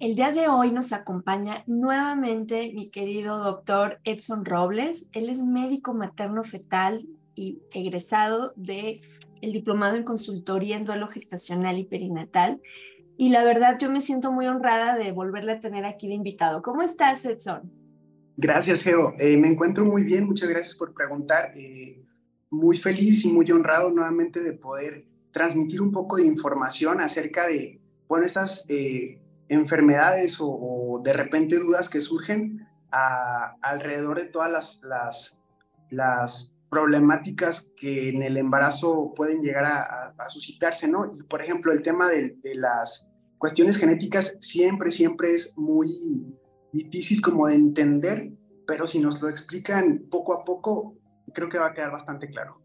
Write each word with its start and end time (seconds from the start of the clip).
El 0.00 0.14
día 0.14 0.32
de 0.32 0.48
hoy 0.48 0.72
nos 0.72 0.94
acompaña 0.94 1.62
nuevamente 1.66 2.72
mi 2.74 2.88
querido 2.88 3.44
doctor 3.44 4.00
Edson 4.04 4.46
Robles. 4.46 5.10
Él 5.12 5.28
es 5.28 5.42
médico 5.42 5.92
materno 5.92 6.42
fetal 6.42 7.06
y 7.34 7.60
egresado 7.70 8.54
de 8.56 8.98
el 9.42 9.52
diplomado 9.52 9.96
en 9.96 10.04
consultoría 10.04 10.78
en 10.78 10.86
duelo 10.86 11.06
gestacional 11.08 11.78
y 11.78 11.84
perinatal. 11.84 12.62
Y 13.18 13.28
la 13.28 13.44
verdad, 13.44 13.76
yo 13.78 13.90
me 13.90 14.00
siento 14.00 14.32
muy 14.32 14.46
honrada 14.46 14.96
de 14.96 15.12
volverle 15.12 15.52
a 15.52 15.60
tener 15.60 15.84
aquí 15.84 16.08
de 16.08 16.14
invitado. 16.14 16.62
¿Cómo 16.62 16.80
estás, 16.80 17.22
Edson? 17.26 17.70
Gracias, 18.38 18.82
Geo. 18.82 19.12
Eh, 19.18 19.36
me 19.36 19.48
encuentro 19.48 19.84
muy 19.84 20.02
bien. 20.02 20.24
Muchas 20.24 20.48
gracias 20.48 20.76
por 20.76 20.94
preguntar. 20.94 21.52
Eh, 21.54 22.02
muy 22.48 22.78
feliz 22.78 23.22
y 23.26 23.28
muy 23.30 23.50
honrado 23.52 23.90
nuevamente 23.90 24.40
de 24.40 24.54
poder 24.54 25.04
transmitir 25.30 25.82
un 25.82 25.92
poco 25.92 26.16
de 26.16 26.24
información 26.24 27.02
acerca 27.02 27.46
de, 27.46 27.82
bueno, 28.08 28.24
estas 28.24 28.64
eh, 28.70 29.20
enfermedades 29.50 30.38
o, 30.40 31.00
de 31.04 31.12
repente 31.12 31.58
dudas 31.58 31.90
que 31.90 32.00
surgen 32.00 32.66
alrededor 32.90 34.20
de 34.20 34.28
todas 34.28 34.82
las, 34.82 35.36
las, 35.90 36.54
problemáticas 36.70 37.72
que 37.76 38.10
en 38.10 38.22
el 38.22 38.36
embarazo 38.36 39.12
pueden 39.16 39.42
llegar 39.42 39.64
a, 39.64 40.28
suscitarse, 40.28 40.86
¿no? 40.86 41.12
Y 41.12 41.24
por 41.24 41.42
ejemplo, 41.42 41.72
el 41.72 41.82
tema 41.82 42.08
de, 42.08 42.36
de, 42.44 42.54
las 42.54 43.10
cuestiones 43.38 43.76
genéticas 43.76 44.38
siempre, 44.40 44.92
siempre 44.92 45.34
es 45.34 45.58
muy 45.58 46.32
difícil 46.72 47.20
como 47.20 47.48
de 47.48 47.56
entender, 47.56 48.30
pero 48.68 48.86
si 48.86 49.00
nos 49.00 49.20
lo 49.20 49.28
explican 49.28 50.04
poco 50.08 50.32
a 50.32 50.44
poco, 50.44 50.94
creo 51.34 51.48
que 51.48 51.58
va 51.58 51.66
a 51.66 51.74
quedar 51.74 51.90
bastante 51.90 52.28
claro. 52.28 52.60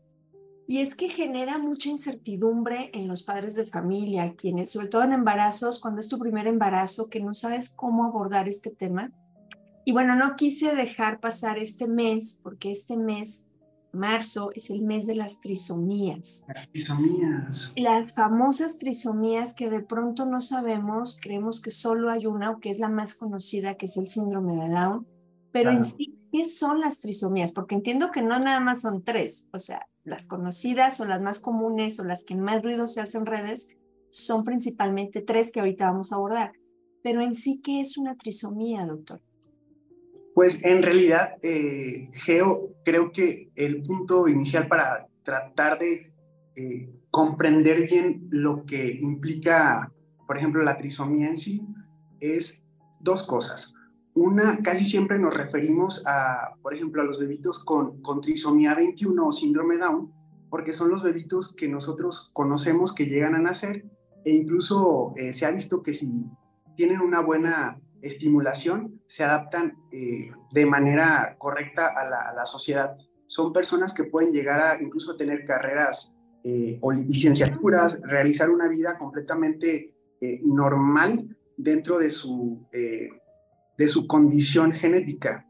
Y 0.67 0.79
es 0.79 0.95
que 0.95 1.09
genera 1.09 1.59
mucha 1.59 1.89
incertidumbre 1.89 2.89
en 2.93 3.07
los 3.07 3.21
padres 3.21 3.55
de 3.55 3.65
familia, 3.65 4.35
quienes, 4.35 4.71
sobre 4.71 4.87
todo 4.87 5.03
en 5.03 5.13
embarazos, 5.13 5.79
cuando 5.79 5.99
es 5.99 6.07
tu 6.07 6.17
primer 6.17 6.47
embarazo, 6.47 7.07
que 7.07 7.19
no 7.19 7.35
sabes 7.35 7.69
cómo 7.69 8.03
abordar 8.03 8.49
este 8.49 8.71
tema. 8.71 9.11
Y 9.85 9.91
bueno, 9.91 10.15
no 10.15 10.35
quise 10.35 10.75
dejar 10.75 11.19
pasar 11.19 11.59
este 11.59 11.87
mes, 11.87 12.39
porque 12.41 12.71
este 12.71 12.97
mes, 12.97 13.51
marzo, 13.93 14.49
es 14.55 14.71
el 14.71 14.81
mes 14.81 15.05
de 15.05 15.13
las 15.13 15.39
trisomías. 15.39 16.45
Las 16.47 16.67
trisomías. 16.69 17.73
Las 17.77 18.15
famosas 18.15 18.79
trisomías 18.79 19.53
que 19.53 19.69
de 19.69 19.81
pronto 19.81 20.25
no 20.25 20.41
sabemos, 20.41 21.19
creemos 21.21 21.61
que 21.61 21.69
solo 21.69 22.09
hay 22.09 22.25
una, 22.25 22.49
o 22.49 22.59
que 22.59 22.71
es 22.71 22.79
la 22.79 22.89
más 22.89 23.13
conocida, 23.13 23.75
que 23.75 23.85
es 23.85 23.97
el 23.97 24.07
síndrome 24.07 24.55
de 24.55 24.69
Down. 24.69 25.07
Pero 25.51 25.69
en 25.69 25.83
sí, 25.83 26.17
¿qué 26.31 26.43
son 26.43 26.81
las 26.81 27.01
trisomías? 27.01 27.51
Porque 27.51 27.75
entiendo 27.75 28.11
que 28.11 28.23
no 28.23 28.39
nada 28.39 28.59
más 28.59 28.81
son 28.81 29.03
tres, 29.03 29.47
o 29.53 29.59
sea, 29.59 29.87
las 30.05 30.27
conocidas 30.27 30.99
o 31.01 31.05
las 31.05 31.21
más 31.21 31.39
comunes 31.39 31.99
o 31.99 32.05
las 32.05 32.23
que 32.23 32.35
más 32.35 32.61
ruido 32.63 32.87
se 32.87 33.01
hacen 33.01 33.21
en 33.21 33.25
redes 33.25 33.75
son 34.11 34.45
principalmente 34.45 35.21
tres 35.21 35.51
que 35.51 35.59
ahorita 35.59 35.91
vamos 35.91 36.11
a 36.11 36.15
abordar. 36.15 36.53
Pero 37.03 37.21
en 37.21 37.35
sí, 37.35 37.61
¿qué 37.61 37.81
es 37.81 37.97
una 37.97 38.15
trisomía, 38.15 38.85
doctor? 38.85 39.21
Pues 40.33 40.63
en 40.63 40.83
realidad, 40.83 41.35
eh, 41.41 42.09
Geo, 42.13 42.71
creo 42.83 43.11
que 43.11 43.51
el 43.55 43.83
punto 43.83 44.27
inicial 44.27 44.67
para 44.67 45.07
tratar 45.23 45.79
de 45.79 46.13
eh, 46.55 46.89
comprender 47.11 47.87
bien 47.87 48.27
lo 48.29 48.65
que 48.65 48.99
implica, 49.01 49.91
por 50.27 50.37
ejemplo, 50.37 50.63
la 50.63 50.77
trisomía 50.77 51.27
en 51.27 51.37
sí, 51.37 51.65
es 52.19 52.65
dos 52.99 53.25
cosas. 53.27 53.74
Una, 54.15 54.59
casi 54.63 54.85
siempre 54.85 55.19
nos 55.19 55.35
referimos 55.35 56.01
a, 56.07 56.55
por 56.61 56.73
ejemplo, 56.73 57.01
a 57.01 57.05
los 57.05 57.19
bebitos 57.19 57.61
con, 57.65 58.01
con 58.01 58.21
trisomía 58.21 58.73
21 58.73 59.27
o 59.27 59.31
síndrome 59.33 59.77
Down, 59.77 60.09
porque 60.49 60.71
son 60.71 60.89
los 60.89 61.03
bebitos 61.03 61.53
que 61.53 61.67
nosotros 61.67 62.31
conocemos 62.33 62.95
que 62.95 63.07
llegan 63.07 63.35
a 63.35 63.39
nacer 63.39 63.83
e 64.23 64.31
incluso 64.31 65.13
eh, 65.17 65.33
se 65.33 65.45
ha 65.45 65.51
visto 65.51 65.83
que 65.83 65.93
si 65.93 66.25
tienen 66.77 67.01
una 67.01 67.19
buena 67.19 67.81
estimulación, 68.01 69.01
se 69.05 69.25
adaptan 69.25 69.75
eh, 69.91 70.31
de 70.53 70.65
manera 70.65 71.35
correcta 71.37 71.87
a 71.87 72.09
la, 72.09 72.21
a 72.29 72.33
la, 72.33 72.45
sociedad. 72.45 72.95
Son 73.27 73.51
personas 73.51 73.93
que 73.93 74.05
pueden 74.05 74.31
llegar 74.31 74.61
a 74.61 74.81
incluso 74.81 75.17
tener 75.17 75.43
carreras 75.43 76.15
eh, 76.45 76.79
o 76.81 76.93
licenciaturas, 76.93 77.99
realizar 78.01 78.49
una 78.49 78.69
vida 78.69 78.97
completamente 78.97 79.91
normal 80.41 81.37
dentro 81.55 81.99
de 81.99 82.09
su 82.09 82.65
de 83.77 83.87
su 83.87 84.07
condición 84.07 84.71
genética. 84.71 85.45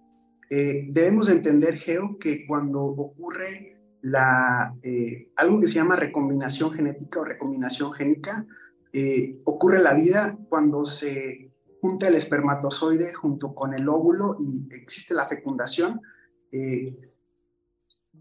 Eh, 0.50 0.88
debemos 0.90 1.30
entender, 1.30 1.78
Geo, 1.78 2.18
que 2.20 2.46
cuando 2.46 2.84
ocurre 2.84 3.78
la, 4.02 4.76
eh, 4.84 5.32
algo 5.36 5.60
que 5.60 5.68
se 5.68 5.76
llama 5.76 5.96
recombinación 5.96 6.72
genética 6.72 7.20
o 7.20 7.26
recombinación 7.26 7.92
génica, 7.94 8.46
eh, 8.94 9.40
ocurre 9.46 9.82
la 9.82 9.94
vida 9.94 10.38
cuando 10.50 10.86
se 10.86 11.52
junta 11.82 12.08
el 12.08 12.16
espermatozoide 12.16 13.14
junto 13.14 13.54
con 13.54 13.74
el 13.74 13.90
óvulo 13.90 14.38
y 14.40 14.68
existe 14.72 15.14
la 15.14 15.28
fecundación. 15.28 16.02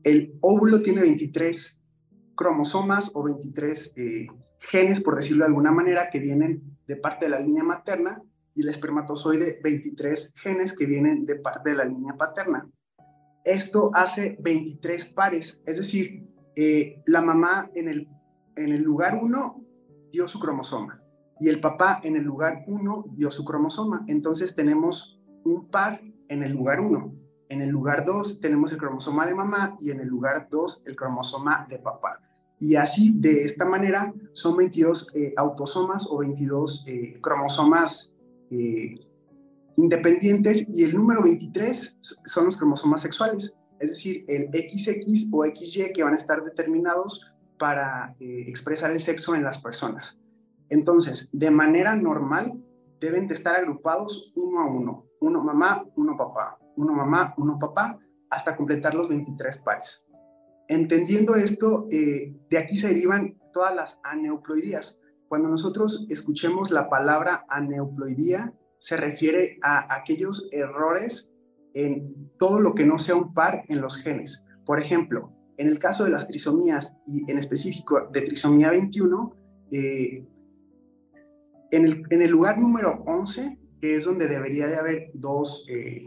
el 0.02 0.34
óvulo 0.40 0.82
tiene 0.82 1.02
23 1.02 1.80
cromosomas 2.34 3.12
o 3.14 3.22
23 3.22 3.94
genes, 4.58 5.02
por 5.02 5.14
decirlo 5.14 5.44
de 5.44 5.48
alguna 5.48 5.70
manera, 5.70 6.10
que 6.10 6.18
vienen 6.18 6.62
de 6.86 6.96
parte 6.96 7.26
de 7.26 7.30
la 7.30 7.40
línea 7.40 7.62
materna 7.62 8.20
y 8.54 8.62
el 8.62 8.68
espermatozoide 8.68 9.60
23 9.62 10.34
genes 10.36 10.76
que 10.76 10.86
vienen 10.86 11.24
de 11.24 11.36
parte 11.36 11.70
de 11.70 11.76
la 11.76 11.84
línea 11.84 12.14
paterna. 12.16 12.68
Esto 13.44 13.90
hace 13.94 14.36
23 14.40 15.10
pares, 15.10 15.62
es 15.66 15.76
decir, 15.76 16.26
eh, 16.56 17.02
la 17.06 17.20
mamá 17.20 17.70
en 17.74 17.88
el, 17.88 18.08
en 18.56 18.72
el 18.72 18.82
lugar 18.82 19.18
1 19.20 19.64
dio 20.12 20.28
su 20.28 20.38
cromosoma 20.38 21.04
y 21.40 21.48
el 21.48 21.60
papá 21.60 22.00
en 22.02 22.16
el 22.16 22.24
lugar 22.24 22.64
1 22.66 23.04
dio 23.16 23.30
su 23.30 23.44
cromosoma. 23.44 24.04
Entonces 24.08 24.54
tenemos 24.54 25.20
un 25.44 25.68
par 25.68 26.00
en 26.28 26.42
el 26.42 26.52
lugar 26.52 26.80
1. 26.80 27.14
En 27.48 27.60
el 27.60 27.68
lugar 27.68 28.04
2 28.06 28.40
tenemos 28.40 28.72
el 28.72 28.78
cromosoma 28.78 29.26
de 29.26 29.34
mamá 29.34 29.76
y 29.80 29.90
en 29.90 30.00
el 30.00 30.08
lugar 30.08 30.48
2 30.50 30.84
el 30.86 30.96
cromosoma 30.96 31.66
de 31.68 31.78
papá. 31.78 32.20
Y 32.58 32.76
así, 32.76 33.18
de 33.18 33.44
esta 33.44 33.64
manera, 33.64 34.14
son 34.32 34.56
22 34.56 35.14
eh, 35.14 35.34
autosomas 35.36 36.06
o 36.10 36.18
22 36.18 36.84
eh, 36.86 37.18
cromosomas 37.20 38.13
eh, 38.54 39.00
independientes 39.76 40.68
y 40.68 40.84
el 40.84 40.94
número 40.94 41.22
23 41.22 41.98
son 42.00 42.44
los 42.46 42.56
cromosomas 42.56 43.02
sexuales, 43.02 43.56
es 43.80 43.90
decir, 43.90 44.24
el 44.28 44.48
XX 44.48 45.28
o 45.32 45.44
XY 45.44 45.92
que 45.92 46.04
van 46.04 46.14
a 46.14 46.18
estar 46.18 46.42
determinados 46.44 47.32
para 47.58 48.14
eh, 48.20 48.44
expresar 48.48 48.90
el 48.90 49.00
sexo 49.00 49.34
en 49.34 49.44
las 49.44 49.60
personas. 49.60 50.20
Entonces, 50.68 51.28
de 51.32 51.50
manera 51.50 51.94
normal, 51.94 52.62
deben 53.00 53.26
de 53.28 53.34
estar 53.34 53.56
agrupados 53.56 54.32
uno 54.36 54.60
a 54.60 54.66
uno, 54.66 55.06
uno 55.20 55.42
mamá, 55.42 55.84
uno 55.96 56.16
papá, 56.16 56.58
uno 56.76 56.92
mamá, 56.94 57.34
uno 57.36 57.58
papá, 57.58 57.98
hasta 58.30 58.56
completar 58.56 58.94
los 58.94 59.08
23 59.08 59.58
pares. 59.58 60.04
Entendiendo 60.68 61.34
esto, 61.34 61.86
eh, 61.90 62.34
de 62.48 62.58
aquí 62.58 62.76
se 62.76 62.88
derivan 62.88 63.38
todas 63.52 63.74
las 63.74 64.00
aneuploidías, 64.02 65.00
cuando 65.28 65.48
nosotros 65.48 66.06
escuchemos 66.10 66.70
la 66.70 66.88
palabra 66.88 67.44
aneuploidía, 67.48 68.52
se 68.78 68.96
refiere 68.96 69.58
a 69.62 69.94
aquellos 69.96 70.48
errores 70.52 71.32
en 71.72 72.30
todo 72.38 72.60
lo 72.60 72.74
que 72.74 72.84
no 72.84 72.98
sea 72.98 73.16
un 73.16 73.34
par 73.34 73.64
en 73.68 73.80
los 73.80 73.96
genes. 73.96 74.46
Por 74.64 74.80
ejemplo, 74.80 75.32
en 75.56 75.68
el 75.68 75.78
caso 75.78 76.04
de 76.04 76.10
las 76.10 76.28
trisomías 76.28 76.98
y 77.06 77.30
en 77.30 77.38
específico 77.38 78.08
de 78.12 78.22
trisomía 78.22 78.70
21, 78.70 79.36
eh, 79.72 80.26
en, 81.70 82.22
el, 82.22 82.30
lugar 82.30 82.58
número 82.58 83.02
11, 83.06 83.58
que 83.80 83.96
es 83.96 84.04
donde 84.04 84.28
debería 84.28 84.68
de 84.68 84.76
haber 84.76 85.10
dos 85.14 85.66
eh, 85.68 86.04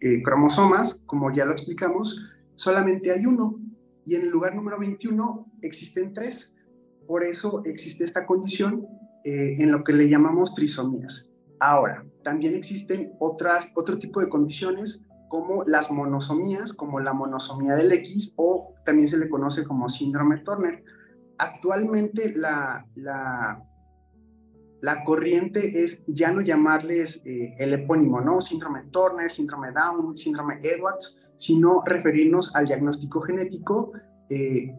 eh, 0.00 0.22
cromosomas, 0.22 1.04
como 1.06 1.32
ya 1.32 1.44
lo 1.44 1.52
explicamos, 1.52 2.20
solamente 2.54 3.12
hay 3.12 3.26
uno. 3.26 3.60
Y 4.06 4.16
en 4.16 4.22
el 4.22 4.30
lugar 4.30 4.54
número 4.54 4.78
21 4.78 5.52
existen 5.62 6.12
tres. 6.12 6.53
Por 7.06 7.24
eso 7.24 7.62
existe 7.64 8.04
esta 8.04 8.26
condición 8.26 8.86
eh, 9.24 9.56
en 9.58 9.72
lo 9.72 9.84
que 9.84 9.92
le 9.92 10.08
llamamos 10.08 10.54
trisomías. 10.54 11.30
Ahora, 11.60 12.04
también 12.22 12.54
existen 12.54 13.14
otras, 13.20 13.72
otro 13.74 13.98
tipo 13.98 14.20
de 14.20 14.28
condiciones 14.28 15.06
como 15.28 15.64
las 15.64 15.90
monosomías, 15.90 16.74
como 16.74 17.00
la 17.00 17.12
monosomía 17.12 17.74
del 17.74 17.92
X 17.92 18.34
o 18.36 18.74
también 18.84 19.08
se 19.08 19.18
le 19.18 19.28
conoce 19.28 19.64
como 19.64 19.88
síndrome 19.88 20.38
Turner. 20.38 20.84
Actualmente 21.38 22.32
la, 22.36 22.86
la, 22.94 23.64
corriente 25.04 25.82
es 25.82 26.04
ya 26.06 26.30
no 26.30 26.40
llamarles 26.40 27.22
eh, 27.24 27.54
el 27.58 27.74
epónimo, 27.74 28.20
¿no? 28.20 28.40
Síndrome 28.40 28.84
Turner, 28.92 29.30
síndrome 29.32 29.72
Down, 29.72 30.16
síndrome 30.16 30.58
Edwards, 30.62 31.16
sino 31.36 31.82
referirnos 31.84 32.54
al 32.54 32.66
diagnóstico 32.66 33.20
genético 33.22 33.92
eh, 34.30 34.72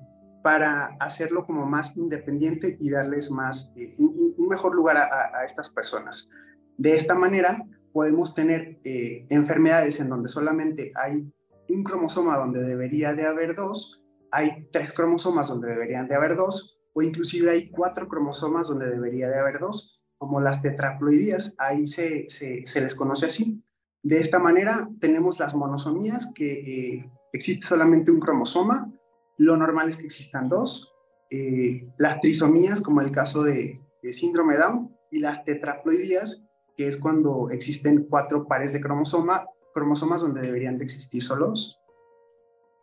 para 0.46 0.96
hacerlo 1.00 1.42
como 1.42 1.66
más 1.66 1.98
independiente 1.98 2.78
y 2.80 2.92
darles 2.92 3.32
más, 3.32 3.74
eh, 3.76 3.96
un, 3.98 4.36
mejor 4.48 4.76
lugar 4.76 4.96
a, 4.96 5.44
estas 5.44 5.70
personas. 5.70 6.30
De 6.78 6.96
esta 6.96 7.16
manera 7.16 7.66
podemos 7.92 8.36
tener 8.36 8.80
eh, 8.84 9.26
enfermedades 9.32 10.00
en 10.00 10.08
donde 10.08 10.30
solamente 10.30 10.92
hay 10.94 11.28
un 11.68 11.84
cromosoma 11.84 12.38
donde 12.38 12.62
debería 12.62 13.16
de 13.16 13.26
haber 13.26 13.56
dos, 13.56 14.04
hay 14.30 14.70
tres 14.72 14.94
cromosomas 14.94 15.48
donde 15.48 15.70
deberían 15.70 16.08
de 16.08 16.14
haber 16.14 16.36
dos, 16.36 16.78
o 16.94 17.02
inclusive 17.02 17.50
hay 17.50 17.72
cuatro 17.72 18.08
cromosomas 18.08 18.68
donde 18.68 18.88
debería 18.88 19.28
de 19.30 19.40
haber 19.40 19.58
dos, 19.58 20.00
como 20.20 20.40
las 20.40 20.62
tetraploidías, 20.62 21.56
ahí 21.58 21.88
se, 21.88 22.28
se, 22.30 22.82
les 22.82 22.94
conoce 22.94 23.26
así. 23.26 23.64
De 24.04 24.20
esta 24.20 24.38
manera 24.38 24.88
tenemos 25.00 25.40
las 25.40 25.56
monosomías, 25.56 26.32
que 26.36 26.52
eh, 27.00 27.12
existe 27.34 27.66
solamente 27.66 28.12
un 28.12 28.20
cromosoma, 28.20 28.92
lo 29.38 29.58
normal 29.58 29.90
es 29.90 29.98
que 29.98 30.06
existan 30.06 30.50
dos, 30.50 30.94
eh, 31.30 31.88
las 31.98 32.22
trisomías, 32.22 32.82
como 32.82 33.02
el 33.02 33.12
caso 33.12 33.44
de, 33.44 33.82
síndrome 34.12 34.58
Down, 34.58 34.96
y 35.12 35.20
las 35.20 35.44
tetraploidías, 35.44 36.46
que 36.78 36.88
es 36.88 36.98
cuando 36.98 37.50
existen 37.50 38.06
cuatro 38.10 38.48
pares 38.48 38.74
de 38.74 38.82
cromosoma, 38.82 39.48
cromosomas 39.74 40.22
donde 40.22 40.42
deberían 40.42 40.78
de 40.78 40.86
existir 40.86 41.24
solo 41.24 41.48
dos. 41.48 41.82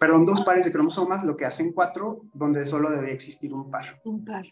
Perdón, 0.00 0.26
dos 0.26 0.42
pares 0.44 0.64
de 0.64 0.72
cromosomas, 0.72 1.24
lo 1.24 1.36
que 1.36 1.44
hacen 1.44 1.72
cuatro, 1.72 2.22
donde 2.34 2.66
solo 2.66 2.90
debería 2.90 3.14
existir 3.14 3.54
un 3.54 3.70
par. 3.70 4.00
Un 4.04 4.24
par. 4.24 4.44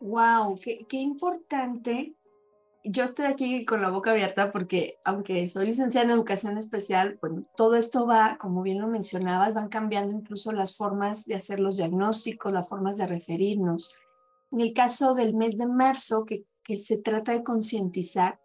Wow, 0.00 0.58
qué, 0.62 0.86
qué 0.88 0.98
importante 0.98 2.14
yo 2.84 3.04
estoy 3.04 3.26
aquí 3.26 3.64
con 3.64 3.82
la 3.82 3.90
boca 3.90 4.10
abierta 4.10 4.52
porque 4.52 4.98
aunque 5.04 5.46
soy 5.48 5.66
licenciada 5.66 6.06
en 6.06 6.12
educación 6.12 6.56
especial, 6.56 7.18
bueno, 7.20 7.44
todo 7.56 7.76
esto 7.76 8.06
va, 8.06 8.38
como 8.38 8.62
bien 8.62 8.80
lo 8.80 8.88
mencionabas, 8.88 9.54
van 9.54 9.68
cambiando 9.68 10.16
incluso 10.16 10.52
las 10.52 10.76
formas 10.76 11.26
de 11.26 11.34
hacer 11.34 11.60
los 11.60 11.76
diagnósticos, 11.76 12.52
las 12.52 12.68
formas 12.68 12.96
de 12.96 13.06
referirnos. 13.06 13.94
En 14.50 14.60
el 14.60 14.72
caso 14.72 15.14
del 15.14 15.34
mes 15.34 15.58
de 15.58 15.66
marzo, 15.66 16.24
que, 16.24 16.44
que 16.64 16.76
se 16.76 16.98
trata 16.98 17.32
de 17.32 17.44
concientizar, 17.44 18.40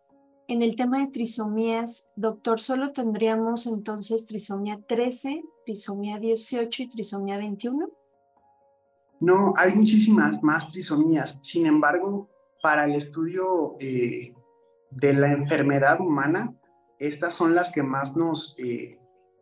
en 0.48 0.62
el 0.62 0.76
tema 0.76 1.00
de 1.00 1.08
trisomías, 1.08 2.12
doctor, 2.16 2.60
solo 2.60 2.92
tendríamos 2.92 3.66
entonces 3.66 4.28
trisomía 4.28 4.80
13, 4.88 5.44
trisomía 5.66 6.20
18 6.20 6.84
y 6.84 6.88
trisomía 6.88 7.38
21. 7.38 7.90
No, 9.22 9.54
hay 9.58 9.74
muchísimas 9.74 10.44
más 10.44 10.68
trisomías. 10.68 11.40
Sin 11.42 11.66
embargo, 11.66 12.30
para 12.66 12.86
el 12.86 12.96
estudio 12.96 13.76
eh, 13.80 14.34
de 14.90 15.14
la 15.14 15.32
enfermedad 15.32 16.02
humana, 16.02 16.52
estas 16.98 17.36
son 17.36 17.54
las 17.54 17.72
que 17.72 17.84
más 17.84 18.18
nos, 18.18 18.56
eh, 18.58 18.98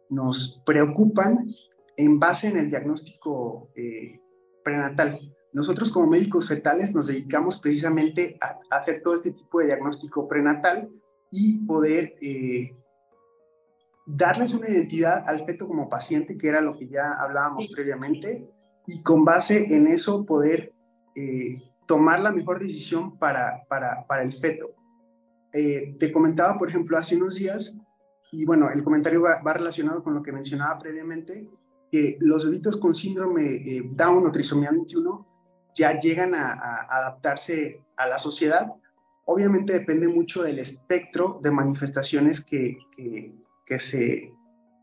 nos 0.09 0.61
preocupan 0.65 1.47
en 1.95 2.19
base 2.19 2.47
en 2.47 2.57
el 2.57 2.69
diagnóstico 2.69 3.71
eh, 3.77 4.19
prenatal. 4.61 5.21
Nosotros 5.53 5.89
como 5.89 6.09
médicos 6.09 6.49
fetales 6.49 6.93
nos 6.93 7.07
dedicamos 7.07 7.61
precisamente 7.61 8.37
a, 8.41 8.59
hacer 8.75 9.01
todo 9.01 9.13
este 9.13 9.31
tipo 9.31 9.59
de 9.59 9.67
diagnóstico 9.67 10.27
prenatal 10.27 10.91
y 11.31 11.65
poder 11.65 12.15
darles 14.05 14.53
una 14.53 14.67
identidad 14.67 15.23
al 15.25 15.45
feto 15.45 15.65
como 15.65 15.87
paciente, 15.87 16.37
que 16.37 16.49
era 16.49 16.59
lo 16.59 16.75
que 16.75 16.89
ya 16.89 17.09
hablábamos 17.09 17.71
previamente, 17.73 18.45
y 18.85 19.01
con 19.01 19.23
base 19.23 19.73
en 19.73 19.87
eso 19.87 20.25
poder 20.25 20.73
tomar 21.85 22.19
la 22.19 22.31
mejor 22.31 22.59
decisión 22.59 23.18
para, 23.18 23.63
para, 23.68 24.06
para 24.07 24.24
el 24.24 24.33
feto. 24.33 24.71
Eh, 25.53 25.95
te 26.00 26.12
comentaba, 26.12 26.57
por 26.57 26.69
ejemplo, 26.69 26.97
hace 26.97 27.15
unos 27.15 27.35
días, 27.35 27.77
y 28.31 28.45
bueno, 28.45 28.71
el 28.74 28.83
comentario 28.83 29.21
va, 29.21 29.53
relacionado 29.53 30.03
con 30.03 30.15
lo 30.15 30.24
que 30.24 30.31
mencionaba 30.31 30.80
previamente, 30.80 31.47
que 31.91 32.18
los 32.21 32.45
bebitos 32.45 32.77
con 32.77 32.95
síndrome 32.95 33.44
eh, 33.44 33.88
Down 33.94 34.25
o 34.25 34.31
trisomía 34.31 34.71
21 34.71 35.27
ya 35.75 36.00
llegan 36.00 36.33
a, 36.33 36.53
adaptarse 36.89 37.83
a 37.95 38.07
la 38.07 38.18
sociedad. 38.18 38.74
Obviamente 39.25 39.74
depende 39.74 40.07
mucho 40.07 40.41
del 40.41 40.57
espectro 40.57 41.39
de 41.44 41.51
manifestaciones 41.51 42.44
que, 42.44 42.77
que, 43.68 43.80
se, 43.80 44.33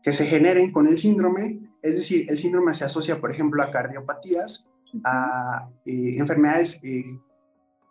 que 0.01 0.13
se 0.13 0.25
generen 0.27 0.71
con 0.71 0.87
el 0.87 0.97
síndrome. 0.97 1.59
Es 1.81 1.95
decir, 1.95 2.27
el 2.29 2.39
síndrome 2.39 2.73
se 2.73 2.85
asocia, 2.85 3.19
por 3.19 3.31
ejemplo, 3.31 3.61
a 3.61 3.69
cardiopatías, 3.71 4.70
a 5.03 5.69
eh, 5.85 6.15
enfermedades 6.17 6.83
eh, 6.83 7.05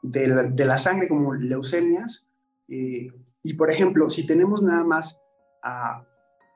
de, 0.03 0.65
la, 0.65 0.79
sangre 0.79 1.09
como 1.09 1.35
leucemias. 1.35 2.29
Eh, 2.69 3.13
y 3.43 3.55
por 3.55 3.71
ejemplo, 3.71 4.11
si 4.11 4.27
tenemos 4.27 4.63
nada 4.63 4.85
más 4.85 5.21
a 5.63 6.05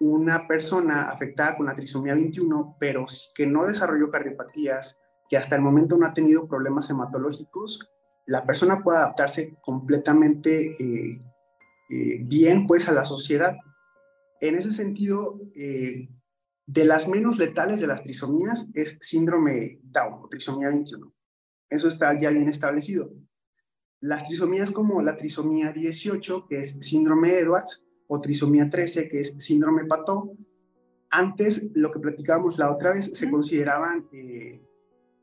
una 0.01 0.47
persona 0.47 1.09
afectada 1.09 1.57
con 1.57 1.67
la 1.67 1.75
trisomía 1.75 2.15
21, 2.15 2.77
pero 2.79 3.07
que 3.35 3.47
no 3.47 3.67
desarrolló 3.67 4.11
cardiopatías, 4.11 4.99
que 5.29 5.37
hasta 5.37 5.57
el 5.57 5.63
momento 5.63 5.97
no 5.97 6.07
ha 6.07 6.15
tenido 6.15 6.47
problemas 6.47 6.91
hematológicos, 6.91 7.91
la 8.27 8.45
persona 8.45 8.83
puede 8.83 8.99
adaptarse 8.99 9.57
completamente 9.61 10.75
bien 11.89 12.67
pues 12.67 12.89
a 12.89 12.93
la 12.93 13.05
sociedad. 13.05 13.57
En 14.41 14.55
ese 14.55 14.73
sentido, 14.73 15.39
de 16.67 16.85
las 16.85 17.09
menos 17.09 17.39
letales 17.39 17.81
de 17.81 17.87
las 17.87 18.03
trisomías 18.03 18.71
es 18.75 18.99
síndrome 19.01 19.81
Down 19.83 20.25
o 20.25 20.29
trisomía 20.29 20.69
21. 20.69 21.13
Eso 21.69 21.89
está 21.89 22.19
ya 22.19 22.31
bien 22.31 22.49
establecido. 22.49 23.13
Las 24.01 24.25
trisomías 24.25 24.71
como 24.71 25.03
la 25.03 25.17
trisomía 25.17 25.73
18, 25.73 26.47
que 26.49 26.59
es 26.61 26.79
síndrome 26.81 27.39
Edwards, 27.39 27.85
o 28.07 28.21
trisomía 28.21 28.69
13, 28.69 29.09
que 29.09 29.21
es 29.21 29.37
síndrome 29.39 29.87
Pato, 29.87 30.37
antes, 31.11 31.69
lo 31.75 31.91
que 31.91 32.01
platicábamos 32.01 32.59
la 32.59 32.73
otra 32.73 32.93
vez, 32.93 33.13
se 33.15 33.31
consideraban 33.31 34.09
eh, 34.13 34.61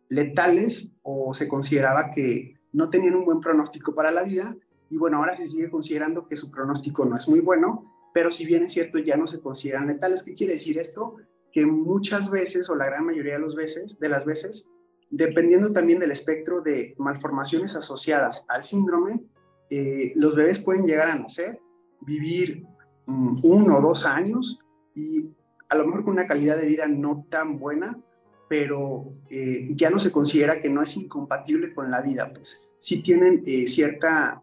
letales 0.09 0.89
o 1.01 1.33
se 1.33 1.47
consideraba 1.47 2.11
que 2.11 2.55
no 2.71 2.89
tenían 2.89 3.15
un 3.15 3.25
buen 3.25 3.39
pronóstico 3.39 3.93
para 3.93 4.11
la 4.11 4.23
vida. 4.23 4.55
Y 4.89 4.97
bueno, 4.97 5.17
ahora 5.17 5.35
se 5.35 5.45
sigue 5.45 5.69
considerando 5.69 6.27
que 6.27 6.37
su 6.37 6.49
pronóstico 6.49 7.05
no 7.05 7.17
es 7.17 7.27
muy 7.27 7.39
bueno, 7.41 8.09
pero 8.13 8.31
si 8.31 8.45
bien 8.45 8.63
es 8.63 8.71
cierto, 8.71 8.99
ya 8.99 9.17
no 9.17 9.27
se 9.27 9.41
consideran 9.41 9.87
letales. 9.87 10.23
¿Qué 10.23 10.33
quiere 10.33 10.53
decir 10.53 10.77
esto? 10.79 11.17
Que 11.51 11.65
muchas 11.65 12.31
veces, 12.31 12.69
o 12.69 12.75
la 12.75 12.85
gran 12.85 13.05
mayoría 13.05 13.33
de, 13.33 13.39
los 13.39 13.55
veces, 13.55 13.99
de 13.99 14.09
las 14.09 14.25
veces, 14.25 14.69
dependiendo 15.09 15.71
también 15.71 15.99
del 15.99 16.11
espectro 16.11 16.61
de 16.61 16.95
malformaciones 16.97 17.75
asociadas 17.75 18.45
al 18.47 18.63
síndrome, 18.63 19.21
eh, 19.69 20.13
los 20.15 20.35
bebés 20.35 20.59
pueden 20.59 20.85
llegar 20.85 21.09
a 21.09 21.19
nacer, 21.19 21.59
vivir 22.01 22.65
mm, 23.05 23.39
uno 23.43 23.77
o 23.77 23.81
dos 23.81 24.05
años 24.05 24.59
y 24.95 25.31
a 25.69 25.75
lo 25.75 25.85
mejor 25.85 26.03
con 26.03 26.13
una 26.13 26.27
calidad 26.27 26.57
de 26.57 26.67
vida 26.67 26.87
no 26.87 27.25
tan 27.29 27.59
buena, 27.59 27.97
pero 28.49 29.13
eh, 29.29 29.69
ya 29.75 29.89
no 29.89 29.99
se 29.99 30.11
considera 30.11 30.59
que 30.59 30.69
no 30.69 30.81
es 30.81 30.95
incompatible 30.97 31.73
con 31.73 31.89
la 31.91 32.01
vida, 32.01 32.31
pues 32.33 32.73
sí 32.77 33.01
tienen 33.01 33.41
eh, 33.45 33.65
cierta, 33.67 34.41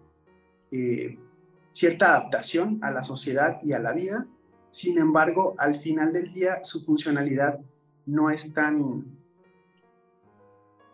cierta 1.73 2.09
adaptación 2.09 2.78
a 2.83 2.90
la 2.90 3.04
sociedad 3.04 3.61
y 3.62 3.73
a 3.73 3.78
la 3.78 3.92
vida 3.92 4.26
sin 4.78 4.97
embargo, 4.97 5.56
al 5.58 5.75
final 5.75 6.12
del 6.12 6.32
día 6.32 6.64
su 6.64 6.85
funcionalidad 6.85 7.58
no 8.06 8.30
es 8.30 8.54
tan, 8.54 9.06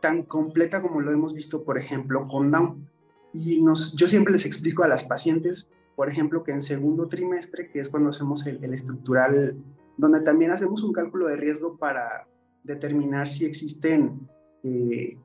tan 0.00 0.22
completa 0.22 0.80
como 0.80 1.02
lo 1.02 1.12
hemos 1.12 1.34
visto, 1.34 1.64
por 1.64 1.76
ejemplo, 1.76 2.26
con 2.26 2.50
Down. 2.50 2.88
Y 3.34 3.62
nos, 3.62 3.94
yo 3.94 4.08
siempre 4.08 4.32
les 4.32 4.46
explico 4.46 4.84
a 4.84 4.88
las 4.88 5.04
pacientes, 5.04 5.70
por 5.96 6.08
ejemplo, 6.08 6.44
que 6.44 6.52
en 6.52 6.62
segundo 6.62 7.08
trimestre, 7.08 7.68
que 7.68 7.80
es 7.80 7.90
cuando 7.90 8.08
hacemos 8.08 8.46
el, 8.46 8.72
estructural, 8.72 9.54
donde 9.98 10.22
también 10.22 10.50
hacemos 10.50 10.82
un 10.82 10.94
cálculo 10.94 11.26
de 11.26 11.36
riesgo 11.36 11.76
para 11.76 12.26
determinar 12.62 13.28
si 13.28 13.44
existen 13.44 14.26
eh, 14.62 15.18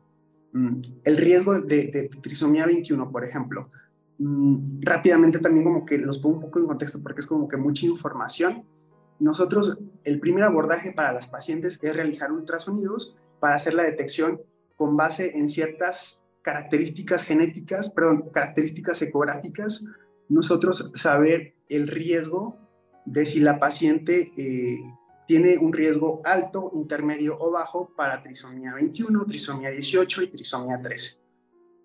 mm, 0.52 0.82
el 1.06 1.16
riesgo 1.16 1.62
de, 1.62 1.88
de, 1.88 2.10
trisomía 2.22 2.66
21, 2.66 3.10
por 3.10 3.24
ejemplo. 3.24 3.70
Mm, 4.20 4.82
rápidamente 4.82 5.40
también 5.40 5.64
como 5.64 5.86
que 5.86 5.98
los 5.98 6.18
pongo 6.18 6.36
un 6.36 6.42
poco 6.42 6.60
en 6.60 6.68
contexto 6.68 7.02
porque 7.02 7.22
es 7.22 7.28
como 7.28 7.48
que 7.48 7.56
mucha 7.56 7.86
información. 7.86 8.66
Nosotros, 9.18 9.82
el 10.04 10.20
primer 10.20 10.44
abordaje 10.44 10.92
para 10.92 11.14
las 11.14 11.28
pacientes 11.28 11.82
es 11.82 11.96
realizar 11.96 12.32
ultrasonidos 12.32 13.16
para 13.40 13.56
hacer 13.56 13.74
la 13.74 13.84
detección 13.84 14.42
con 14.76 14.98
base 14.98 15.38
en 15.38 15.50
ciertas 15.50 16.22
características 16.42 17.24
genéticas, 17.24 17.92
perdón, 17.92 18.30
características 18.32 19.02
ecográficas, 19.02 19.86
nosotros 20.28 20.92
saber 20.96 21.56
el 21.70 21.88
riesgo 21.88 22.58
de 23.06 23.26
si 23.26 23.40
la 23.40 23.60
paciente 23.60 24.32
eh, 24.38 24.80
tiene 25.28 25.58
un 25.58 25.72
riesgo 25.74 26.22
alto, 26.26 26.72
intermedio 26.74 27.38
o 27.40 27.52
bajo 27.52 27.94
para 27.96 28.22
trisomía 28.22 28.74
21, 28.74 29.26
trisomía 29.26 29.70
18 29.70 30.24
y 30.24 30.28
trisomía 30.30 30.82
13. 30.82 31.19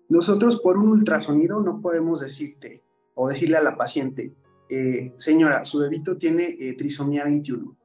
Nosotros 0.09 0.59
por 0.61 0.77
un 0.77 0.89
ultrasonido 0.89 1.61
no 1.61 1.81
podemos 1.81 2.19
decirte 2.19 2.83
o 3.15 3.27
decirle 3.27 3.57
a 3.57 3.63
la 3.63 3.77
paciente, 3.77 4.33
eh, 4.69 5.13
señora, 5.17 5.65
su 5.65 5.79
bebito 5.79 6.17
tiene 6.17 6.55
eh, 6.59 6.75
trisomía 6.77 7.23
21, 7.23 7.75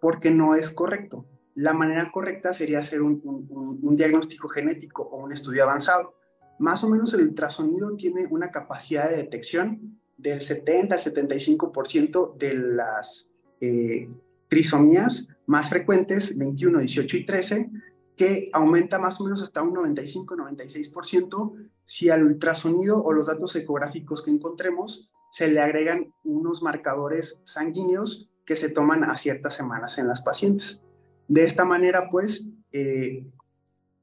porque 0.00 0.30
no 0.30 0.54
es 0.54 0.70
correcto. 0.70 1.26
La 1.54 1.72
manera 1.72 2.10
correcta 2.12 2.52
sería 2.52 2.80
hacer 2.80 3.00
un, 3.02 3.96
diagnóstico 3.96 4.48
genético 4.48 5.02
o 5.02 5.24
un 5.24 5.32
estudio 5.32 5.64
avanzado. 5.64 6.14
Más 6.58 6.84
o 6.84 6.90
menos 6.90 7.12
el 7.14 7.22
ultrasonido 7.22 7.96
tiene 7.96 8.26
una 8.26 8.50
capacidad 8.50 9.08
de 9.08 9.16
detección 9.16 9.98
del 10.16 10.42
70 10.42 10.94
al 10.94 11.00
75% 11.00 12.36
de 12.36 12.54
las 12.54 13.30
eh, 13.60 14.08
trisomías 14.48 15.28
más 15.46 15.68
frecuentes, 15.70 16.36
21, 16.36 16.80
18 16.80 17.16
y 17.16 17.24
13, 17.24 17.70
que 18.16 18.48
aumenta 18.52 18.98
más 18.98 19.20
o 19.20 19.24
menos 19.24 19.42
hasta 19.42 19.62
un 19.62 19.74
95-96% 19.74 21.52
si 21.84 22.08
al 22.08 22.24
ultrasonido 22.24 23.02
o 23.04 23.12
los 23.12 23.26
datos 23.26 23.54
ecográficos 23.56 24.24
que 24.24 24.30
encontremos 24.30 25.12
se 25.30 25.48
le 25.48 25.60
agregan 25.60 26.14
unos 26.24 26.62
marcadores 26.62 27.40
sanguíneos 27.44 28.30
que 28.46 28.56
se 28.56 28.70
toman 28.70 29.04
a 29.04 29.16
ciertas 29.16 29.54
semanas 29.54 29.98
en 29.98 30.08
las 30.08 30.22
pacientes. 30.22 30.86
De 31.28 31.44
esta 31.44 31.64
manera, 31.64 32.08
pues, 32.10 32.48
eh, 32.72 33.26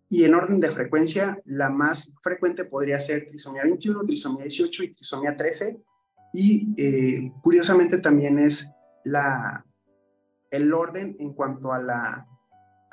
y 0.09 0.23
en 0.25 0.35
orden 0.35 0.59
de 0.59 0.69
frecuencia, 0.69 1.41
la 1.45 1.69
más 1.69 2.13
frecuente 2.21 2.65
podría 2.65 2.99
ser 2.99 3.25
trisomía 3.25 3.63
21, 3.63 4.03
trisomía 4.03 4.43
18 4.43 4.83
y 4.83 4.91
trisomía 4.91 5.35
13. 5.35 5.81
Y 6.33 6.73
eh, 6.77 7.31
curiosamente 7.41 7.97
también 7.99 8.37
es 8.37 8.67
la, 9.05 9.65
el 10.51 10.71
orden 10.71 11.15
en 11.19 11.33
cuanto 11.33 11.71
a, 11.71 11.81
la, 11.81 12.27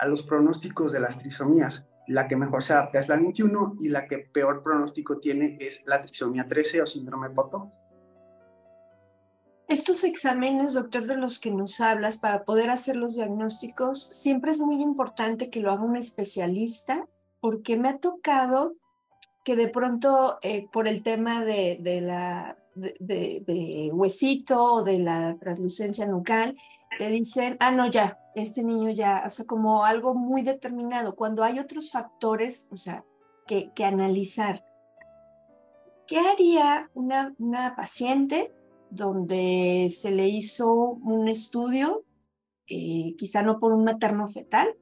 a 0.00 0.08
los 0.08 0.22
pronósticos 0.22 0.92
de 0.92 1.00
las 1.00 1.18
trisomías. 1.18 1.88
La 2.06 2.26
que 2.26 2.34
mejor 2.34 2.64
se 2.64 2.72
adapta 2.72 2.98
es 2.98 3.08
la 3.08 3.16
21 3.16 3.76
y 3.78 3.88
la 3.88 4.06
que 4.06 4.18
peor 4.18 4.62
pronóstico 4.62 5.18
tiene 5.18 5.56
es 5.60 5.84
la 5.86 6.02
trisomía 6.02 6.46
13 6.48 6.82
o 6.82 6.86
síndrome 6.86 7.30
Poto. 7.30 7.70
Estos 9.68 10.02
exámenes, 10.02 10.74
doctor, 10.74 11.06
de 11.06 11.16
los 11.16 11.38
que 11.38 11.52
nos 11.52 11.80
hablas 11.80 12.18
para 12.18 12.44
poder 12.44 12.70
hacer 12.70 12.96
los 12.96 13.14
diagnósticos, 13.14 14.02
siempre 14.02 14.50
es 14.50 14.60
muy 14.60 14.82
importante 14.82 15.48
que 15.48 15.60
lo 15.60 15.70
haga 15.70 15.84
un 15.84 15.96
especialista, 15.96 17.06
porque 17.40 17.76
me 17.76 17.90
ha 17.90 17.98
tocado 17.98 18.74
que 19.44 19.54
de 19.54 19.68
pronto 19.68 20.38
eh, 20.42 20.66
por 20.72 20.88
el 20.88 21.04
tema 21.04 21.44
de, 21.44 21.78
de 21.80 22.00
la 22.00 22.56
de, 22.74 23.90
huesito 23.92 24.62
o 24.62 24.82
de 24.82 24.98
la 24.98 25.36
translucencia 25.38 26.06
nucal, 26.06 26.56
te 27.00 27.08
dicen, 27.08 27.56
ah, 27.60 27.70
no, 27.70 27.90
ya, 27.90 28.18
este 28.34 28.62
niño 28.62 28.90
ya, 28.90 29.22
o 29.26 29.30
sea, 29.30 29.46
como 29.46 29.86
algo 29.86 30.14
muy 30.14 30.42
determinado, 30.42 31.16
cuando 31.16 31.42
hay 31.42 31.58
otros 31.58 31.90
factores, 31.90 32.68
o 32.72 32.76
sea, 32.76 33.06
que, 33.46 33.72
que 33.74 33.86
analizar. 33.86 34.66
¿Qué 36.06 36.18
haría 36.18 36.90
una, 36.92 37.34
una 37.38 37.74
paciente 37.74 38.52
donde 38.90 39.90
se 39.90 40.10
le 40.10 40.28
hizo 40.28 40.74
un 40.74 41.26
estudio, 41.28 42.04
eh, 42.66 43.14
quizá 43.16 43.42
no 43.42 43.60
por 43.60 43.72
un 43.72 43.84
materno 43.84 44.28
fetal, 44.28 44.76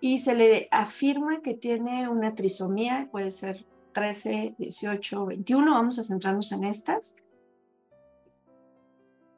y 0.00 0.18
se 0.18 0.36
le 0.36 0.68
afirma 0.70 1.42
que 1.42 1.54
tiene 1.54 2.08
una 2.08 2.36
trisomía, 2.36 3.08
puede 3.10 3.32
ser 3.32 3.66
13, 3.94 4.54
18, 4.58 5.26
21, 5.26 5.72
vamos 5.72 5.98
a 5.98 6.04
centrarnos 6.04 6.52
en 6.52 6.62
estas. 6.62 7.16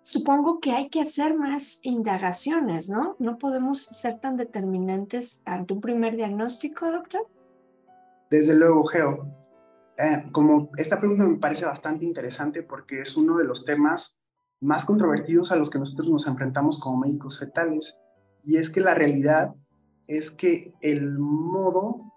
Supongo 0.02 0.58
que 0.58 0.72
hay 0.72 0.88
que 0.88 1.00
hacer 1.00 1.36
más 1.36 1.78
indagaciones, 1.84 2.88
¿no? 2.88 3.14
No 3.20 3.38
podemos 3.38 3.82
ser 3.82 4.18
tan 4.18 4.36
determinantes 4.36 5.42
ante 5.44 5.74
un 5.74 5.80
primer 5.80 6.16
diagnóstico, 6.16 6.90
doctor. 6.90 7.28
Desde 8.28 8.54
luego, 8.54 8.84
Geo. 8.84 9.26
Eh, 9.98 10.24
como 10.32 10.70
esta 10.76 10.98
pregunta 10.98 11.24
me 11.24 11.38
parece 11.38 11.64
bastante 11.66 12.04
interesante 12.04 12.62
porque 12.62 13.00
es 13.00 13.16
uno 13.16 13.36
de 13.38 13.44
los 13.44 13.64
temas 13.64 14.18
más 14.60 14.84
controvertidos 14.84 15.52
a 15.52 15.56
los 15.56 15.70
que 15.70 15.78
nosotros 15.78 16.08
nos 16.10 16.26
enfrentamos 16.26 16.80
como 16.80 16.98
médicos 16.98 17.38
fetales. 17.38 17.98
Y 18.42 18.56
es 18.56 18.70
que 18.70 18.80
la 18.80 18.94
realidad 18.94 19.54
es 20.08 20.30
que 20.30 20.72
el 20.80 21.18
modo 21.18 22.12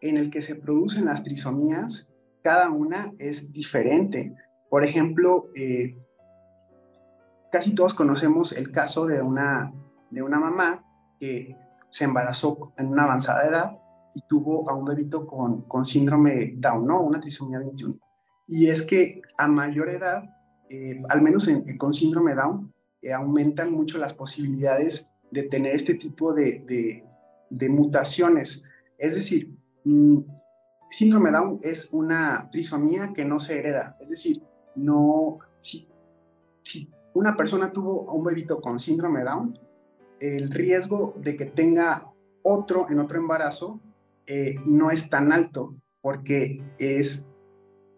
en 0.00 0.16
el 0.16 0.30
que 0.30 0.40
se 0.40 0.54
producen 0.54 1.04
las 1.04 1.22
trisomías, 1.22 2.10
cada 2.42 2.70
una 2.70 3.12
es 3.18 3.52
diferente. 3.52 4.34
Por 4.70 4.84
ejemplo, 4.84 5.50
eh, 5.54 5.98
casi 7.56 7.74
todos 7.74 7.94
conocemos 7.94 8.52
el 8.52 8.70
caso 8.70 9.06
de 9.06 9.22
una, 9.22 9.72
de 10.10 10.22
una 10.22 10.38
mamá 10.38 10.84
que 11.18 11.56
se 11.88 12.04
embarazó 12.04 12.74
en 12.76 12.88
una 12.88 13.04
avanzada 13.04 13.48
edad 13.48 13.78
y 14.12 14.20
tuvo 14.28 14.68
a 14.68 14.74
un 14.74 14.84
bebito 14.84 15.26
con, 15.26 15.62
con 15.62 15.86
síndrome 15.86 16.52
Down, 16.58 16.86
¿no? 16.86 17.00
Una 17.00 17.18
trisomía 17.18 17.58
21. 17.58 17.98
Y 18.46 18.66
es 18.66 18.82
que 18.82 19.22
a 19.38 19.48
mayor 19.48 19.88
edad, 19.88 20.24
eh, 20.68 21.02
al 21.08 21.22
menos 21.22 21.48
con 21.78 21.94
síndrome 21.94 22.34
Down, 22.34 22.74
eh, 23.00 23.14
aumentan 23.14 23.72
mucho 23.72 23.96
las 23.96 24.12
posibilidades 24.12 25.10
de 25.30 25.44
tener 25.44 25.74
este 25.74 25.94
tipo 25.94 26.34
de, 26.34 26.62
de, 26.66 27.06
de 27.48 27.68
mutaciones. 27.70 28.64
Es 28.98 29.14
decir, 29.14 29.56
mmm, 29.84 30.18
síndrome 30.90 31.30
Down 31.30 31.60
es 31.62 31.88
una 31.90 32.50
trisomía 32.52 33.14
que 33.14 33.24
no 33.24 33.40
se 33.40 33.58
hereda. 33.58 33.94
Es 33.98 34.10
decir, 34.10 34.42
no, 34.74 35.38
si 35.60 35.88
una 37.16 37.34
persona 37.34 37.72
tuvo 37.72 38.10
a 38.10 38.12
un 38.12 38.24
bebito 38.24 38.60
con 38.60 38.78
síndrome 38.78 39.24
Down, 39.24 39.58
el 40.20 40.50
riesgo 40.50 41.14
de 41.16 41.36
que 41.36 41.46
tenga 41.46 42.12
otro 42.42 42.86
en 42.90 43.00
otro 43.00 43.18
embarazo 43.18 43.80
eh, 44.26 44.56
no 44.64 44.90
es 44.90 45.08
tan 45.08 45.32
alto 45.32 45.72
porque 46.00 46.62
es 46.78 47.28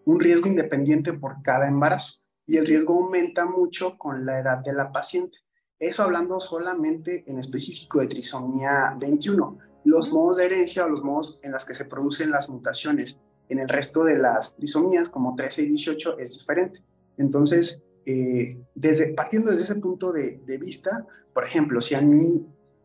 un 0.04 0.20
riesgo 0.20 0.46
independiente 0.46 1.12
por 1.14 1.42
cada 1.42 1.66
embarazo 1.66 2.20
y 2.46 2.56
el 2.56 2.66
riesgo 2.66 2.94
aumenta 2.94 3.44
mucho 3.44 3.98
con 3.98 4.24
la 4.24 4.38
edad 4.38 4.58
de 4.58 4.72
la 4.72 4.92
paciente. 4.92 5.36
Eso 5.78 6.02
hablando 6.02 6.40
solamente 6.40 7.24
en 7.26 7.38
específico 7.38 8.00
de 8.00 8.06
trisomía 8.06 8.96
21. 8.98 9.58
Los 9.84 10.12
modos 10.12 10.38
de 10.38 10.46
herencia 10.46 10.86
o 10.86 10.88
los 10.88 11.02
modos 11.02 11.40
en 11.42 11.52
los 11.52 11.64
que 11.64 11.74
se 11.74 11.84
producen 11.84 12.30
las 12.30 12.48
mutaciones 12.48 13.20
en 13.48 13.58
el 13.58 13.68
resto 13.68 14.04
de 14.04 14.18
las 14.18 14.56
trisomías, 14.56 15.08
como 15.08 15.34
13 15.34 15.62
y 15.62 15.66
18, 15.66 16.18
es 16.18 16.38
diferente. 16.38 16.82
Entonces, 17.16 17.82
eh, 18.10 18.56
desde, 18.74 19.12
partiendo 19.12 19.50
desde 19.50 19.64
ese 19.64 19.74
punto 19.74 20.12
de, 20.12 20.38
de, 20.38 20.56
vista, 20.56 21.06
por 21.34 21.44
ejemplo, 21.44 21.82
si 21.82 21.94
a 21.94 22.00
mí 22.00 22.42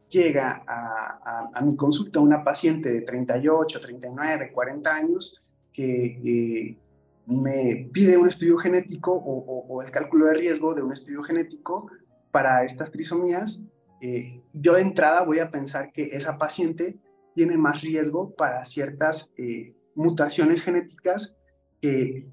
llega 0.10 0.66
a, 0.68 1.62
mi 1.64 1.78
consulta 1.78 2.20
una 2.20 2.44
paciente 2.44 2.92
de 2.92 3.02
38, 3.04 3.80
39, 3.80 4.52
40 4.52 4.94
años 4.94 5.42
que 5.72 6.06
eh, 6.26 6.78
me 7.26 7.90
pide 7.94 8.18
un 8.18 8.28
estudio 8.28 8.58
genético 8.58 9.14
o, 9.14 9.82
el 9.82 9.92
cálculo 9.92 10.26
de 10.26 10.34
riesgo 10.34 10.76
de 10.76 10.84
un 10.84 10.92
estudio 10.92 11.24
genético 11.24 11.90
para 12.32 12.66
estas 12.66 12.92
trisomías, 12.92 13.64
eh, 14.02 14.42
yo 14.52 14.74
de 14.74 14.82
entrada 14.82 15.24
voy 15.24 15.40
a 15.40 15.52
pensar 15.52 15.94
que 15.94 16.04
esa 16.04 16.38
paciente 16.38 16.98
tiene 17.34 17.56
más 17.56 17.82
riesgo 17.82 18.36
para 18.36 18.66
ciertas 18.66 19.32
eh, 19.38 19.74
mutaciones 19.96 20.64
genéticas 20.64 21.38
que, 21.80 22.28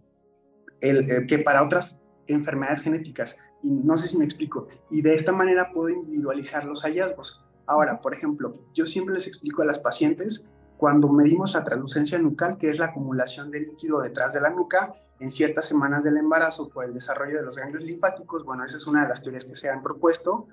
el, 0.80 1.26
que 1.28 1.38
para 1.38 1.62
otras 1.62 1.99
enfermedades 2.34 2.82
genéticas. 2.82 3.38
Y 3.62 3.70
no 3.70 3.96
sé 3.96 4.08
si 4.08 4.18
me 4.18 4.24
explico. 4.24 4.68
Y 4.90 5.02
de 5.02 5.14
esta 5.14 5.32
manera 5.32 5.70
puedo 5.72 5.90
individualizar 5.90 6.64
los 6.64 6.82
hallazgos. 6.82 7.44
Ahora, 7.66 8.00
por 8.00 8.14
ejemplo, 8.14 8.64
yo 8.74 8.86
siempre 8.86 9.14
les 9.14 9.26
explico 9.26 9.62
a 9.62 9.66
las 9.66 9.78
pacientes 9.78 10.54
cuando 10.76 11.08
medimos 11.08 11.52
la 11.52 11.64
translucencia 11.64 12.18
nucal, 12.18 12.56
que 12.56 12.70
es 12.70 12.78
la 12.78 12.86
acumulación 12.86 13.50
de 13.50 13.60
líquido 13.60 14.00
detrás 14.00 14.32
de 14.32 14.40
la 14.40 14.50
nuca 14.50 14.94
en 15.20 15.30
ciertas 15.30 15.66
semanas 15.66 16.02
del 16.02 16.16
embarazo 16.16 16.70
por 16.70 16.86
el 16.86 16.94
desarrollo 16.94 17.36
de 17.36 17.42
los 17.44 17.58
ganglios 17.58 17.84
linfáticos, 17.84 18.44
bueno, 18.44 18.64
esa 18.64 18.78
es 18.78 18.86
una 18.86 19.02
de 19.02 19.10
las 19.10 19.20
teorías 19.20 19.44
que 19.44 19.54
se 19.54 19.68
han 19.68 19.82
propuesto. 19.82 20.48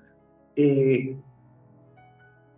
Eh, 0.54 1.18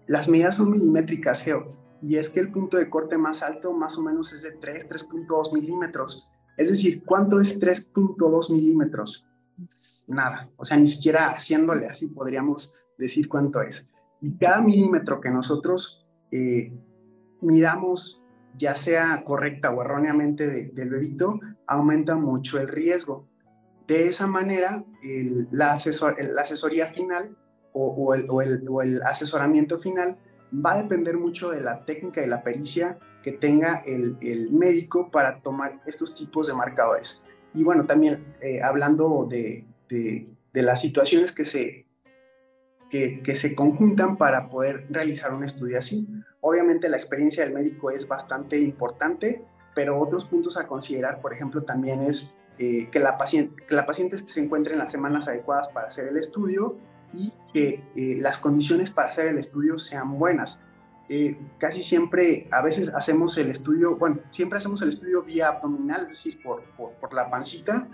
las 0.08 0.28
medidas 0.28 0.56
son 0.56 0.72
milimétricas, 0.72 1.42
Geo, 1.42 1.66
y 2.02 2.16
es 2.16 2.30
que 2.30 2.40
el 2.40 2.50
punto 2.50 2.76
de 2.76 2.90
corte 2.90 3.16
más 3.16 3.44
alto 3.44 3.72
más 3.72 3.96
o 3.96 4.02
menos 4.02 4.32
es 4.32 4.42
de 4.42 4.52
3, 4.52 4.88
3.2 4.88 5.52
milímetros. 5.52 6.29
Es 6.60 6.68
decir, 6.68 7.02
¿cuánto 7.06 7.40
es 7.40 7.58
3.2 7.58 8.52
milímetros? 8.52 9.26
Nada, 10.06 10.46
o 10.58 10.64
sea, 10.66 10.76
ni 10.76 10.86
siquiera 10.86 11.30
haciéndole 11.30 11.86
así 11.86 12.08
podríamos 12.08 12.74
decir 12.98 13.30
cuánto 13.30 13.62
es. 13.62 13.88
Y 14.20 14.36
cada 14.36 14.60
milímetro 14.60 15.22
que 15.22 15.30
nosotros 15.30 16.06
eh, 16.30 16.70
midamos, 17.40 18.22
ya 18.58 18.74
sea 18.74 19.24
correcta 19.24 19.70
o 19.70 19.80
erróneamente 19.80 20.70
del 20.70 20.90
bebito, 20.90 21.40
aumenta 21.66 22.16
mucho 22.16 22.60
el 22.60 22.68
riesgo. 22.68 23.26
De 23.88 24.08
esa 24.08 24.26
manera, 24.26 24.84
la, 25.50 25.78
la, 25.78 26.42
asesoría 26.42 26.88
final 26.88 27.38
el, 27.74 28.24
el, 28.42 28.68
o, 28.68 28.82
el, 28.82 29.02
asesoramiento 29.02 29.78
final 29.78 30.18
va 30.54 30.72
a 30.74 30.82
depender 30.82 31.16
mucho 31.16 31.50
de 31.50 31.60
la 31.60 31.84
técnica 31.84 32.22
y 32.22 32.26
la 32.26 32.42
pericia 32.42 32.98
que 33.22 33.32
tenga 33.32 33.82
el, 33.86 34.50
médico 34.50 35.10
para 35.10 35.40
tomar 35.40 35.80
estos 35.86 36.14
tipos 36.14 36.46
de 36.46 36.54
marcadores. 36.54 37.22
Y 37.54 37.64
bueno, 37.64 37.84
también 37.84 38.34
eh, 38.40 38.62
hablando 38.62 39.26
de, 39.28 39.64
de, 39.88 40.28
de, 40.52 40.62
las 40.62 40.80
situaciones 40.80 41.32
que 41.32 41.44
se, 41.44 41.86
que, 42.90 43.34
se 43.34 43.54
conjuntan 43.54 44.16
para 44.16 44.48
poder 44.48 44.86
realizar 44.90 45.32
un 45.32 45.44
estudio 45.44 45.78
así. 45.78 46.08
Obviamente 46.40 46.88
la 46.88 46.96
experiencia 46.96 47.44
del 47.44 47.54
médico 47.54 47.90
es 47.90 48.06
bastante 48.06 48.58
importante, 48.58 49.42
pero 49.74 49.98
otros 49.98 50.24
puntos 50.24 50.56
a 50.56 50.66
considerar, 50.66 51.20
por 51.20 51.32
ejemplo, 51.32 51.62
también 51.62 52.02
es 52.02 52.30
eh, 52.58 52.88
que, 52.90 52.98
la 52.98 53.16
paciente, 53.16 53.62
que 53.66 53.74
la 53.74 53.86
paciente 53.86 54.18
se 54.18 54.40
encuentre 54.40 54.72
en 54.72 54.80
las 54.80 54.90
semanas 54.90 55.28
adecuadas 55.28 55.68
para 55.68 55.86
hacer 55.86 56.08
el 56.08 56.16
estudio 56.16 56.76
y 57.12 57.32
que 57.52 57.84
eh, 57.96 58.18
las 58.20 58.38
condiciones 58.38 58.90
para 58.90 59.08
hacer 59.08 59.26
el 59.26 59.38
estudio 59.38 59.78
sean 59.78 60.18
buenas. 60.18 60.64
Eh, 61.08 61.38
casi 61.58 61.82
siempre, 61.82 62.48
a 62.52 62.62
veces 62.62 62.94
hacemos 62.94 63.36
el 63.36 63.50
estudio, 63.50 63.96
bueno, 63.96 64.20
siempre 64.30 64.58
hacemos 64.58 64.80
el 64.82 64.90
estudio 64.90 65.22
vía 65.22 65.48
abdominal, 65.48 66.04
es 66.04 66.10
decir, 66.10 66.40
por, 66.42 66.62
por, 66.76 66.92
por 66.94 67.12
la 67.12 67.28
pancita, 67.28 67.88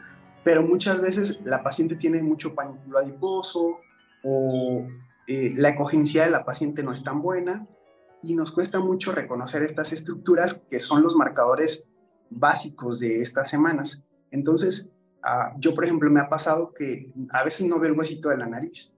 pero 0.44 0.62
muchas 0.62 1.00
veces 1.00 1.40
la 1.44 1.62
paciente 1.62 1.96
tiene 1.96 2.22
mucho 2.22 2.54
panículo 2.54 2.98
adiposo 2.98 3.78
o, 4.22 4.86
eh, 5.28 5.52
la 5.56 5.70
ecogenicidad 5.70 6.26
de 6.26 6.30
la 6.30 6.44
paciente 6.44 6.84
no 6.84 6.92
es 6.92 7.02
tan 7.02 7.20
buena 7.20 7.66
y 8.22 8.34
nos 8.34 8.52
cuesta 8.52 8.78
mucho 8.78 9.10
reconocer 9.12 9.62
estas 9.64 9.92
estructuras 9.92 10.64
que 10.70 10.78
son 10.78 11.02
los 11.02 11.16
marcadores 11.16 11.88
básicos 12.30 13.00
de 13.00 13.22
estas 13.22 13.50
semanas. 13.50 14.04
Entonces, 14.30 14.92
ah, 15.24 15.52
yo, 15.58 15.74
por 15.74 15.84
ejemplo, 15.84 16.10
me 16.10 16.20
ha 16.20 16.28
pasado 16.28 16.72
que 16.72 17.12
a 17.30 17.42
veces 17.44 17.66
no 17.66 17.80
veo 17.80 17.90
el 17.90 17.98
huesito 17.98 18.28
de 18.28 18.36
la 18.36 18.46
nariz. 18.46 18.95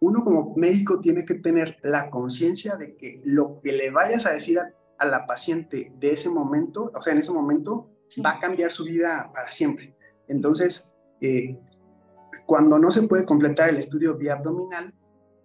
Uno 0.00 0.22
como 0.22 0.54
médico 0.56 1.00
tiene 1.00 1.24
que 1.24 1.36
tener 1.36 1.78
la 1.82 2.10
conciencia 2.10 2.76
de 2.76 2.96
que 2.96 3.20
lo 3.24 3.60
que 3.62 3.72
le 3.72 3.90
vayas 3.90 4.26
a 4.26 4.32
decir 4.32 4.58
a, 4.60 5.04
la 5.04 5.26
paciente 5.26 5.92
de 5.98 6.10
ese 6.10 6.30
momento, 6.30 6.90
o 6.94 7.02
sea, 7.02 7.12
en 7.12 7.18
ese 7.18 7.30
momento, 7.30 7.90
va 8.24 8.32
a 8.32 8.40
cambiar 8.40 8.70
su 8.70 8.84
vida 8.84 9.30
para 9.34 9.50
siempre. 9.50 9.94
Entonces, 10.26 10.94
eh, 11.20 11.58
cuando 12.46 12.78
no 12.78 12.90
se 12.90 13.02
puede 13.02 13.26
completar 13.26 13.68
el 13.68 13.76
estudio 13.76 14.16
vía 14.16 14.34
abdominal, 14.34 14.94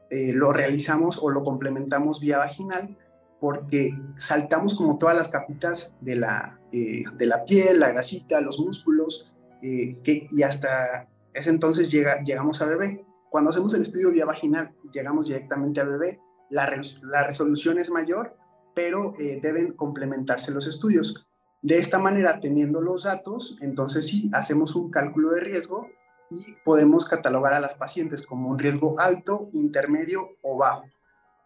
eh, 0.10 0.32
lo 0.34 0.54
realizamos 0.54 1.20
o 1.22 1.30
lo 1.30 1.44
complementamos 1.44 2.20
vía 2.20 2.38
vaginal 2.38 2.98
porque 3.40 3.98
saltamos 4.18 4.76
como 4.76 4.98
todas 4.98 5.16
las 5.16 5.30
capitas 5.30 5.98
de 6.02 6.16
la, 6.16 6.60
eh, 6.72 7.04
de 7.18 7.26
la 7.26 7.44
piel, 7.44 7.80
la 7.80 7.90
grasita, 7.90 8.40
los 8.40 8.60
músculos, 8.60 9.34
que, 9.62 10.28
y 10.32 10.44
hasta 10.44 11.08
ese 11.34 11.50
entonces 11.50 11.92
llega, 11.92 12.22
llegamos 12.24 12.62
a 12.62 12.66
bebé. 12.66 13.06
Cuando 13.32 13.50
hacemos 13.50 13.74
el 13.74 13.84
estudio 13.84 14.12
vía 14.12 14.26
vaginal, 14.26 14.74
llegamos 14.92 15.28
directamente 15.28 15.80
a 15.80 15.86
bebé. 15.86 16.20
La, 16.50 16.70
la 17.04 17.24
resolución 17.24 17.80
es 17.80 17.90
mayor, 17.90 18.36
pero 18.76 19.14
deben 19.18 19.72
complementarse 19.72 20.52
los 20.52 20.68
estudios. 20.68 21.30
De 21.62 21.78
esta 21.78 21.98
manera, 21.98 22.42
teniendo 22.42 22.82
los 22.82 23.04
datos, 23.04 23.58
entonces 23.62 24.06
sí, 24.06 24.30
hacemos 24.34 24.76
un 24.76 24.92
cálculo 24.92 25.30
de 25.30 25.40
riesgo 25.40 25.88
y 26.30 26.58
podemos 26.66 27.06
catalogar 27.06 27.54
a 27.54 27.62
las 27.62 27.76
pacientes 27.76 28.28
como 28.28 28.50
un 28.50 28.60
riesgo 28.60 29.00
alto, 29.00 29.50
intermedio 29.54 30.32
o 30.42 30.58
bajo. 30.58 30.84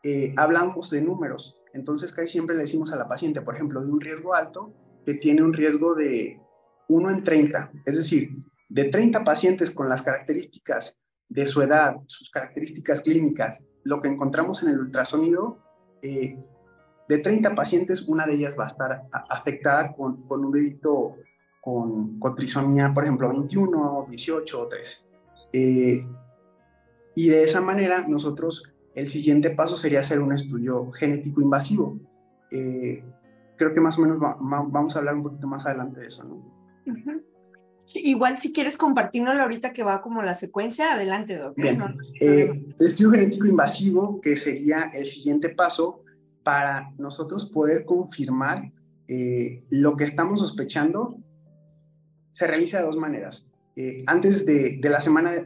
Eh, 0.01 0.33
hablamos 0.37 0.89
de 0.89 1.01
números, 1.01 1.61
entonces 1.75 2.11
casi 2.13 2.29
siempre 2.29 2.55
le 2.55 2.63
decimos 2.63 2.93
a 2.93 2.95
la 2.95 3.07
paciente, 3.07 3.43
por 3.43 3.53
ejemplo, 3.53 3.81
de 3.81 3.91
un 3.91 4.01
riesgo 4.01 4.33
alto, 4.33 4.73
que 5.05 5.13
tiene 5.13 5.43
un 5.43 5.53
riesgo 5.53 5.93
de 5.93 6.41
1 6.87 7.09
en 7.11 7.23
30, 7.23 7.71
es 7.85 7.97
decir, 7.97 8.31
de 8.69 8.85
30 8.85 9.23
pacientes 9.23 9.69
con 9.69 9.87
las 9.87 10.01
características 10.01 10.97
de 11.29 11.45
su 11.45 11.61
edad, 11.61 11.97
sus 12.07 12.29
características 12.29 13.01
clínicas, 13.01 13.63
lo 13.83 14.01
que 14.01 14.07
encontramos 14.07 14.63
en 14.63 14.69
el 14.69 14.79
ultrasonido, 14.79 15.59
eh, 16.01 16.37
de 17.07 17.19
30 17.19 17.53
pacientes, 17.53 18.07
una 18.07 18.25
de 18.25 18.33
ellas 18.33 18.55
va 18.59 18.63
a 18.65 18.67
estar 18.67 19.03
afectada 19.29 19.93
con, 19.93 20.27
con 20.27 20.43
un 20.43 20.51
bebito 20.51 21.15
con, 21.65 22.35
trisomía, 22.35 22.93
por 22.93 23.03
ejemplo, 23.03 23.27
21, 23.29 24.05
18 24.07 24.61
o 24.61 24.67
13. 24.67 24.97
Eh, 25.53 26.07
y 27.15 27.27
de 27.27 27.43
esa 27.43 27.59
manera, 27.59 28.07
nosotros, 28.07 28.71
el 28.93 29.09
siguiente 29.09 29.49
paso 29.49 29.75
sería 29.75 30.01
hacer 30.01 30.19
un 30.19 30.31
estudio 30.31 30.91
genético 30.91 31.41
invasivo. 31.41 31.99
Eh, 32.51 33.03
creo 33.57 33.73
que 33.73 33.81
más 33.81 33.97
o 33.97 34.03
menos 34.03 34.19
vamos 34.19 34.95
a 34.95 34.99
hablar 34.99 35.15
un 35.15 35.23
poquito 35.23 35.47
más 35.47 35.65
adelante 35.65 36.01
de 36.01 36.07
eso, 36.07 36.23
¿no? 36.23 36.55
Igual 37.93 38.37
si 38.37 38.51
quieres 38.51 38.77
compartirnoslo 38.77 39.43
ahorita 39.43 39.73
que 39.73 39.83
va 39.83 40.01
como 40.01 40.21
la 40.21 40.33
secuencia, 40.33 40.93
adelante, 40.93 41.37
doctor. 41.37 41.63
Bien. 41.63 41.81
Eh, 42.19 42.65
el 42.79 42.85
estudio 42.85 43.11
genético 43.11 43.45
invasivo, 43.45 44.19
que 44.21 44.35
sería 44.35 44.91
el 44.93 45.07
siguiente 45.07 45.49
paso 45.49 46.03
para 46.43 46.91
nosotros 46.97 47.49
poder 47.49 47.85
confirmar 47.85 48.71
lo 49.69 49.95
que 49.95 50.03
estamos 50.03 50.39
sospechando 50.39 51.19
se 52.31 52.47
realiza 52.47 52.79
de 52.79 52.85
dos 52.85 52.97
maneras. 52.97 53.51
Eh, 53.75 54.03
antes 54.07 54.45
de, 54.45 54.79
la 54.81 54.99
semana 54.99 55.45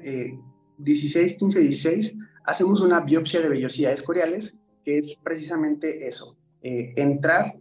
16, 0.79 1.35
15, 1.35 1.59
16, 1.59 2.15
hacemos 2.45 2.81
una 2.81 3.01
biopsia 3.01 3.41
de 3.41 3.49
vellosidades 3.49 4.01
coriales, 4.01 4.59
que 4.83 4.97
es 4.97 5.15
precisamente 5.23 6.07
eso, 6.07 6.37
eh, 6.63 6.93
entrar 6.95 7.55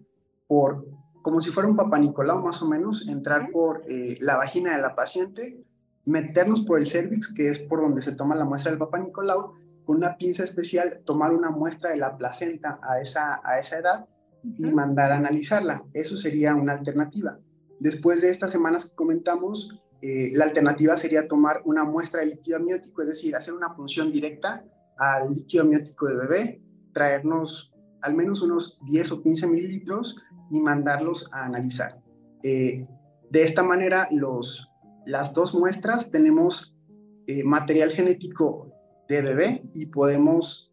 por, 0.46 0.86
como 1.28 1.42
si 1.42 1.50
fuera 1.50 1.68
un 1.68 1.76
papanicolau 1.76 2.42
más 2.42 2.62
o 2.62 2.66
menos, 2.66 3.06
entrar 3.06 3.50
por 3.50 3.82
eh, 3.86 4.16
la 4.22 4.36
vagina 4.36 4.74
de 4.74 4.80
la 4.80 4.94
paciente, 4.94 5.62
meternos 6.06 6.62
por 6.62 6.78
el 6.78 6.86
cervix, 6.86 7.34
que 7.34 7.50
es 7.50 7.58
por 7.58 7.82
donde 7.82 8.00
se 8.00 8.12
toma 8.12 8.34
la 8.34 8.46
muestra 8.46 8.70
del 8.70 8.78
papanicolau, 8.78 9.52
con 9.84 9.96
una 9.96 10.16
pinza 10.16 10.42
especial, 10.42 11.02
tomar 11.04 11.34
una 11.34 11.50
muestra 11.50 11.90
de 11.90 11.98
la 11.98 12.16
placenta 12.16 12.80
a 12.82 12.98
esa, 12.98 13.42
a 13.44 13.58
esa 13.58 13.78
edad 13.78 14.06
y 14.56 14.70
mandar 14.70 15.12
a 15.12 15.18
analizarla. 15.18 15.84
Eso 15.92 16.16
sería 16.16 16.54
una 16.54 16.72
alternativa. 16.72 17.38
Después 17.78 18.22
de 18.22 18.30
estas 18.30 18.50
semanas 18.50 18.86
que 18.86 18.96
comentamos, 18.96 19.82
eh, 20.00 20.30
la 20.32 20.46
alternativa 20.46 20.96
sería 20.96 21.28
tomar 21.28 21.60
una 21.66 21.84
muestra 21.84 22.20
de 22.20 22.28
líquido 22.28 22.56
amniótico, 22.56 23.02
es 23.02 23.08
decir, 23.08 23.36
hacer 23.36 23.52
una 23.52 23.76
punción 23.76 24.10
directa 24.10 24.64
al 24.96 25.28
líquido 25.28 25.64
amniótico 25.64 26.06
de 26.06 26.16
bebé, 26.16 26.62
traernos 26.94 27.74
al 28.00 28.14
menos 28.14 28.42
unos 28.42 28.78
10 28.86 29.12
o 29.12 29.22
15 29.22 29.46
mililitros 29.46 30.22
y 30.50 30.60
mandarlos 30.60 31.30
a 31.32 31.44
analizar. 31.44 32.00
Eh, 32.42 32.86
de 33.30 33.42
esta 33.42 33.62
manera, 33.62 34.08
los, 34.10 34.68
las 35.06 35.32
dos 35.34 35.54
muestras 35.54 36.10
tenemos 36.10 36.76
eh, 37.26 37.44
material 37.44 37.90
genético 37.90 38.72
de 39.08 39.22
bebé 39.22 39.62
y 39.74 39.86
podemos, 39.86 40.70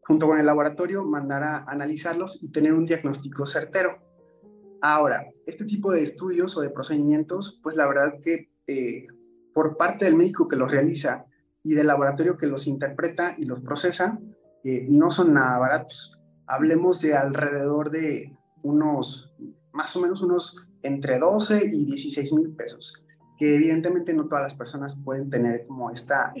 junto 0.00 0.28
con 0.28 0.38
el 0.38 0.46
laboratorio, 0.46 1.04
mandar 1.04 1.42
a 1.42 1.64
analizarlos 1.64 2.42
y 2.42 2.52
tener 2.52 2.72
un 2.72 2.84
diagnóstico 2.84 3.46
certero. 3.46 4.06
Ahora, 4.80 5.26
este 5.46 5.64
tipo 5.64 5.90
de 5.90 6.02
estudios 6.02 6.56
o 6.56 6.60
de 6.60 6.70
procedimientos, 6.70 7.58
pues 7.62 7.76
la 7.76 7.88
verdad 7.88 8.20
que 8.22 8.50
eh, 8.66 9.06
por 9.54 9.76
parte 9.76 10.04
del 10.04 10.16
médico 10.16 10.48
que 10.48 10.56
los 10.56 10.70
realiza 10.70 11.24
y 11.62 11.74
del 11.74 11.86
laboratorio 11.86 12.36
que 12.36 12.46
los 12.46 12.66
interpreta 12.66 13.34
y 13.38 13.46
los 13.46 13.60
procesa, 13.60 14.20
eh, 14.64 14.86
no 14.88 15.10
son 15.10 15.34
nada 15.34 15.58
baratos. 15.58 16.20
Hablemos 16.46 17.00
de 17.00 17.16
alrededor 17.16 17.90
de 17.90 18.35
unos, 18.66 19.34
más 19.72 19.94
o 19.96 20.00
menos 20.00 20.22
unos 20.22 20.68
entre 20.82 21.18
12 21.18 21.70
y 21.72 21.86
16 21.86 22.32
mil 22.34 22.50
pesos, 22.54 23.04
que 23.38 23.56
evidentemente 23.56 24.14
no 24.14 24.28
todas 24.28 24.44
las 24.44 24.54
personas 24.54 25.00
pueden 25.04 25.30
tener 25.30 25.66
como 25.66 25.90
esta, 25.90 26.32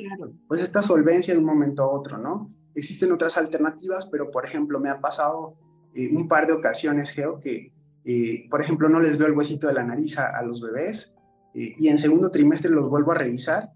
pues 0.48 0.62
esta 0.62 0.82
solvencia 0.82 1.34
de 1.34 1.40
un 1.40 1.46
momento 1.46 1.82
a 1.82 1.90
otro, 1.90 2.18
¿no? 2.18 2.50
Existen 2.74 3.12
otras 3.12 3.36
alternativas, 3.36 4.06
pero 4.10 4.30
por 4.30 4.44
ejemplo 4.44 4.78
me 4.80 4.90
ha 4.90 5.00
pasado 5.00 5.56
eh, 5.94 6.14
un 6.14 6.28
par 6.28 6.46
de 6.46 6.52
ocasiones, 6.52 7.10
Geo, 7.10 7.40
que 7.40 7.72
eh, 8.08 8.46
por 8.48 8.60
ejemplo, 8.60 8.88
no 8.88 9.00
les 9.00 9.18
veo 9.18 9.26
el 9.26 9.36
huesito 9.36 9.66
de 9.66 9.74
la 9.74 9.82
nariz 9.82 10.16
a, 10.16 10.40
los 10.42 10.62
bebés 10.62 11.16
eh, 11.54 11.74
y 11.76 11.88
en 11.88 11.98
segundo 11.98 12.30
trimestre 12.30 12.70
los 12.70 12.88
vuelvo 12.88 13.10
a 13.10 13.16
revisar, 13.16 13.72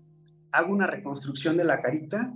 hago 0.53 0.73
una 0.73 0.87
reconstrucción 0.87 1.57
de 1.57 1.65
la 1.65 1.83
carita 1.83 2.33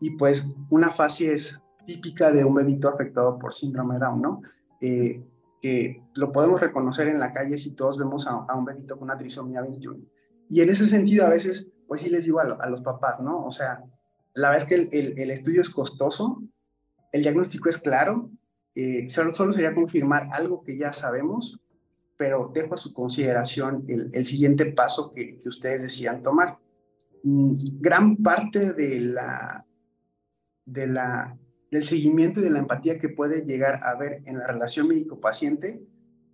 y 0.00 0.16
pues 0.18 0.54
una 0.68 0.90
fase 0.90 1.32
es 1.32 1.58
típica 1.86 2.30
de 2.30 2.44
un 2.44 2.54
bebito 2.54 2.90
afectado 2.90 3.38
por 3.38 3.54
síndrome 3.54 3.98
Down, 3.98 4.20
¿no? 4.20 4.42
Eh, 4.82 5.24
que 5.60 6.02
lo 6.14 6.32
podemos 6.32 6.60
reconocer 6.60 7.08
en 7.08 7.18
la 7.18 7.32
calle 7.32 7.58
si 7.58 7.74
todos 7.74 7.98
vemos 7.98 8.26
a, 8.26 8.54
un 8.54 8.64
bebito 8.64 8.96
con 8.96 9.04
una 9.04 9.18
trisomía 9.18 9.60
21. 9.62 9.98
Y 10.48 10.60
en 10.62 10.70
ese 10.70 10.86
sentido, 10.86 11.26
a 11.26 11.30
veces, 11.30 11.70
pues 11.86 12.00
sí 12.00 12.10
les 12.10 12.24
digo 12.24 12.40
a, 12.40 12.66
los 12.68 12.80
papás, 12.80 13.20
¿no? 13.20 13.44
O 13.44 13.50
sea, 13.50 13.84
la 14.34 14.50
verdad 14.50 14.62
es 14.62 14.68
que 14.68 14.98
el, 14.98 15.18
el 15.18 15.30
estudio 15.30 15.60
es 15.60 15.70
costoso, 15.70 16.42
el 17.12 17.22
diagnóstico 17.22 17.68
es 17.68 17.78
claro, 17.78 18.30
eh, 18.74 19.08
solo, 19.08 19.52
sería 19.52 19.74
confirmar 19.74 20.28
algo 20.32 20.62
que 20.62 20.78
ya 20.78 20.92
sabemos, 20.92 21.60
pero 22.16 22.50
dejo 22.54 22.74
a 22.74 22.78
su 22.78 22.94
consideración 22.94 23.84
el, 24.12 24.24
siguiente 24.24 24.66
paso 24.72 25.12
que, 25.12 25.40
ustedes 25.44 25.82
decían 25.82 26.22
tomar. 26.22 26.58
Mm, 27.22 27.54
gran 27.80 28.16
parte 28.16 28.72
de 28.72 29.00
la, 29.00 29.66
de 30.64 30.86
la, 30.86 31.36
del 31.70 31.84
seguimiento 31.84 32.40
y 32.40 32.44
de 32.44 32.50
la 32.50 32.58
empatía 32.58 32.98
que 32.98 33.08
puede 33.08 33.42
llegar 33.42 33.80
a 33.82 33.90
haber 33.90 34.22
en 34.26 34.38
la 34.38 34.46
relación 34.46 34.88
médico-paciente 34.88 35.82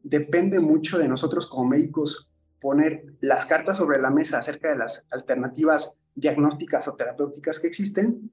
depende 0.03 0.61
mucho 0.61 0.99
de 0.99 1.09
nosotros 1.09 1.49
como 1.49 1.69
médicos 1.69 2.33
poner 2.61 3.05
las 3.21 3.47
cartas 3.47 3.77
sobre 3.77 4.01
la 4.01 4.11
mesa 4.11 4.39
acerca 4.39 4.71
de 4.71 4.79
las 4.79 5.07
alternativas 5.11 5.97
diagnósticas 6.15 6.89
o 6.89 6.95
terapéuticas 6.95 7.61
que 7.61 7.67
existen 7.67 8.33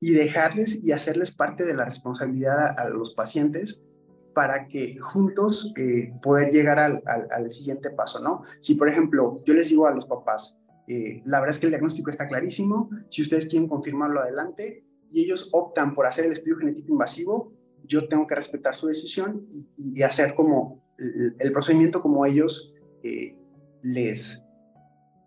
y 0.00 0.12
dejarles 0.12 0.82
y 0.82 0.92
hacerles 0.92 1.34
parte 1.34 1.64
de 1.64 1.74
la 1.74 1.84
responsabilidad 1.84 2.78
a, 2.78 2.88
los 2.88 3.14
pacientes 3.14 3.84
para 4.32 4.68
que 4.68 4.96
juntos 4.98 5.72
eh, 5.76 6.12
poder 6.22 6.52
llegar 6.52 6.78
al, 6.78 7.52
siguiente 7.52 7.90
paso, 7.90 8.20
¿no? 8.20 8.42
Si, 8.60 8.76
por 8.76 8.88
ejemplo, 8.88 9.38
yo 9.44 9.54
les 9.54 9.68
digo 9.68 9.86
a 9.86 9.94
los 9.94 10.06
papás, 10.06 10.56
eh, 10.86 11.20
la 11.26 11.40
verdad 11.40 11.56
es 11.56 11.58
que 11.58 11.66
el 11.66 11.72
diagnóstico 11.72 12.10
está 12.10 12.28
clarísimo, 12.28 12.88
si 13.10 13.22
ustedes 13.22 13.48
quieren 13.48 13.68
confirmarlo 13.68 14.20
adelante 14.20 14.84
y 15.10 15.24
ellos 15.24 15.48
optan 15.52 15.94
por 15.94 16.06
hacer 16.06 16.26
el 16.26 16.32
estudio 16.32 16.58
genético 16.58 16.92
invasivo, 16.92 17.52
yo 17.84 18.08
tengo 18.08 18.26
que 18.26 18.34
respetar 18.34 18.76
su 18.76 18.86
decisión 18.86 19.46
y, 19.76 20.02
hacer 20.02 20.34
como 20.34 20.82
el, 20.98 21.52
procedimiento 21.52 22.02
como 22.02 22.26
ellos 22.26 22.74
eh, 23.02 23.36
les, 23.82 24.44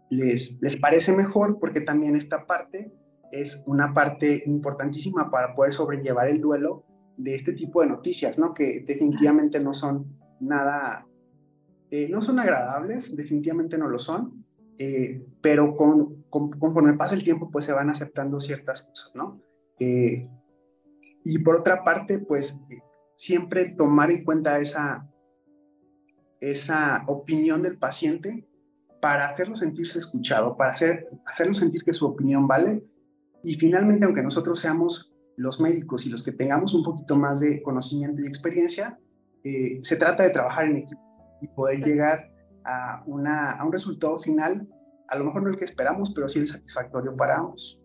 les, 0.09 0.61
les 0.61 0.77
parece 0.77 1.13
mejor, 1.13 1.59
porque 1.59 1.81
también 1.81 2.15
esta 2.15 2.45
parte 2.45 2.93
es 3.31 3.63
una 3.65 3.93
parte 3.93 4.43
importantísima 4.45 5.31
para 5.31 5.55
poder 5.55 5.73
sobrellevar 5.73 6.27
el 6.27 6.41
duelo 6.41 6.85
de 7.17 7.35
este 7.35 7.53
tipo 7.53 7.81
de 7.81 7.87
noticias, 7.87 8.37
¿no? 8.37 8.53
Que 8.53 8.83
definitivamente 8.85 9.59
no 9.59 9.73
son 9.73 10.17
nada, 10.39 11.07
eh, 11.89 12.07
no 12.09 12.21
son 12.21 12.39
agradables, 12.39 13.15
definitivamente 13.15 13.77
no 13.77 13.87
lo 13.87 13.99
son, 13.99 14.45
eh, 14.77 15.23
pero 15.41 15.75
con, 15.75 16.23
conforme 16.29 16.93
pasa 16.93 17.15
el 17.15 17.23
tiempo, 17.23 17.49
pues 17.51 17.65
se 17.65 17.73
van 17.73 17.89
aceptando 17.89 18.39
ciertas 18.39 18.87
cosas, 18.87 19.11
¿no? 19.15 19.41
Eh, 19.79 20.29
y 21.23 21.39
por 21.39 21.57
otra 21.57 21.83
parte, 21.83 22.19
pues 22.19 22.59
siempre 23.15 23.75
tomar 23.75 24.11
en 24.11 24.23
cuenta 24.23 24.59
esa, 24.59 25.07
esa 26.39 27.03
opinión 27.07 27.61
del 27.61 27.77
paciente 27.77 28.47
para 29.01 29.27
hacerlo 29.27 29.55
sentirse 29.55 29.99
escuchado, 29.99 30.55
para 30.55 30.71
hacer, 30.71 31.07
hacerlo 31.25 31.53
sentir 31.53 31.83
que 31.83 31.93
su 31.93 32.05
opinión 32.05 32.47
vale. 32.47 32.83
Y 33.43 33.55
finalmente, 33.55 34.05
aunque 34.05 34.21
nosotros 34.21 34.59
seamos 34.59 35.15
los 35.37 35.59
médicos 35.59 36.05
y 36.05 36.09
los 36.09 36.23
que 36.23 36.31
tengamos 36.31 36.73
un 36.73 36.83
poquito 36.83 37.15
más 37.15 37.39
de 37.39 37.61
conocimiento 37.63 38.21
y 38.21 38.27
experiencia, 38.27 38.99
eh, 39.43 39.79
se 39.81 39.95
trata 39.95 40.23
de 40.23 40.29
trabajar 40.29 40.65
en 40.65 40.77
equipo 40.77 41.01
y 41.41 41.47
poder 41.47 41.83
llegar 41.83 42.31
a, 42.63 43.03
una, 43.07 43.51
a 43.51 43.65
un 43.65 43.71
resultado 43.71 44.19
final, 44.19 44.67
a 45.07 45.17
lo 45.17 45.25
mejor 45.25 45.43
no 45.43 45.49
el 45.49 45.57
que 45.57 45.65
esperamos, 45.65 46.13
pero 46.13 46.27
sí 46.27 46.39
el 46.39 46.47
satisfactorio 46.47 47.15
para 47.15 47.37
ambos. 47.37 47.80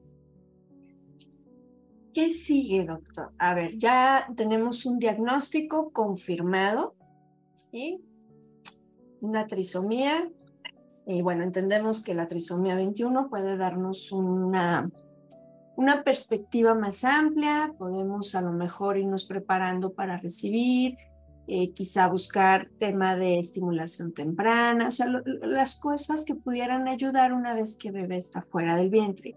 ¿Qué 2.16 2.30
sigue, 2.30 2.86
doctor? 2.86 3.30
A 3.36 3.52
ver, 3.52 3.76
ya 3.76 4.26
tenemos 4.36 4.86
un 4.86 4.98
diagnóstico 4.98 5.90
confirmado, 5.92 6.94
¿sí? 7.54 8.00
Una 9.20 9.46
trisomía. 9.46 10.26
Y 11.06 11.20
bueno, 11.20 11.42
entendemos 11.42 12.02
que 12.02 12.14
la 12.14 12.26
trisomía 12.26 12.74
21 12.74 13.28
puede 13.28 13.58
darnos 13.58 14.12
una, 14.12 14.90
una 15.76 16.04
perspectiva 16.04 16.74
más 16.74 17.04
amplia, 17.04 17.74
podemos 17.76 18.34
a 18.34 18.40
lo 18.40 18.52
mejor 18.52 18.96
irnos 18.96 19.26
preparando 19.26 19.92
para 19.92 20.18
recibir, 20.18 20.96
eh, 21.48 21.74
quizá 21.74 22.08
buscar 22.08 22.70
tema 22.78 23.14
de 23.14 23.38
estimulación 23.38 24.14
temprana, 24.14 24.88
o 24.88 24.90
sea, 24.90 25.06
las 25.42 25.78
cosas 25.78 26.24
que 26.24 26.34
pudieran 26.34 26.88
ayudar 26.88 27.34
una 27.34 27.52
vez 27.52 27.76
que 27.76 27.90
bebé 27.90 28.16
está 28.16 28.40
fuera 28.40 28.74
del 28.74 28.88
vientre. 28.88 29.36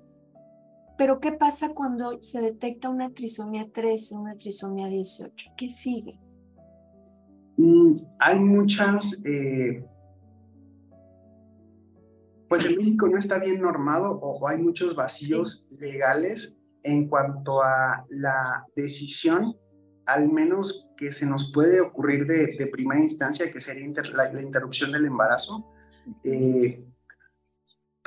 Pero 0.99 1.21
¿qué 1.21 1.31
pasa 1.31 1.73
cuando 1.73 2.21
se 2.21 2.41
detecta 2.41 2.89
una 2.89 3.11
trisomía 3.11 3.71
13, 3.71 4.15
una 4.15 4.35
trisomía 4.35 4.87
18? 4.87 5.51
¿Qué 5.55 5.69
sigue? 5.69 6.19
Mm, 7.55 8.01
hay 8.19 8.37
muchas, 8.37 9.21
eh, 9.23 9.81
pues 12.49 12.65
el 12.65 12.75
médico 12.75 13.07
no 13.07 13.17
está 13.17 13.39
bien 13.39 13.61
normado 13.61 14.19
o, 14.19 14.45
hay 14.45 14.61
muchos 14.61 14.93
vacíos 14.93 15.65
legales 15.79 16.59
en 16.83 17.07
cuanto 17.07 17.63
a 17.63 18.05
la 18.09 18.65
decisión 18.75 19.55
al 20.05 20.29
menos 20.29 20.89
que 20.97 21.13
se 21.13 21.25
nos 21.25 21.53
puede 21.53 21.79
ocurrir 21.79 22.27
de, 22.27 22.67
primera 22.73 23.01
instancia, 23.01 23.49
que 23.49 23.61
sería 23.61 23.87
la, 23.87 24.41
interrupción 24.41 24.91
del 24.91 25.05
embarazo. 25.05 25.65
Eh, 26.25 26.88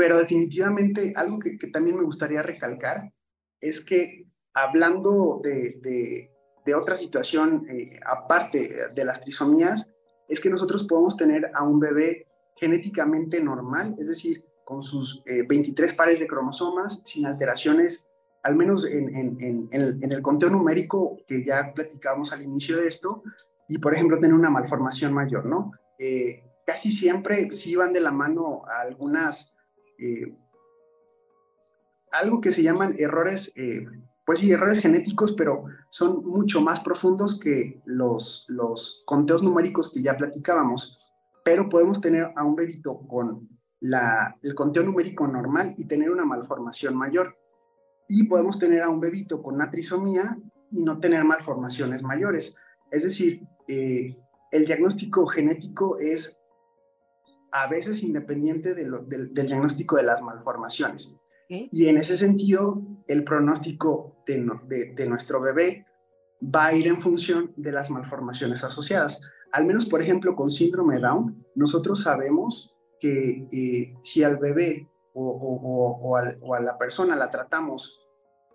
pero 0.03 0.19
definitivamente 0.19 1.13
algo 1.15 1.39
que, 1.39 1.57
también 1.69 1.97
me 1.97 2.03
gustaría 2.03 2.43
recalcar 2.43 3.13
es 3.61 3.85
que 3.85 4.27
hablando 4.53 5.41
de, 5.45 6.29
otra 6.75 6.97
situación 6.97 7.65
eh, 7.71 8.01
aparte 8.05 8.77
de 8.93 9.05
las 9.05 9.23
trisomías, 9.23 9.93
es 10.29 10.41
que 10.41 10.51
nosotros 10.51 10.89
podemos 10.89 11.17
tener 11.17 11.53
a 11.55 11.63
un 11.63 11.79
bebé 11.79 12.27
genéticamente 12.57 13.41
normal, 13.41 13.95
es 13.97 14.09
decir, 14.09 14.45
con 14.65 14.83
sus 14.83 15.23
23 15.25 15.93
eh, 15.93 15.95
pares 15.95 16.19
de 16.19 16.27
cromosomas, 16.27 17.05
sin 17.05 17.25
alteraciones 17.25 18.11
al 18.43 18.57
menos 18.57 18.85
en, 18.85 19.69
el, 19.71 20.21
conteo 20.21 20.51
numérico 20.51 21.19
que 21.29 21.45
ya 21.45 21.73
platicábamos 21.73 22.33
al 22.33 22.43
inicio 22.43 22.79
de 22.79 22.89
esto, 22.89 23.23
y 23.69 23.79
por 23.79 23.95
ejemplo 23.95 24.19
tener 24.19 24.35
una 24.35 24.51
malformación 24.51 25.13
mayor, 25.13 25.47
¿no? 25.47 25.71
Eh, 25.97 26.43
casi 26.67 26.91
siempre 26.91 27.53
sí 27.53 27.77
van 27.77 27.93
de 27.93 28.01
la 28.01 28.11
mano 28.11 28.63
algunas, 28.67 29.53
eh, 30.03 30.35
algo 32.13 32.41
que 32.41 32.53
se 32.53 32.63
llaman 32.63 32.95
errores, 32.99 33.53
eh, 33.57 33.87
pues 34.27 34.41
sí, 34.41 34.51
errores 34.51 34.81
genéticos, 34.81 35.33
pero 35.33 35.65
son 35.89 36.25
mucho 36.25 36.61
más 36.61 36.81
profundos 36.81 37.39
que 37.39 37.81
los, 37.85 38.45
los 38.49 39.03
conteos 39.07 39.43
numéricos 39.43 39.93
que 39.93 40.03
ya 40.03 40.17
platicábamos. 40.17 40.99
Pero 41.45 41.69
podemos 41.69 42.01
tener 42.01 42.33
a 42.37 42.45
un 42.45 42.55
bebito 42.55 42.99
con 43.09 43.49
el 44.43 44.55
conteo 44.55 44.85
numérico 44.85 45.27
normal 45.27 45.75
y 45.77 45.87
tener 45.87 46.11
una 46.11 46.25
malformación 46.25 46.95
mayor 46.95 47.37
y 48.09 48.25
podemos 48.25 48.59
tener 48.59 48.83
a 48.83 48.91
un 48.91 49.01
bebito 49.01 49.43
con 49.43 49.55
una 49.55 49.71
trisomía 49.71 50.37
y 50.71 50.83
no 50.83 51.01
tener 51.01 51.25
malformaciones 51.25 52.03
mayores. 52.03 52.55
Es 52.91 53.05
decir, 53.05 53.43
eh, 53.69 54.17
el 54.51 54.67
diagnóstico 54.67 55.27
genético 55.27 55.99
es 55.99 56.39
a 57.53 57.69
veces 57.69 58.03
independiente 58.03 58.75
del, 58.75 59.33
diagnóstico 59.33 59.97
de 59.97 60.03
las 60.05 60.23
malformaciones. 60.23 61.17
Y 61.49 61.87
en 61.87 61.99
ese 61.99 62.17
sentido, 62.17 62.81
el 63.09 63.25
pronóstico 63.25 64.17
de, 64.27 64.95
de, 64.97 65.07
nuestro 65.07 65.39
bebé 65.39 65.85
va 66.43 66.67
a 66.67 66.75
ir 66.75 66.87
en 66.87 67.01
función 67.01 67.53
de 67.57 67.73
las 67.73 67.91
malformaciones 67.91 68.65
asociadas. 68.65 69.21
Al 69.53 69.67
menos, 69.67 69.85
por 69.85 70.01
ejemplo, 70.01 70.35
con 70.35 70.51
síndrome 70.51 70.99
Down, 70.99 71.45
nosotros 71.55 72.03
sabemos 72.03 72.75
que 73.03 73.49
eh, 73.53 73.95
si 74.03 74.23
al 74.23 74.39
bebé 74.39 74.89
o, 75.13 76.17
a 76.17 76.61
la 76.61 76.79
persona 76.79 77.17
la 77.17 77.31
tratamos 77.31 78.01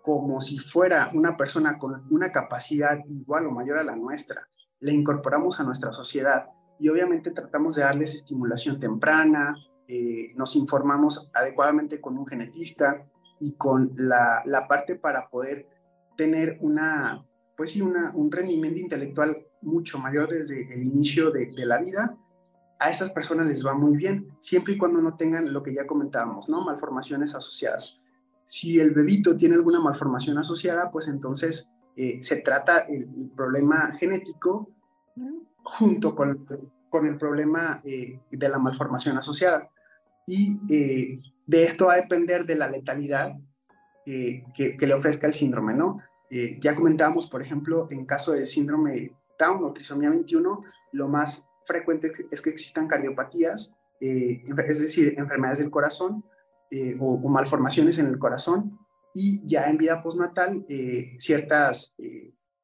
como 0.02 0.40
si 0.40 0.58
fuera 0.58 1.10
una 1.12 1.36
persona 1.36 1.78
con 1.78 2.06
una 2.10 2.32
capacidad 2.32 2.98
igual 3.08 3.46
o 3.46 3.50
mayor 3.50 3.78
a 3.78 3.84
la 3.84 3.94
nuestra, 3.94 4.48
le 4.80 4.92
incorporamos 4.92 5.60
a 5.60 5.64
nuestra 5.64 5.92
sociedad 5.92 6.46
y 6.78 6.88
obviamente 6.88 7.30
tratamos 7.30 7.76
de 7.76 7.82
darles 7.82 8.14
estimulación 8.14 8.78
temprana, 8.78 9.56
eh, 9.86 10.32
nos 10.36 10.54
informamos 10.56 11.30
adecuadamente 11.34 12.00
con 12.00 12.18
un 12.18 12.26
genetista 12.26 13.06
y 13.40 13.54
con 13.56 13.92
la, 13.96 14.42
parte 14.68 14.96
para 14.96 15.28
poder 15.28 15.66
tener 16.16 16.58
una, 16.60 17.24
pues 17.56 17.70
sí, 17.70 17.80
un 17.80 18.30
rendimiento 18.30 18.80
intelectual 18.80 19.46
mucho 19.62 19.98
mayor 19.98 20.28
desde 20.28 20.72
el 20.72 20.82
inicio 20.82 21.30
de, 21.30 21.46
de 21.46 21.66
la 21.66 21.78
vida, 21.78 22.16
a 22.78 22.90
estas 22.90 23.10
personas 23.10 23.46
les 23.46 23.66
va 23.66 23.74
muy 23.74 23.96
bien, 23.96 24.28
siempre 24.40 24.74
y 24.74 24.78
cuando 24.78 25.00
no 25.00 25.16
tengan 25.16 25.52
lo 25.52 25.62
que 25.62 25.74
ya 25.74 25.86
comentábamos, 25.86 26.48
¿no? 26.48 26.64
Malformaciones 26.64 27.34
asociadas. 27.34 28.02
Si 28.44 28.78
el 28.78 28.92
bebito 28.92 29.36
tiene 29.36 29.56
alguna 29.56 29.80
malformación 29.80 30.38
asociada, 30.38 30.90
pues 30.90 31.08
entonces 31.08 31.70
eh, 31.96 32.20
se 32.22 32.36
trata 32.36 32.86
el, 32.88 33.08
problema 33.36 33.92
genético 33.98 34.70
junto 35.78 36.14
con, 36.14 36.46
con 36.88 37.06
el 37.06 37.16
problema 37.16 37.80
eh, 37.84 38.20
de 38.30 38.48
la 38.48 38.58
malformación 38.58 39.16
asociada. 39.16 39.68
Y 40.26 40.60
eh, 40.68 41.18
de 41.46 41.64
esto 41.64 41.86
va 41.86 41.94
a 41.94 42.02
depender 42.02 42.44
de 42.44 42.56
la 42.56 42.68
letalidad 42.68 43.32
que, 44.04 44.44
que, 44.54 44.86
le 44.86 44.94
ofrezca 44.94 45.26
el 45.26 45.34
síndrome, 45.34 45.74
¿no? 45.74 46.00
ya 46.60 46.74
comentábamos, 46.74 47.28
por 47.28 47.42
ejemplo, 47.42 47.88
en 47.90 48.06
caso 48.06 48.32
del 48.32 48.46
síndrome 48.46 49.12
Down 49.38 49.64
o 49.64 49.72
trisomía 49.72 50.08
21, 50.08 50.62
lo 50.92 51.08
más 51.08 51.48
frecuente 51.64 52.12
es 52.30 52.40
que 52.40 52.50
existan 52.50 52.88
cardiopatías, 52.88 53.76
eh, 54.00 54.42
es 54.66 54.80
decir, 54.80 55.14
enfermedades 55.16 55.58
del 55.60 55.70
corazón 55.70 56.24
eh, 56.70 56.96
o, 56.98 57.16
malformaciones 57.28 57.98
en 57.98 58.06
el 58.06 58.18
corazón, 58.18 58.78
y 59.14 59.46
ya 59.46 59.68
en 59.70 59.78
vida 59.78 60.02
postnatal 60.02 60.64
eh, 60.68 61.16
ciertas 61.18 61.96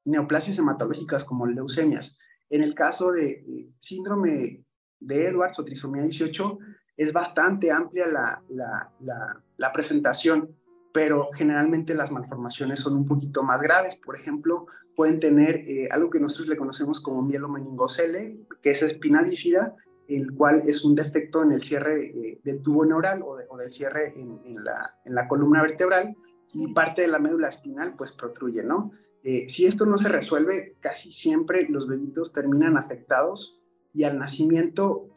neoplasias 0.05 0.59
hematológicas 0.59 1.25
como 1.25 1.47
leucemias. 1.47 2.19
En 2.51 2.63
el 2.63 2.75
caso 2.75 3.13
de 3.13 3.71
síndrome 3.79 4.65
de 5.01 5.29
Edwards 5.29 5.59
o 5.59 5.65
trisomía 5.65 6.03
18, 6.03 6.59
es 6.97 7.13
bastante 7.13 7.71
amplia 7.71 8.07
la, 8.07 8.43
la, 8.49 8.93
la, 9.01 9.43
la 9.57 9.73
presentación 9.73 10.55
pero 10.95 11.29
generalmente 11.35 11.93
las 11.93 12.13
malformaciones 12.13 12.79
son 12.79 12.95
un 12.95 13.05
poquito 13.05 13.43
más 13.43 13.61
graves. 13.61 13.97
Por 13.97 14.17
ejemplo, 14.17 14.67
pueden 14.95 15.19
tener 15.19 15.57
eh, 15.69 15.89
algo 15.91 16.09
que 16.09 16.21
nosotros 16.21 16.47
le 16.47 16.57
conocemos 16.57 17.01
como 17.01 17.21
mielomeningocele, 17.21 18.39
que 18.63 18.71
es 18.71 18.81
espina 18.81 19.21
bífida, 19.23 19.75
el 20.07 20.33
cual 20.37 20.63
es 20.65 20.85
un 20.85 20.95
defecto 20.95 21.43
en 21.43 21.51
el 21.51 21.65
cierre 21.65 22.07
eh, 22.07 22.41
del 22.45 22.63
tubo 22.63 22.87
neural 22.87 23.25
o, 23.27 23.57
del 23.57 23.73
cierre 23.73 24.15
en, 24.17 24.55
la, 24.63 24.89
en, 25.05 25.17
la, 25.17 25.27
columna 25.27 25.63
vertebral 25.63 26.15
y 26.55 26.73
parte 26.73 27.03
de 27.03 27.09
la 27.09 27.19
médula 27.19 27.49
espinal 27.49 27.97
pues 27.97 28.13
protruye, 28.13 28.63
¿no? 28.63 28.93
Eh, 29.25 29.49
si 29.49 29.67
esto 29.67 29.87
no 29.87 29.99
se 29.99 30.09
resuelve, 30.09 30.77
casi 30.81 31.11
siempre 31.11 31.67
los 31.69 31.89
bebitos 31.89 32.33
terminan 32.33 32.77
afectados 32.77 33.61
y 33.93 34.05
al 34.05 34.19
nacimiento 34.19 35.09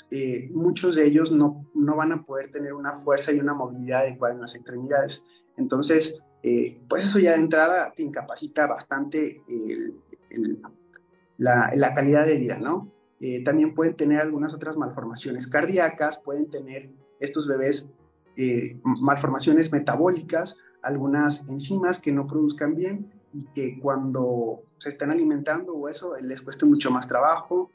muchos 0.52 0.96
de 0.96 1.06
ellos 1.06 1.34
no, 1.34 1.70
no 1.76 1.98
van 1.98 2.14
a 2.14 2.24
poder 2.24 2.50
tener 2.50 2.74
una 2.74 2.96
fuerza 2.96 3.34
y 3.34 3.40
una 3.40 3.54
movilidad 3.54 4.02
adecuada 4.02 4.36
en 4.36 4.42
las 4.42 4.56
extremidades. 4.56 5.26
Entonces, 5.58 6.24
eh, 6.44 6.80
pues 6.88 7.04
eso 7.04 7.20
ya 7.20 7.32
de 7.32 7.40
entrada 7.40 7.92
te 7.94 8.04
incapacita 8.04 8.68
bastante 8.68 9.42
la, 11.38 11.94
calidad 11.94 12.26
de 12.26 12.38
vida, 12.38 12.60
¿no? 12.60 12.92
Eh, 13.20 13.44
también 13.44 13.74
pueden 13.74 13.96
tener 13.96 14.22
algunas 14.22 14.54
otras 14.54 14.78
malformaciones 14.78 15.48
cardíacas, 15.48 16.22
pueden 16.24 16.50
tener 16.50 16.92
estos 17.20 17.48
bebés 17.48 17.92
eh, 18.36 18.80
malformaciones 18.84 19.72
metabólicas, 19.72 20.58
algunas 20.84 21.48
enzimas 21.50 22.00
que 22.00 22.12
no 22.12 22.28
produzcan 22.28 22.76
bien 22.76 23.12
y 23.34 23.46
que 23.54 23.80
cuando 23.80 24.62
se 24.78 24.90
están 24.90 25.12
alimentando 25.12 25.74
o 25.74 25.90
eso 25.90 26.14
les 26.22 26.42
cueste 26.42 26.66
mucho 26.66 26.92
más 26.92 27.08
trabajo. 27.08 27.72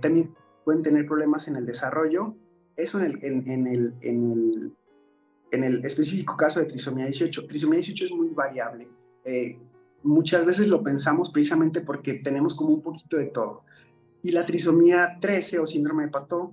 también 0.00 0.34
pueden 0.64 0.82
tener 0.82 1.06
problemas 1.06 1.48
en 1.48 1.56
el 1.56 1.66
desarrollo. 1.66 2.34
Eso 2.76 3.00
en 3.00 3.06
el, 3.06 3.18
en 3.24 3.66
el 3.66 4.74
en 5.54 5.64
el 5.64 5.84
específico 5.84 6.36
caso 6.36 6.60
de 6.60 6.66
trisomía 6.66 7.06
18, 7.06 7.46
trisomía 7.46 7.78
18 7.78 8.04
es 8.04 8.12
muy 8.12 8.28
variable. 8.28 8.88
eh, 9.24 9.58
muchas 10.02 10.44
veces 10.44 10.68
lo 10.68 10.82
pensamos 10.82 11.30
precisamente 11.30 11.80
porque 11.80 12.14
tenemos 12.14 12.54
como 12.54 12.74
un 12.74 12.82
poquito 12.82 13.16
de 13.16 13.26
todo. 13.26 13.64
Y 14.22 14.32
la 14.32 14.44
trisomía 14.44 15.16
13 15.18 15.60
o 15.60 15.66
síndrome 15.66 16.04
de 16.04 16.10
Pato, 16.10 16.52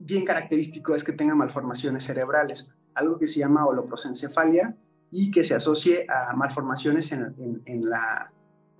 bien 0.00 0.24
característico 0.24 0.94
es 0.94 1.04
que 1.04 1.12
tenga 1.12 1.36
malformaciones 1.36 2.04
cerebrales, 2.04 2.74
algo 2.94 3.18
que 3.18 3.28
se 3.28 3.40
llama 3.40 3.66
holoprosencefalia 3.66 4.76
y 5.10 5.30
que 5.30 5.44
se 5.44 5.54
asocie 5.54 6.06
a 6.08 6.34
malformaciones 6.34 7.12
en, 7.12 7.62
en, 7.64 7.88
la, 7.88 8.32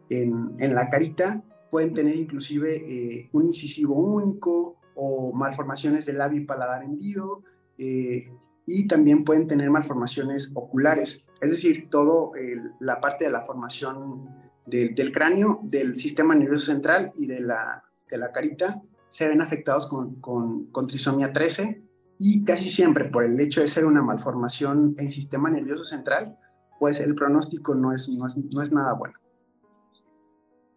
en, 0.08 0.74
la 0.74 0.88
carita. 0.88 1.42
Pueden 1.70 1.94
tener 1.94 2.16
inclusive 2.16 2.76
eh, 2.76 3.28
un 3.32 3.46
incisivo 3.46 3.94
único 3.94 4.76
o 4.94 5.32
malformaciones 5.32 6.06
del 6.06 6.18
labio 6.18 6.40
y 6.40 6.44
paladar 6.44 6.82
hendido, 6.82 7.42
eh, 7.78 8.30
y 8.64 8.88
también 8.88 9.24
pueden 9.24 9.46
tener 9.46 9.70
malformaciones 9.70 10.50
oculares, 10.54 11.28
es 11.40 11.50
decir, 11.50 11.88
todo 11.88 12.32
la 12.80 13.00
parte 13.00 13.26
de 13.26 13.30
la 13.30 13.42
formación 13.42 14.28
del 14.66 15.12
cráneo, 15.12 15.60
del 15.62 15.96
sistema 15.96 16.34
nervioso 16.34 16.72
central 16.72 17.12
y 17.16 17.26
de 17.26 17.40
la, 17.40 17.84
de 18.10 18.18
la 18.18 18.32
carita 18.32 18.82
se 19.08 19.28
ven 19.28 19.40
afectados 19.40 19.88
con, 19.88 20.16
con, 20.20 20.86
trisomía 20.86 21.32
13 21.32 21.82
y 22.18 22.44
casi 22.44 22.68
siempre 22.68 23.04
por 23.06 23.24
el 23.24 23.38
hecho 23.40 23.60
de 23.60 23.68
ser 23.68 23.84
una 23.84 24.02
malformación 24.02 24.94
en 24.98 25.10
sistema 25.10 25.50
nervioso 25.50 25.84
central, 25.84 26.38
pues 26.78 27.00
el 27.00 27.14
pronóstico 27.14 27.74
no 27.74 27.92
es, 27.92 28.08
no 28.08 28.26
es, 28.26 28.36
no 28.36 28.62
es 28.62 28.72
nada 28.72 28.92
bueno. 28.94 29.18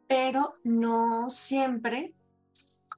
Pero 0.07 0.55
no 0.63 1.29
siempre 1.29 2.13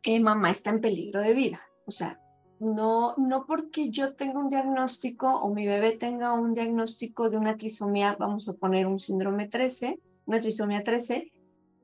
eh, 0.04 0.20
mamá 0.20 0.50
está 0.50 0.70
en 0.70 0.82
peligro 0.82 1.20
de 1.22 1.34
vida. 1.34 1.60
O 1.86 1.92
sea, 1.92 2.20
no, 2.60 3.16
no 3.18 3.46
porque 3.46 3.90
yo 3.90 4.16
tenga 4.16 4.40
un 4.40 4.50
diagnóstico 4.50 5.28
o 5.28 5.54
mi 5.54 5.66
bebé 5.66 5.94
tenga 5.94 6.34
un 6.34 6.54
diagnóstico 6.54 7.30
de 7.30 7.38
una 7.38 7.58
trisomía, 7.58 8.16
vamos 8.20 8.48
a 8.50 8.54
poner 8.54 8.88
un 8.88 9.00
síndrome 9.00 9.48
13, 9.48 10.00
una 10.26 10.40
trisomía 10.40 10.84
13, 10.84 11.32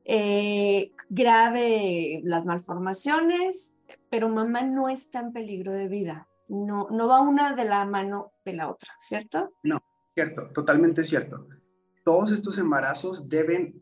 eh, 0.05 0.91
grave 1.09 2.21
las 2.23 2.45
malformaciones, 2.45 3.77
pero 4.09 4.29
mamá 4.29 4.63
no 4.63 4.87
está 4.87 5.19
en 5.19 5.33
peligro 5.33 5.73
de 5.73 5.87
vida. 5.87 6.26
No, 6.49 6.87
no 6.89 7.07
va 7.07 7.21
una 7.21 7.55
de 7.55 7.65
la 7.65 7.85
mano 7.85 8.33
de 8.45 8.53
la 8.53 8.69
otra, 8.69 8.93
¿cierto? 8.99 9.53
No, 9.63 9.81
cierto, 10.17 10.49
totalmente 10.53 11.03
cierto. 11.03 11.47
Todos 12.03 12.31
estos 12.31 12.57
embarazos 12.57 13.29
deben 13.29 13.81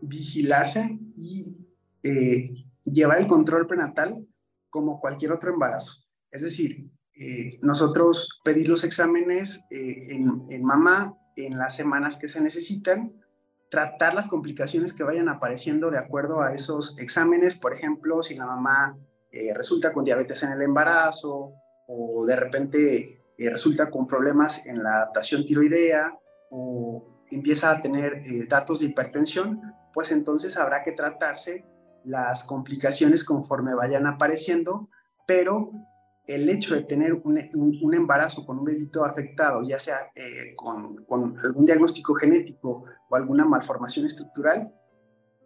vigilarse 0.00 0.98
y 1.16 1.56
eh, 2.02 2.50
llevar 2.84 3.18
el 3.18 3.26
control 3.26 3.66
prenatal 3.66 4.24
como 4.70 5.00
cualquier 5.00 5.32
otro 5.32 5.52
embarazo. 5.52 6.04
Es 6.30 6.42
decir, 6.42 6.90
eh, 7.18 7.58
nosotros 7.62 8.40
pedir 8.44 8.68
los 8.68 8.84
exámenes 8.84 9.64
eh, 9.70 10.08
en, 10.10 10.62
mamá 10.62 11.16
en 11.36 11.58
las 11.58 11.74
semanas 11.74 12.18
que 12.18 12.28
se 12.28 12.40
necesitan, 12.40 13.12
tratar 13.70 14.14
las 14.14 14.28
complicaciones 14.28 14.92
que 14.92 15.02
vayan 15.02 15.28
apareciendo 15.28 15.90
de 15.90 15.98
acuerdo 15.98 16.40
a 16.40 16.54
esos 16.54 16.98
exámenes, 16.98 17.58
por 17.58 17.74
ejemplo, 17.74 18.22
si 18.22 18.34
la 18.34 18.46
mamá 18.46 18.96
resulta 19.54 19.92
con 19.92 20.04
diabetes 20.04 20.42
en 20.42 20.52
el 20.52 20.62
embarazo 20.62 21.52
o 21.88 22.24
de 22.24 22.36
repente 22.36 23.20
resulta 23.36 23.90
con 23.90 24.06
problemas 24.06 24.66
en 24.66 24.82
la 24.82 24.96
adaptación 24.96 25.44
tiroidea 25.44 26.16
o 26.50 27.24
empieza 27.30 27.70
a 27.70 27.82
tener 27.82 28.22
datos 28.48 28.80
de 28.80 28.86
hipertensión, 28.86 29.60
pues 29.92 30.12
entonces 30.12 30.56
habrá 30.56 30.82
que 30.82 30.92
tratarse 30.92 31.64
las 32.04 32.44
complicaciones 32.44 33.24
conforme 33.24 33.74
vayan 33.74 34.06
apareciendo, 34.06 34.88
pero 35.26 35.72
el 36.26 36.48
hecho 36.48 36.74
de 36.74 36.82
tener 36.82 37.14
un, 37.14 37.94
embarazo 37.94 38.44
con 38.44 38.58
un 38.58 38.64
bebito 38.64 39.04
afectado, 39.04 39.62
ya 39.66 39.80
sea 39.80 40.10
eh, 40.14 40.54
con, 40.54 41.04
algún 41.42 41.64
diagnóstico 41.64 42.14
genético 42.14 42.84
o 43.08 43.16
alguna 43.16 43.46
malformación 43.46 44.06
estructural, 44.06 44.72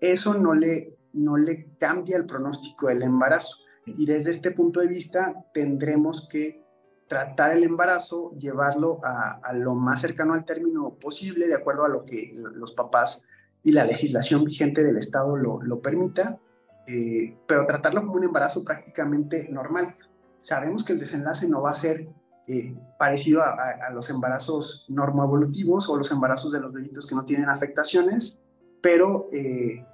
eso 0.01 0.35
no 0.35 0.55
le, 0.55 0.99
no 1.13 1.37
le 1.37 1.77
cambia 1.79 2.17
el 2.17 2.27
pronóstico 2.27 2.89
del 2.89 3.03
embarazo. 3.03 3.59
Y 3.87 4.07
desde 4.07 4.31
este 4.31 4.53
punto 4.53 4.81
de 4.81 4.87
vista 4.87 5.35
tendremos 5.53 6.29
que 6.29 6.63
tratar 7.09 7.57
el 7.57 7.65
embarazo, 7.65 8.33
llevarlo 8.39 9.01
a, 9.05 9.53
lo 9.53 9.75
más 9.75 10.01
cercano 10.01 10.35
al 10.35 10.45
término 10.45 10.95
posible, 10.95 11.47
de 11.47 11.55
acuerdo 11.55 11.85
a 11.85 11.89
lo 11.89 12.05
que 12.05 12.33
los 12.35 12.73
papás 12.73 13.25
y 13.63 13.73
la 13.73 13.85
legislación 13.85 14.45
vigente 14.45 14.83
del 14.83 14.97
Estado 14.97 15.37
lo, 15.37 15.61
lo 15.63 15.81
permita, 15.81 16.39
eh, 16.87 17.37
pero 17.47 17.67
tratarlo 17.67 18.01
como 18.01 18.15
un 18.15 18.25
embarazo 18.25 18.65
prácticamente 18.65 19.49
normal. 19.51 19.97
Sabemos 20.41 20.85
que 20.85 20.95
el 20.95 20.99
desenlace 20.99 21.49
no 21.49 21.63
va 21.63 21.71
a 21.71 21.75
ser 21.75 22.09
eh, 22.49 22.75
parecido 22.99 23.41
a, 23.41 23.91
los 23.93 24.11
embarazos 24.11 24.85
normoevolutivos 24.89 25.89
o 25.89 25.97
los 25.97 26.11
embarazos 26.11 26.51
de 26.51 26.61
los 26.61 26.73
bebitos 26.73 27.07
que 27.07 27.15
no 27.15 27.25
tienen 27.25 27.49
afectaciones, 27.49 28.43
pero, 28.81 29.29
eh, 29.33 29.87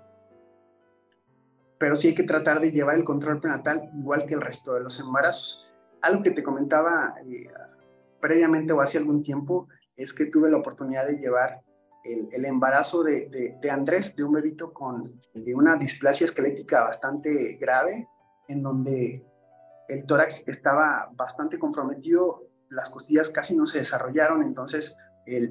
pero 1.78 1.96
sí 1.96 2.08
hay 2.08 2.14
que 2.14 2.24
tratar 2.24 2.60
de 2.60 2.70
llevar 2.70 2.96
el 2.96 3.04
control 3.04 3.40
prenatal 3.40 3.88
igual 3.94 4.26
que 4.26 4.34
el 4.34 4.40
resto 4.40 4.74
de 4.74 4.80
los 4.80 4.98
embarazos. 5.00 5.68
Algo 6.02 6.22
que 6.22 6.32
te 6.32 6.42
comentaba 6.42 7.14
eh, 7.26 7.48
previamente 8.20 8.72
o 8.72 8.80
hace 8.80 8.98
algún 8.98 9.22
tiempo 9.22 9.68
es 9.96 10.12
que 10.12 10.26
tuve 10.26 10.50
la 10.50 10.58
oportunidad 10.58 11.06
de 11.06 11.18
llevar 11.18 11.60
el, 12.04 12.44
embarazo 12.44 13.02
de, 13.02 13.56
de, 13.60 13.70
Andrés, 13.70 14.16
de 14.16 14.24
un 14.24 14.32
bebito 14.32 14.72
con 14.72 15.20
una 15.34 15.76
displasia 15.76 16.24
esquelética 16.24 16.84
bastante 16.84 17.58
grave, 17.60 18.08
en 18.46 18.62
donde 18.62 19.26
el 19.88 20.06
tórax 20.06 20.46
estaba 20.48 21.10
bastante 21.14 21.58
comprometido, 21.58 22.44
las 22.70 22.90
costillas 22.90 23.28
casi 23.30 23.56
no 23.56 23.66
se 23.66 23.78
desarrollaron, 23.78 24.42
entonces 24.42 24.96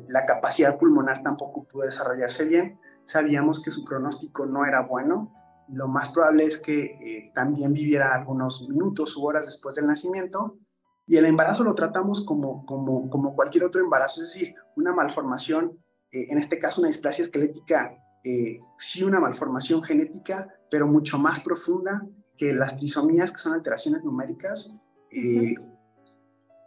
la 0.08 0.26
capacidad 0.26 0.78
pulmonar 0.78 1.22
tampoco 1.22 1.64
pudo 1.66 1.84
desarrollarse 1.84 2.46
bien. 2.46 2.80
Sabíamos 3.06 3.62
que 3.62 3.72
su 3.72 3.86
pronóstico 3.86 4.46
no 4.46 4.66
era 4.66 4.82
bueno. 4.82 5.32
Lo 5.70 5.88
más 5.88 6.10
probable 6.10 6.46
es 6.46 6.62
que 6.62 6.84
eh, 6.84 7.32
también 7.34 7.74
viviera 7.74 8.14
algunos 8.14 8.68
minutos 8.70 9.16
u 9.18 9.26
horas 9.26 9.46
después 9.46 9.76
del 9.76 9.88
nacimiento. 9.88 10.58
Y 11.06 11.18
el 11.18 11.26
embarazo 11.26 11.64
lo 11.64 11.74
tratamos 11.74 12.26
como, 12.26 12.66
como, 12.66 13.10
como 13.10 13.36
cualquier 13.36 13.64
otro 13.64 13.82
embarazo, 13.82 14.22
es 14.22 14.34
decir, 14.34 14.56
una 14.76 14.94
malformación, 14.94 15.78
eh, 16.12 16.28
en 16.30 16.38
este 16.38 16.60
caso 16.60 16.82
una 16.82 16.90
displasia 16.90 17.24
esquelética, 17.24 17.98
eh, 18.24 18.60
sí 18.78 19.04
una 19.04 19.22
malformación 19.22 19.82
genética, 19.84 20.54
pero 20.70 20.86
mucho 20.86 21.18
más 21.18 21.40
profunda 21.40 22.06
que 22.38 22.54
las 22.54 22.78
trisomías, 22.78 23.32
que 23.32 23.40
son 23.40 23.54
alteraciones 23.54 24.04
numéricas, 24.04 24.78
eh, 25.12 25.56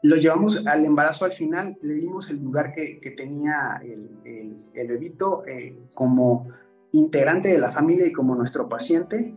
lo 0.02 0.16
llevamos 0.16 0.66
al 0.66 0.84
embarazo 0.84 1.24
al 1.24 1.32
final, 1.32 1.76
le 1.82 1.94
dimos 1.94 2.30
el 2.30 2.42
lugar 2.42 2.72
que, 2.72 2.98
que 3.00 3.10
tenía 3.10 3.80
el, 3.82 4.62
el, 4.74 4.88
bebito 4.88 5.46
eh, 5.46 5.78
como 5.94 6.46
integrante 6.92 7.48
de 7.48 7.59
la 7.59 7.72
familia 7.72 8.07
y 8.07 8.12
como 8.12 8.35
nuestro 8.35 8.68
paciente. 8.68 9.35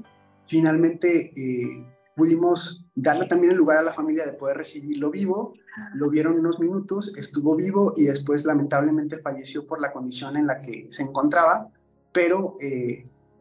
Finalmente 0.48 1.32
eh, 1.36 1.86
pudimos 2.16 2.86
darle 2.96 3.28
también 3.28 3.54
el 3.54 3.58
lugar 3.58 3.78
a 3.78 3.84
la 3.84 3.94
familia 3.94 4.26
de 4.26 4.34
poder 4.34 4.58
recibirlo 4.58 5.12
vivo. 5.12 5.54
Lo 5.96 6.10
vieron 6.10 6.40
unos 6.40 6.60
minutos, 6.60 7.16
estuvo 7.18 7.56
vivo 7.56 7.94
y 7.98 8.04
después 8.04 8.46
lamentablemente 8.46 9.18
falleció 9.20 9.66
por 9.66 9.82
la 9.82 9.92
condición 9.92 10.38
en 10.38 10.48
la 10.48 10.62
que 10.62 10.88
se 10.92 11.04
encontraba, 11.04 11.70
pero 12.12 12.58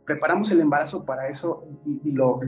preparamos 0.04 0.50
el 0.50 0.60
embarazo 0.60 1.04
para 1.04 1.28
eso 1.28 1.64
y, 1.86 2.12
lo, 2.12 2.40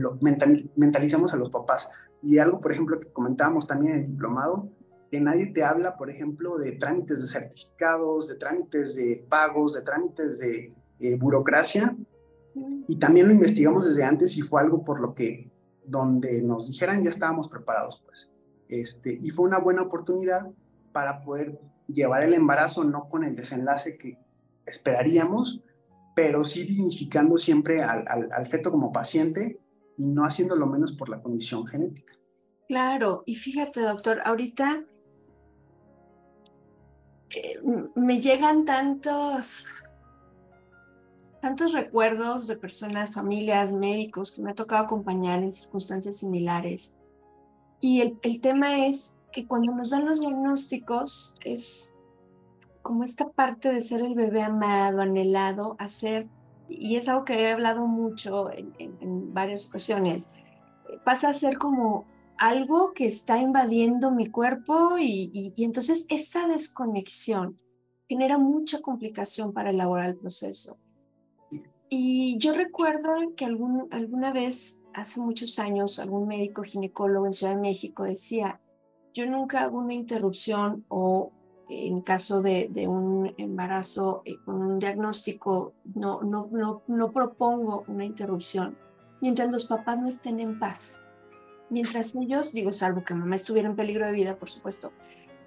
mentalizamos 0.75 1.33
a 1.33 1.37
los 1.37 1.49
papás. 1.49 1.91
Y 2.21 2.37
algo, 2.37 2.59
por 2.59 2.71
ejemplo, 2.71 2.99
que 2.99 3.11
comentábamos 3.11 3.67
también 3.67 3.93
en 3.93 3.99
el 4.01 4.07
diplomado, 4.07 4.69
que 5.11 5.19
nadie 5.19 5.47
te 5.47 5.63
habla, 5.63 5.95
por 5.97 6.09
ejemplo, 6.09 6.57
de 6.57 6.73
trámites 6.73 7.21
de 7.21 7.27
certificados, 7.27 8.27
de 8.27 8.35
trámites 8.35 8.95
de 8.95 9.25
pagos, 9.29 9.73
de 9.73 9.81
trámites 9.81 10.39
de 10.39 10.73
eh, 10.99 11.15
burocracia. 11.15 11.95
Y 12.87 12.97
también 12.97 13.27
lo 13.27 13.33
investigamos 13.33 13.85
desde 13.85 14.03
antes 14.03 14.37
y 14.37 14.41
fue 14.41 14.61
algo 14.61 14.83
por 14.83 15.01
lo 15.01 15.13
que 15.13 15.51
donde 15.85 16.41
nos 16.41 16.67
dijeran 16.67 17.03
ya 17.03 17.09
estábamos 17.09 17.47
preparados, 17.47 18.01
pues. 18.05 18.33
Este, 18.67 19.17
y 19.19 19.29
fue 19.29 19.45
una 19.45 19.59
buena 19.59 19.83
oportunidad 19.83 20.49
para 20.91 21.21
poder 21.21 21.59
llevar 21.87 22.23
el 22.23 22.33
embarazo 22.33 22.83
no 22.83 23.09
con 23.09 23.23
el 23.23 23.35
desenlace 23.35 23.97
que 23.97 24.17
esperaríamos, 24.65 25.61
pero 26.15 26.43
sí 26.43 26.63
dignificando 26.63 27.37
siempre 27.37 27.83
al, 27.83 28.47
feto 28.47 28.71
como 28.71 28.91
paciente 28.91 29.59
y 29.97 30.07
no 30.07 30.23
haciéndolo 30.23 30.65
menos 30.65 30.93
por 30.93 31.09
la 31.09 31.21
condición 31.21 31.67
genética. 31.67 32.13
Claro, 32.67 33.23
y 33.25 33.35
fíjate, 33.35 33.81
doctor, 33.81 34.21
ahorita 34.25 34.83
eh, 37.29 37.59
me 37.95 38.19
llegan 38.19 38.65
tantos, 38.65 39.67
tantos 41.45 41.73
recuerdos 41.73 42.47
de 42.47 42.57
personas, 42.57 43.13
familias, 43.13 43.71
médicos 43.71 44.31
que 44.31 44.41
me 44.41 44.49
ha 44.49 44.55
tocado 44.55 44.83
acompañar 44.83 45.43
en 45.43 45.53
circunstancias 45.53 46.17
similares. 46.17 46.97
Y 47.79 48.01
el, 48.01 48.17
el 48.23 48.41
tema 48.41 48.87
es 48.87 49.15
que 49.31 49.45
cuando 49.45 49.71
nos 49.71 49.91
dan 49.91 50.05
los 50.05 50.21
diagnósticos 50.21 51.35
es 51.43 51.95
como 52.81 53.03
esta 53.03 53.29
parte 53.29 53.71
de 53.71 53.81
ser 53.81 54.01
el 54.01 54.15
bebé 54.15 54.41
amado, 54.41 55.01
anhelado, 55.01 55.75
hacer, 55.77 56.27
y 56.67 56.95
es 56.95 57.07
algo 57.07 57.25
que 57.25 57.39
he 57.39 57.51
hablado 57.51 57.85
mucho 57.85 58.49
en, 58.51 59.31
varias 59.31 59.67
ocasiones, 59.67 60.29
pasa 61.03 61.29
a 61.29 61.33
ser 61.33 61.59
como 61.59 62.07
algo 62.39 62.93
que 62.93 63.05
está 63.05 63.37
invadiendo 63.37 64.09
mi 64.09 64.25
cuerpo 64.31 64.97
y, 64.97 65.53
entonces 65.57 66.07
esa 66.09 66.47
desconexión 66.47 67.59
genera 68.09 68.39
mucha 68.39 68.81
complicación 68.81 69.53
para 69.53 69.69
elaborar 69.69 70.09
el 70.09 70.17
proceso. 70.17 70.79
Y 71.89 72.37
yo 72.39 72.53
recuerdo 72.53 73.13
que 73.35 73.45
algún, 73.45 73.87
alguna 73.91 74.31
vez, 74.33 74.83
hace 74.93 75.19
muchos 75.19 75.59
años, 75.59 75.99
algún 75.99 76.27
médico 76.27 76.63
ginecólogo 76.63 77.25
en 77.25 77.33
Ciudad 77.33 77.55
de 77.55 77.61
México 77.61 78.03
decía, 78.03 78.59
yo 79.13 79.25
nunca 79.27 79.61
hago 79.61 79.77
una 79.77 79.93
interrupción 79.93 80.83
o 80.89 81.31
en 81.69 82.01
caso 82.01 82.41
de, 82.41 82.67
de 82.69 82.87
un 82.87 83.33
embarazo 83.37 84.21
eh, 84.25 84.35
con 84.45 84.61
un 84.61 84.79
diagnóstico, 84.79 85.73
no, 85.95 86.21
no, 86.21 86.49
no, 86.51 86.83
no 86.87 87.11
propongo 87.11 87.85
una 87.87 88.05
interrupción 88.05 88.77
mientras 89.21 89.51
los 89.51 89.65
papás 89.65 89.99
no 89.99 90.07
estén 90.07 90.39
en 90.39 90.59
paz. 90.59 91.05
Mientras 91.69 92.15
ellos, 92.15 92.53
digo, 92.53 92.71
salvo 92.71 93.03
que 93.03 93.15
mamá 93.15 93.35
estuviera 93.35 93.67
en 93.67 93.75
peligro 93.75 94.05
de 94.05 94.11
vida, 94.11 94.37
por 94.37 94.49
supuesto, 94.49 94.91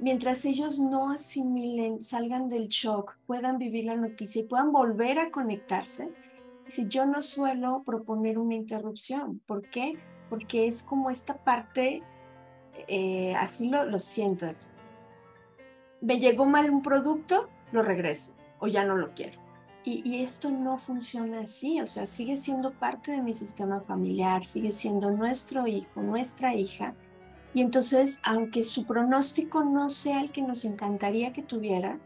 mientras 0.01 0.45
ellos 0.45 0.81
no 0.81 1.13
asimilen, 1.13 2.03
salgan 2.03 2.49
del 2.49 2.69
shock, 2.69 3.17
puedan 3.27 3.59
vivir 3.59 3.85
la 3.85 3.95
noticia 3.95 4.43
y 4.43 4.47
puedan 4.47 4.73
volver 4.73 5.19
a 5.21 5.31
conectarse, 5.31 6.13
si 6.69 6.89
yo 6.89 7.07
no 7.07 7.23
suelo 7.23 7.83
proponer 7.85 8.39
una 8.39 8.55
interrupción. 8.55 9.41
¿Por 9.47 9.69
qué? 9.69 9.99
Porque 10.31 10.67
es 10.67 10.83
como 10.83 11.11
esta 11.11 11.43
parte, 11.43 12.03
eh, 12.87 13.35
así 13.37 13.69
lo, 13.69 13.85
lo 13.87 13.99
siento. 13.99 14.47
Me 16.01 16.21
llegó 16.21 16.47
mal 16.47 16.71
un 16.71 16.83
producto, 16.83 17.49
lo 17.73 17.83
regreso 17.83 18.35
o 18.61 18.67
ya 18.67 18.85
no 18.85 18.97
lo 18.97 19.15
quiero. 19.15 19.41
Y, 19.85 20.03
y, 20.05 20.23
esto 20.23 20.51
no 20.51 20.77
funciona 20.77 21.41
así, 21.41 21.81
o 21.81 21.87
sea, 21.87 22.05
sigue 22.05 22.37
siendo 22.37 22.73
parte 22.73 23.13
de 23.13 23.23
mi 23.23 23.33
sistema 23.33 23.81
familiar, 23.81 24.45
sigue 24.45 24.73
siendo 24.73 25.11
nuestro 25.13 25.67
hijo, 25.67 26.03
nuestra 26.03 26.55
hija. 26.55 26.95
Y 27.55 27.63
entonces, 27.63 28.21
aunque 28.23 28.65
su 28.65 28.85
pronóstico 28.85 29.65
no 29.65 29.89
sea 29.89 30.21
el 30.21 30.31
que 30.31 30.43
nos 30.43 30.67
encantaría 30.67 31.33
que 31.33 31.43
tuviera, 31.43 31.99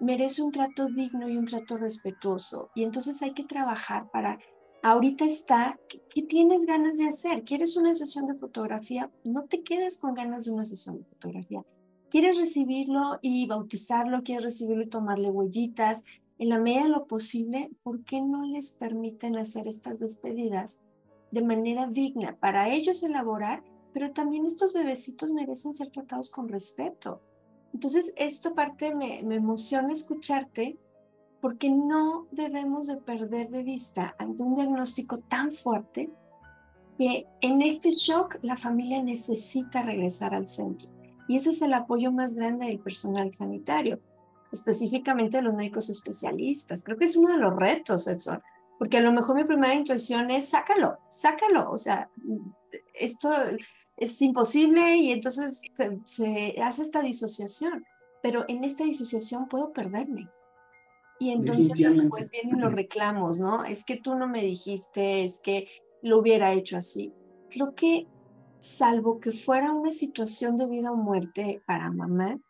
merece 0.00 0.42
un 0.42 0.50
trato 0.50 0.88
digno 0.88 1.28
y 1.28 1.36
un 1.36 1.46
trato 1.46 1.76
respetuoso. 1.76 2.70
Y 2.74 2.84
entonces 2.84 3.22
hay 3.22 3.32
que 3.32 3.44
trabajar 3.44 4.10
para, 4.10 4.38
ahorita 4.82 5.24
está, 5.24 5.78
¿qué, 5.88 6.22
tienes 6.22 6.66
ganas 6.66 6.98
de 6.98 7.06
hacer? 7.06 7.44
¿Quieres 7.44 7.76
una 7.76 7.94
sesión 7.94 8.26
de 8.26 8.34
fotografía? 8.34 9.10
No 9.24 9.44
te 9.44 9.62
quedes 9.62 9.98
con 9.98 10.14
ganas 10.14 10.44
de 10.44 10.52
una 10.52 10.64
sesión 10.64 10.98
de 10.98 11.04
fotografía. 11.04 11.64
¿Quieres 12.10 12.36
recibirlo 12.36 13.18
y 13.22 13.46
bautizarlo? 13.46 14.22
¿Quieres 14.22 14.44
recibirlo 14.44 14.84
y 14.84 14.88
tomarle 14.88 15.30
huellitas? 15.30 16.04
En 16.38 16.48
la 16.48 16.58
medida 16.58 16.84
de 16.84 16.90
lo 16.90 17.06
posible, 17.06 17.70
¿por 17.82 18.04
qué 18.04 18.20
no 18.20 18.44
les 18.44 18.72
permiten 18.72 19.36
hacer 19.36 19.68
estas 19.68 20.00
despedidas 20.00 20.82
de 21.30 21.42
manera 21.42 21.88
digna 21.88 22.36
para 22.38 22.72
ellos 22.72 23.02
elaborar? 23.02 23.64
Pero 23.92 24.12
también 24.12 24.44
estos 24.44 24.72
bebecitos 24.72 25.32
merecen 25.32 25.74
ser 25.74 25.90
tratados 25.90 26.30
con 26.30 26.48
respeto 26.48 27.20
entonces, 27.74 28.14
esto 28.16 28.54
parte 28.54 28.94
me, 28.94 29.20
me 29.24 29.34
emociona 29.34 29.92
escucharte 29.92 30.78
porque 31.40 31.68
no 31.68 32.28
debemos 32.30 32.86
de 32.86 32.96
perder 32.98 33.50
de 33.50 33.64
vista 33.64 34.14
ante 34.18 34.44
un 34.44 34.54
diagnóstico 34.54 35.18
tan 35.18 35.50
fuerte 35.50 36.08
que 36.96 37.26
en 37.40 37.62
este 37.62 37.90
shock 37.90 38.38
la 38.42 38.56
familia 38.56 39.02
necesita 39.02 39.82
regresar 39.82 40.34
al 40.36 40.46
centro. 40.46 40.88
Y 41.26 41.36
ese 41.36 41.50
es 41.50 41.62
el 41.62 41.74
apoyo 41.74 42.12
más 42.12 42.34
grande 42.34 42.66
del 42.66 42.78
personal 42.78 43.34
sanitario, 43.34 44.00
específicamente 44.52 45.38
de 45.38 45.42
los 45.42 45.54
médicos 45.54 45.90
especialistas. 45.90 46.84
Creo 46.84 46.96
que 46.96 47.06
es 47.06 47.16
uno 47.16 47.32
de 47.32 47.38
los 47.38 47.56
retos, 47.56 48.06
Edson, 48.06 48.40
porque 48.78 48.98
a 48.98 49.02
lo 49.02 49.12
mejor 49.12 49.34
mi 49.34 49.44
primera 49.44 49.74
intuición 49.74 50.30
es 50.30 50.48
sácalo, 50.48 50.98
sácalo. 51.08 51.72
O 51.72 51.78
sea, 51.78 52.08
esto 52.94 53.32
es 53.96 54.20
imposible 54.22 54.96
y 54.96 55.12
entonces 55.12 55.62
se, 56.04 56.56
hace 56.62 56.82
esta 56.82 57.00
disociación, 57.02 57.84
pero 58.22 58.44
en 58.48 58.64
esta 58.64 58.84
disociación 58.84 59.48
puedo 59.48 59.72
perderme. 59.72 60.28
Y 61.20 61.30
entonces 61.30 61.78
después 61.78 62.28
vienen 62.30 62.60
los 62.60 62.72
reclamos, 62.72 63.38
¿no? 63.38 63.64
Es 63.64 63.84
que 63.84 63.96
tú 63.96 64.16
no 64.16 64.26
me 64.26 64.42
dijiste, 64.42 65.22
es 65.22 65.40
que 65.40 65.68
lo 66.02 66.18
hubiera 66.18 66.52
hecho 66.52 66.76
así. 66.76 67.12
Creo 67.50 67.74
que 67.74 68.08
salvo 68.58 69.20
que 69.20 69.30
fuera 69.30 69.72
una 69.72 69.92
situación 69.92 70.56
de 70.56 70.66
vida 70.66 70.90
o 70.90 70.96
muerte 70.96 71.62
para 71.66 71.90
mamá, 71.90 72.40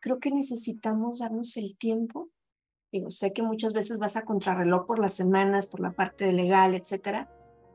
creo 0.00 0.20
que 0.20 0.30
necesitamos 0.30 1.18
darnos 1.18 1.56
el 1.56 1.76
tiempo. 1.76 2.30
Digo, 2.90 3.10
sé 3.10 3.32
que 3.32 3.42
muchas 3.42 3.72
veces 3.72 3.98
vas 3.98 4.16
a 4.16 4.24
contrarreloj 4.24 4.86
por 4.86 4.98
las 4.98 5.12
semanas, 5.12 5.66
por 5.66 5.80
la 5.80 5.92
parte 5.92 6.32
legal, 6.32 6.74
etcétera, 6.74 7.28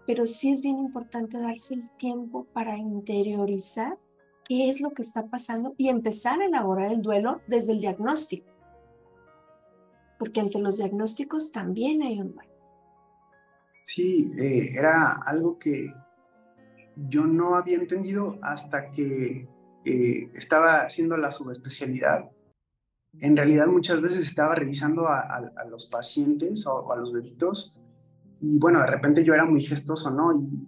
pero 0.09 0.25
sí 0.25 0.51
es 0.51 0.63
bien 0.63 0.79
importante 0.79 1.39
darse 1.39 1.75
el 1.75 1.91
tiempo 1.91 2.47
para 2.51 2.75
interiorizar 2.75 3.99
qué 4.43 4.71
es 4.71 4.81
lo 4.81 4.89
que 4.89 5.03
está 5.03 5.27
pasando 5.27 5.75
y 5.77 5.89
empezar 5.89 6.41
a 6.41 6.47
elaborar 6.47 6.91
el 6.91 7.03
duelo 7.03 7.41
desde 7.45 7.73
el 7.73 7.79
diagnóstico. 7.79 8.47
Porque 10.17 10.39
entre 10.39 10.61
los 10.61 10.77
diagnósticos 10.77 11.51
también 11.51 12.01
hay 12.01 12.19
un 12.19 12.33
duelo. 12.33 12.51
Sí, 13.83 14.33
eh, 14.39 14.71
era 14.73 15.11
algo 15.23 15.59
que 15.59 15.93
yo 16.95 17.27
no 17.27 17.53
había 17.53 17.77
entendido 17.77 18.39
hasta 18.41 18.89
que 18.89 19.47
eh, 19.85 20.31
estaba 20.33 20.85
haciendo 20.85 21.17
la 21.17 21.29
subespecialidad. 21.29 22.31
En 23.19 23.37
realidad 23.37 23.67
muchas 23.67 24.01
veces 24.01 24.27
estaba 24.27 24.55
revisando 24.55 25.07
a, 25.07 25.39
los 25.69 25.85
pacientes 25.85 26.65
o, 26.65 26.91
a 26.91 26.95
los 26.95 27.13
bebitos 27.13 27.78
y 28.41 28.59
bueno, 28.59 28.79
de 28.79 28.87
repente 28.87 29.23
yo 29.23 29.33
era 29.33 29.45
muy 29.45 29.61
gestoso, 29.61 30.11
¿no? 30.11 30.33
Y, 30.33 30.65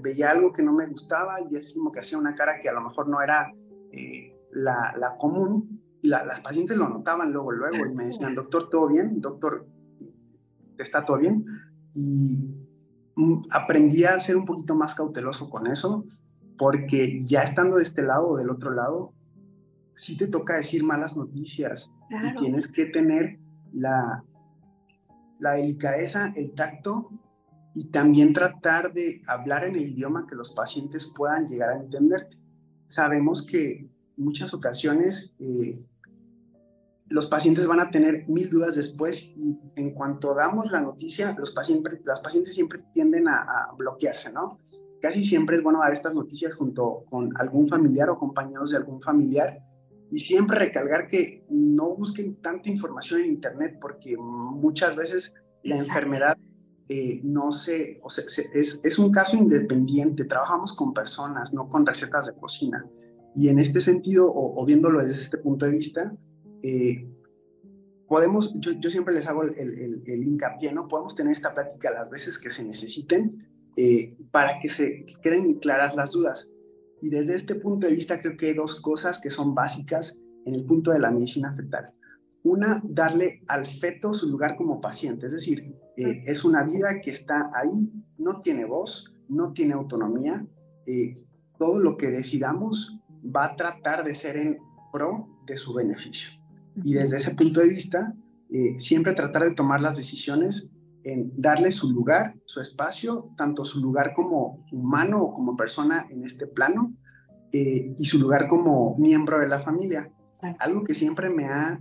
veía 0.00 0.30
algo 0.32 0.52
que 0.52 0.62
no 0.62 0.72
me 0.72 0.86
gustaba 0.88 1.36
y 1.48 1.54
es 1.54 1.72
como 1.72 1.92
que 1.92 2.00
hacía 2.00 2.18
una 2.18 2.34
cara 2.34 2.60
que 2.60 2.68
a 2.68 2.72
lo 2.72 2.80
mejor 2.80 3.08
no 3.08 3.22
era 3.22 3.52
eh, 3.92 4.36
la, 4.52 4.92
la, 4.98 5.16
común. 5.16 5.80
Y 6.02 6.08
las 6.08 6.40
pacientes 6.40 6.76
lo 6.76 6.88
notaban 6.88 7.32
luego, 7.32 7.52
luego 7.52 7.86
y 7.86 7.94
me 7.94 8.06
decían, 8.06 8.34
doctor, 8.34 8.68
¿todo 8.68 8.88
bien? 8.88 9.20
Doctor, 9.20 9.66
¿está 10.78 11.04
todo 11.04 11.18
bien? 11.18 11.44
Y 11.92 12.44
mm, 13.14 13.44
aprendí 13.50 14.04
a 14.04 14.18
ser 14.18 14.36
un 14.36 14.44
poquito 14.44 14.74
más 14.74 14.94
cauteloso 14.96 15.48
con 15.48 15.68
eso, 15.68 16.04
porque 16.58 17.22
ya 17.24 17.42
estando 17.42 17.76
de 17.76 17.84
este 17.84 18.02
lado 18.02 18.28
o 18.30 18.36
del 18.36 18.50
otro 18.50 18.72
lado, 18.72 19.12
sí 19.94 20.16
te 20.16 20.26
toca 20.26 20.56
decir 20.56 20.84
malas 20.84 21.16
noticias 21.16 21.94
y 22.10 22.34
tienes 22.34 22.70
que 22.70 22.86
tener 22.86 23.38
la, 23.72 24.24
la 25.38 25.52
delicadeza, 25.52 26.32
el 26.36 26.54
tacto 26.54 27.10
y 27.74 27.90
también 27.90 28.32
tratar 28.32 28.92
de 28.92 29.20
hablar 29.26 29.64
en 29.64 29.76
el 29.76 29.88
idioma 29.88 30.26
que 30.26 30.34
los 30.34 30.54
pacientes 30.54 31.12
puedan 31.14 31.46
llegar 31.46 31.70
a 31.70 31.76
entender. 31.76 32.28
Sabemos 32.86 33.44
que 33.44 33.90
muchas 34.16 34.54
ocasiones 34.54 35.34
eh, 35.40 35.86
los 37.08 37.26
pacientes 37.26 37.66
van 37.66 37.80
a 37.80 37.90
tener 37.90 38.26
mil 38.28 38.50
dudas 38.50 38.74
después 38.74 39.30
y 39.36 39.58
en 39.76 39.90
cuanto 39.92 40.34
damos 40.34 40.72
la 40.72 40.80
noticia, 40.80 41.34
los 41.38 41.52
pacientes, 41.52 42.00
las 42.04 42.20
pacientes 42.20 42.54
siempre 42.54 42.80
tienden 42.92 43.28
a, 43.28 43.68
bloquearse, 43.76 44.32
¿no? 44.32 44.58
Casi 45.00 45.22
siempre 45.22 45.56
es 45.56 45.62
bueno 45.62 45.80
dar 45.80 45.92
estas 45.92 46.14
noticias 46.14 46.54
junto 46.54 47.04
con 47.08 47.30
algún 47.38 47.68
familiar 47.68 48.10
o 48.10 48.18
compañeros 48.18 48.70
de 48.70 48.78
algún 48.78 49.00
familiar 49.00 49.60
y 50.10 50.18
siempre 50.18 50.58
recalcar 50.58 51.08
que 51.08 51.44
no 51.48 51.94
busquen 51.96 52.36
tanta 52.36 52.70
información 52.70 53.20
en 53.20 53.26
Internet 53.26 53.78
porque 53.80 54.16
muchas 54.16 54.94
veces 54.96 55.34
la 55.62 55.76
enfermedad 55.76 56.36
eh, 56.88 57.20
no 57.24 57.50
se, 57.50 57.98
o 58.02 58.08
sea, 58.08 58.24
es, 58.54 58.80
es, 58.84 58.98
un 58.98 59.10
caso 59.10 59.36
independiente, 59.36 60.24
trabajamos 60.24 60.76
con 60.76 60.94
personas, 60.94 61.52
no 61.52 61.68
con 61.68 61.84
recetas 61.84 62.26
de 62.26 62.34
cocina. 62.34 62.86
Y 63.34 63.48
en 63.48 63.58
este 63.58 63.80
sentido, 63.80 64.32
o, 64.32 64.64
viéndolo 64.64 65.00
desde 65.00 65.22
este 65.24 65.38
punto 65.38 65.66
de 65.66 65.72
vista, 65.72 66.16
eh, 66.62 67.08
podemos, 68.06 68.54
yo, 68.60 68.72
yo, 68.72 68.88
siempre 68.88 69.14
les 69.14 69.26
hago 69.26 69.42
el, 69.42 69.54
el, 69.58 70.02
el, 70.06 70.22
hincapié, 70.22 70.72
¿no? 70.72 70.86
Podemos 70.86 71.16
tener 71.16 71.32
esta 71.32 71.52
plática 71.52 71.90
las 71.90 72.08
veces 72.08 72.38
que 72.38 72.50
se 72.50 72.64
necesiten 72.64 73.46
eh, 73.76 74.16
para 74.30 74.56
que 74.56 74.68
se 74.68 75.04
queden 75.22 75.54
claras 75.54 75.94
las 75.96 76.12
dudas. 76.12 76.50
Y 77.02 77.10
desde 77.10 77.34
este 77.34 77.56
punto 77.56 77.86
de 77.86 77.94
vista 77.94 78.20
creo 78.20 78.36
que 78.36 78.46
hay 78.46 78.54
dos 78.54 78.80
cosas 78.80 79.20
que 79.20 79.30
son 79.30 79.54
básicas 79.54 80.20
en 80.44 80.54
el 80.54 80.64
punto 80.64 80.90
de 80.90 80.98
la 80.98 81.10
medicina 81.10 81.54
fetal. 81.54 81.90
Una, 82.42 82.80
darle 82.84 83.42
al 83.48 83.66
feto 83.66 84.12
su 84.12 84.30
lugar 84.30 84.56
como 84.56 84.80
paciente, 84.80 85.26
es 85.26 85.32
decir, 85.32 85.74
eh, 85.96 86.20
es 86.26 86.44
una 86.44 86.62
vida 86.62 87.00
que 87.02 87.10
está 87.10 87.50
ahí, 87.54 87.90
no 88.18 88.40
tiene 88.40 88.64
voz, 88.64 89.16
no 89.28 89.52
tiene 89.52 89.74
autonomía, 89.74 90.46
eh, 90.86 91.26
todo 91.58 91.80
lo 91.80 91.96
que 91.96 92.10
decidamos 92.10 93.00
va 93.24 93.46
a 93.46 93.56
tratar 93.56 94.04
de 94.04 94.14
ser 94.14 94.36
en 94.36 94.58
pro 94.92 95.28
de 95.46 95.56
su 95.56 95.74
beneficio. 95.74 96.30
Y 96.84 96.94
desde 96.94 97.16
ese 97.16 97.34
punto 97.34 97.60
de 97.60 97.68
vista, 97.68 98.14
eh, 98.50 98.78
siempre 98.78 99.14
tratar 99.14 99.42
de 99.42 99.54
tomar 99.54 99.80
las 99.80 99.96
decisiones 99.96 100.70
en 101.06 101.30
darle 101.36 101.70
su 101.70 101.92
lugar, 101.92 102.34
su 102.46 102.60
espacio, 102.60 103.30
tanto 103.36 103.64
su 103.64 103.80
lugar 103.80 104.12
como 104.12 104.66
humano 104.72 105.22
o 105.22 105.32
como 105.32 105.56
persona 105.56 106.04
en 106.10 106.24
este 106.24 106.48
plano 106.48 106.96
eh, 107.52 107.94
y 107.96 108.04
su 108.06 108.18
lugar 108.18 108.48
como 108.48 108.96
miembro 108.98 109.38
de 109.38 109.46
la 109.46 109.60
familia. 109.60 110.12
Algo 110.58 110.82
que 110.82 110.94
siempre 110.94 111.30
me 111.30 111.46
ha 111.46 111.80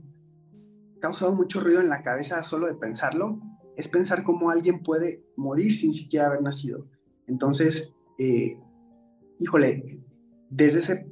causado 1.02 1.34
mucho 1.34 1.60
ruido 1.60 1.82
en 1.82 1.90
la 1.90 2.04
cabeza 2.04 2.44
solo 2.44 2.68
de 2.68 2.76
pensarlo 2.76 3.40
es 3.76 3.88
pensar 3.88 4.24
cómo 4.24 4.52
alguien 4.52 4.84
puede 4.84 5.24
morir 5.36 5.74
sin 5.74 5.92
siquiera 5.92 6.28
haber 6.28 6.44
nacido. 6.44 6.88
Entonces, 7.26 7.92
eh, 8.20 8.60
híjole, 9.40 9.88
desde 10.52 10.80
ese, 10.80 11.10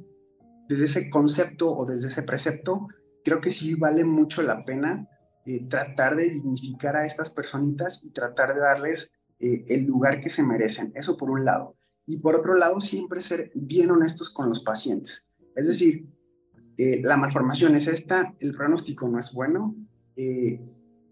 desde 0.68 0.84
ese 0.84 1.10
concepto 1.10 1.76
o 1.76 1.84
desde 1.84 2.06
ese 2.06 2.22
precepto, 2.22 2.86
creo 3.24 3.40
que 3.40 3.50
sí 3.50 3.74
vale 3.74 4.04
mucho 4.04 4.40
la 4.42 4.64
pena 4.64 5.08
eh, 5.46 5.66
tratar 5.68 6.16
de 6.16 6.30
dignificar 6.30 6.96
a 6.96 7.04
estas 7.04 7.28
personitas 7.28 8.02
y 8.02 8.10
tratar 8.12 8.54
de 8.54 8.60
darles 8.60 9.12
eh, 9.38 9.62
el 9.68 9.84
lugar 9.84 10.18
que 10.20 10.30
se 10.30 10.42
merecen. 10.42 10.90
Eso 10.94 11.18
por 11.18 11.30
un 11.30 11.44
lado. 11.44 11.76
Y 12.06 12.20
por 12.20 12.34
otro 12.34 12.54
lado, 12.56 12.80
siempre 12.80 13.20
ser 13.20 13.52
bien 13.54 13.90
honestos 13.90 14.30
con 14.30 14.48
los 14.48 14.60
pacientes. 14.60 15.30
Es 15.54 15.66
decir, 15.66 16.06
eh, 16.78 17.02
la 17.02 17.18
malformación 17.18 17.76
es 17.76 17.88
esta, 17.88 18.34
el 18.40 18.52
pronóstico 18.52 19.06
no 19.06 19.18
es 19.18 19.34
bueno, 19.34 19.76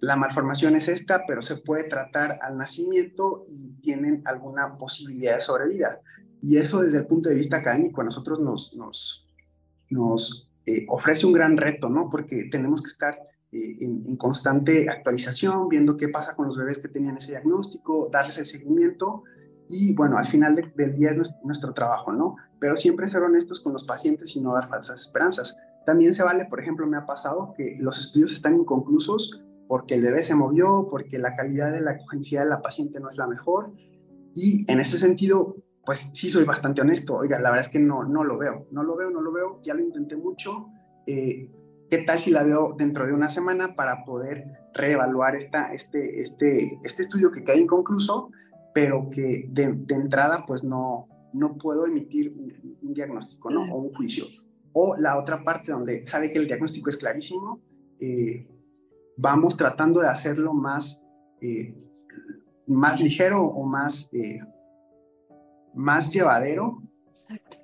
la 0.00 0.16
malformación 0.16 0.76
es 0.76 0.88
esta, 0.88 1.24
pero 1.26 1.42
se 1.42 1.56
puede 1.56 1.84
tratar 1.84 2.38
al 2.40 2.56
nacimiento 2.56 3.44
y 3.48 3.72
tienen 3.82 4.22
alguna 4.24 4.78
posibilidad 4.78 5.34
de 5.34 5.40
sobrevida. 5.40 6.00
Y 6.40 6.56
eso 6.56 6.80
desde 6.80 6.98
el 6.98 7.06
punto 7.06 7.28
de 7.28 7.34
vista 7.34 7.58
académico 7.58 8.00
a 8.00 8.04
nosotros 8.04 8.40
nos, 8.40 8.74
nos, 8.76 9.26
nos 9.90 10.50
ofrece 10.88 11.26
un 11.26 11.32
gran 11.32 11.56
reto, 11.56 11.88
¿no? 11.88 12.08
Porque 12.08 12.48
tenemos 12.50 12.80
que 12.80 12.90
estar 12.90 13.18
eh, 13.52 13.76
en, 13.80 14.16
constante 14.16 14.88
actualización, 14.88 15.68
viendo 15.68 15.96
qué 15.98 16.08
pasa 16.08 16.34
con 16.34 16.46
los 16.46 16.56
bebés 16.56 16.78
que 16.78 16.88
tenían 16.88 17.18
ese 17.18 17.32
diagnóstico, 17.32 18.08
darles 18.10 18.38
el 18.38 18.46
seguimiento 18.46 19.24
y 19.68 19.94
bueno, 19.94 20.16
al 20.18 20.26
final 20.26 20.54
del 20.74 20.96
día 20.96 21.10
es 21.10 21.36
nuestro, 21.44 21.72
trabajo, 21.72 22.12
¿no? 22.12 22.36
Pero 22.58 22.76
siempre 22.76 23.08
ser 23.08 23.22
honestos 23.22 23.60
con 23.60 23.72
los 23.72 23.84
pacientes 23.84 24.34
y 24.36 24.40
no 24.40 24.54
dar 24.54 24.68
falsas 24.68 25.02
esperanzas. 25.02 25.56
También 25.86 26.14
se 26.14 26.22
vale, 26.22 26.46
por 26.46 26.60
ejemplo, 26.60 26.86
me 26.86 26.96
ha 26.96 27.06
pasado 27.06 27.54
que 27.56 27.76
los 27.78 27.98
estudios 27.98 28.32
están 28.32 28.54
inconclusos 28.54 29.42
porque 29.68 29.94
el 29.94 30.02
bebé 30.02 30.22
se 30.22 30.34
movió, 30.34 30.88
porque 30.90 31.18
la 31.18 31.34
calidad 31.34 31.72
de 31.72 31.80
la 31.80 31.96
cogencia 31.96 32.40
de 32.42 32.50
la 32.50 32.60
paciente 32.60 33.00
no 33.00 33.08
es 33.08 33.16
la 33.16 33.26
mejor. 33.26 33.72
Y 34.34 34.70
en 34.70 34.80
ese 34.80 34.98
sentido, 34.98 35.56
pues 35.84 36.10
sí 36.12 36.28
soy 36.28 36.44
bastante 36.44 36.82
honesto. 36.82 37.16
Oiga, 37.16 37.38
la 37.38 37.50
verdad 37.50 37.66
es 37.66 37.72
que 37.72 37.80
no, 37.80 38.04
no 38.04 38.24
lo 38.24 38.38
veo, 38.38 38.66
no 38.70 38.82
lo 38.82 38.96
veo, 38.96 39.10
no 39.10 39.20
lo 39.20 39.32
veo, 39.32 39.60
ya 39.62 39.74
lo 39.74 39.80
intenté 39.80 40.16
mucho. 40.16 40.68
Eh, 41.06 41.50
¿Qué 41.92 42.04
tal 42.04 42.18
si 42.18 42.30
la 42.30 42.42
veo 42.42 42.72
dentro 42.72 43.06
de 43.06 43.12
una 43.12 43.28
semana 43.28 43.76
para 43.76 44.02
poder 44.06 44.46
reevaluar 44.72 45.36
esta, 45.36 45.74
este, 45.74 46.22
este, 46.22 46.80
este 46.82 47.02
estudio 47.02 47.30
que 47.30 47.44
queda 47.44 47.56
inconcluso, 47.56 48.30
pero 48.72 49.10
que 49.10 49.44
de, 49.50 49.64
entrada 49.90 50.46
pues 50.46 50.64
no, 50.64 51.06
no 51.34 51.58
puedo 51.58 51.86
emitir 51.86 52.32
un, 52.32 52.94
diagnóstico, 52.94 53.50
¿no? 53.50 53.70
O 53.74 53.82
un 53.82 53.92
juicio. 53.92 54.24
O 54.72 54.96
la 54.96 55.18
otra 55.18 55.44
parte 55.44 55.70
donde 55.70 56.06
sabe 56.06 56.32
que 56.32 56.38
el 56.38 56.46
diagnóstico 56.46 56.88
es 56.88 56.96
clarísimo, 56.96 57.60
eh, 58.00 58.48
vamos 59.18 59.58
tratando 59.58 60.00
de 60.00 60.08
hacerlo 60.08 60.54
más, 60.54 61.04
eh, 61.42 61.76
más 62.68 63.02
ligero 63.02 63.44
o 63.44 63.66
más 63.66 64.10
más 65.74 66.10
llevadero 66.10 66.82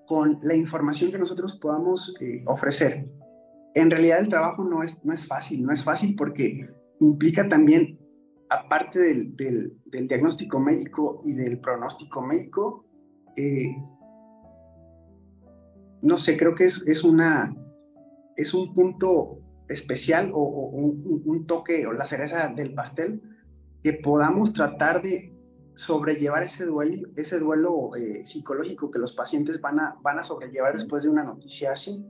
con 0.06 0.38
la 0.42 0.54
información 0.54 1.10
que 1.10 1.18
nosotros 1.18 1.56
podamos 1.56 2.14
eh, 2.20 2.42
ofrecer. 2.46 3.08
En 3.78 3.92
realidad 3.92 4.18
el 4.18 4.28
trabajo 4.28 4.64
no 4.64 4.82
es, 4.82 5.04
no 5.04 5.14
es 5.14 5.28
fácil, 5.28 5.64
no 5.64 5.72
es 5.72 5.84
fácil 5.84 6.16
porque 6.16 6.68
implica 6.98 7.48
también, 7.48 7.96
aparte 8.50 8.98
del, 8.98 9.78
diagnóstico 9.86 10.58
médico 10.58 11.20
y 11.24 11.34
del 11.34 11.60
pronóstico 11.60 12.20
médico, 12.20 12.84
eh, 13.36 13.76
no 16.02 16.18
sé, 16.18 16.36
creo 16.36 16.56
que 16.56 16.64
es, 16.64 16.88
es, 16.88 17.04
una, 17.04 17.54
es 18.36 18.52
un 18.52 18.74
punto 18.74 19.38
especial 19.68 20.32
o, 20.34 20.40
un, 20.40 21.22
un, 21.24 21.46
toque 21.46 21.86
o 21.86 21.92
la 21.92 22.04
cereza 22.04 22.48
del 22.48 22.74
pastel 22.74 23.22
que 23.84 23.92
podamos 23.92 24.52
tratar 24.54 25.02
de 25.02 25.32
sobrellevar 25.76 26.42
ese 26.42 26.64
duelo, 26.64 27.08
ese 27.14 27.38
duelo 27.38 27.94
eh, 27.94 28.26
psicológico 28.26 28.90
que 28.90 28.98
los 28.98 29.12
pacientes 29.12 29.60
van 29.60 29.78
a, 29.78 29.96
van 30.02 30.18
a 30.18 30.24
sobrellevar 30.24 30.72
después 30.72 31.04
de 31.04 31.10
una 31.10 31.22
noticia 31.22 31.70
así. 31.70 32.04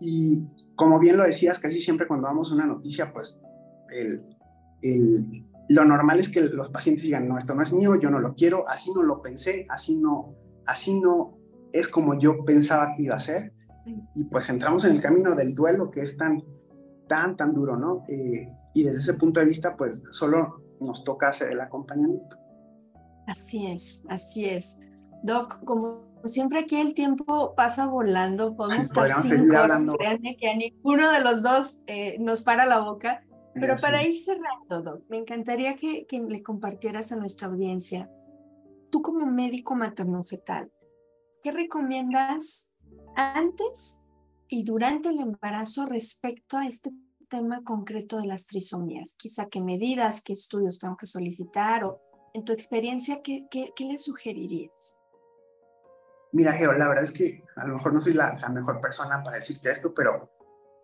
Y 0.00 0.44
como 0.76 0.98
bien 0.98 1.16
lo 1.16 1.24
decías, 1.24 1.58
casi 1.58 1.80
siempre 1.80 2.06
cuando 2.06 2.26
damos 2.26 2.50
una 2.52 2.66
noticia, 2.66 3.12
pues 3.12 3.42
el, 3.90 4.22
el, 4.82 5.44
lo 5.68 5.84
normal 5.84 6.18
es 6.18 6.28
que 6.28 6.40
los 6.40 6.70
pacientes 6.70 7.04
digan, 7.04 7.28
no, 7.28 7.38
esto 7.38 7.54
no 7.54 7.62
es 7.62 7.72
mío, 7.72 7.94
yo 7.96 8.10
no 8.10 8.18
lo 8.18 8.34
quiero, 8.34 8.68
así 8.68 8.92
no 8.92 9.02
lo 9.02 9.22
pensé, 9.22 9.66
así 9.68 9.96
no, 9.96 10.34
así 10.66 10.98
no 10.98 11.38
es 11.72 11.88
como 11.88 12.18
yo 12.18 12.44
pensaba 12.44 12.94
que 12.96 13.04
iba 13.04 13.16
a 13.16 13.20
ser. 13.20 13.52
Y 14.14 14.24
pues 14.24 14.48
entramos 14.50 14.84
en 14.84 14.92
el 14.92 15.02
camino 15.02 15.34
del 15.34 15.54
duelo 15.54 15.90
que 15.90 16.02
es 16.02 16.16
tan, 16.16 16.42
tan, 17.08 17.36
tan 17.36 17.52
duro, 17.52 17.76
¿no? 17.76 18.04
Eh, 18.08 18.48
y 18.74 18.82
desde 18.82 18.98
ese 18.98 19.14
punto 19.14 19.40
de 19.40 19.46
vista, 19.46 19.76
pues 19.76 20.04
solo 20.10 20.62
nos 20.80 21.04
toca 21.04 21.28
hacer 21.28 21.52
el 21.52 21.60
acompañamiento. 21.60 22.36
Así 23.26 23.66
es, 23.66 24.04
así 24.08 24.46
es. 24.46 24.78
Doc, 25.22 25.62
como 25.64 26.09
siempre 26.24 26.60
aquí 26.60 26.76
el 26.76 26.94
tiempo 26.94 27.54
pasa 27.54 27.86
volando, 27.86 28.54
podemos 28.56 28.86
estar 28.86 29.10
cinco 29.22 29.54
horas, 29.54 29.86
créanme 29.98 30.36
que 30.36 30.50
a 30.50 30.56
ninguno 30.56 31.10
de 31.10 31.20
los 31.20 31.42
dos 31.42 31.78
eh, 31.86 32.16
nos 32.18 32.42
para 32.42 32.66
la 32.66 32.80
boca, 32.80 33.24
pero 33.54 33.76
para 33.76 34.02
ir 34.02 34.18
cerrando, 34.18 34.82
Doc, 34.82 35.04
me 35.08 35.18
encantaría 35.18 35.74
que, 35.76 36.06
que 36.06 36.20
le 36.20 36.42
compartieras 36.42 37.12
a 37.12 37.16
nuestra 37.16 37.48
audiencia, 37.48 38.10
tú 38.90 39.02
como 39.02 39.26
médico 39.26 39.74
materno-fetal, 39.74 40.70
¿qué 41.42 41.52
recomiendas 41.52 42.74
antes 43.16 44.06
y 44.48 44.64
durante 44.64 45.08
el 45.08 45.20
embarazo 45.20 45.86
respecto 45.86 46.56
a 46.56 46.66
este 46.66 46.92
tema 47.28 47.62
concreto 47.64 48.18
de 48.18 48.26
las 48.26 48.46
trisomías? 48.46 49.14
Quizá 49.16 49.48
qué 49.48 49.60
medidas, 49.60 50.22
qué 50.22 50.32
estudios 50.32 50.78
tengo 50.78 50.96
que 50.96 51.06
solicitar 51.06 51.84
o 51.84 52.00
en 52.34 52.44
tu 52.44 52.52
experiencia, 52.52 53.22
¿qué, 53.22 53.46
qué, 53.50 53.72
qué 53.74 53.84
le 53.84 53.98
sugerirías? 53.98 54.99
Mira, 56.32 56.52
Geo, 56.52 56.72
la 56.72 56.88
verdad 56.88 57.04
es 57.04 57.12
que 57.12 57.42
a 57.56 57.66
lo 57.66 57.74
mejor 57.74 57.92
no 57.92 58.00
soy 58.00 58.14
la, 58.14 58.38
mejor 58.50 58.80
persona 58.80 59.22
para 59.22 59.36
decirte 59.36 59.70
esto, 59.70 59.92
pero 59.94 60.30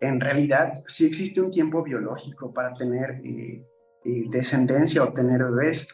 en 0.01 0.19
realidad 0.19 0.73
sí 0.87 1.05
existe 1.05 1.41
un 1.41 1.51
tiempo 1.51 1.81
biológico 1.83 2.53
para 2.53 2.73
tener 2.73 3.21
eh, 3.23 3.65
eh, 4.03 4.23
descendencia 4.29 5.03
o 5.03 5.13
tener 5.13 5.43
bebés. 5.43 5.87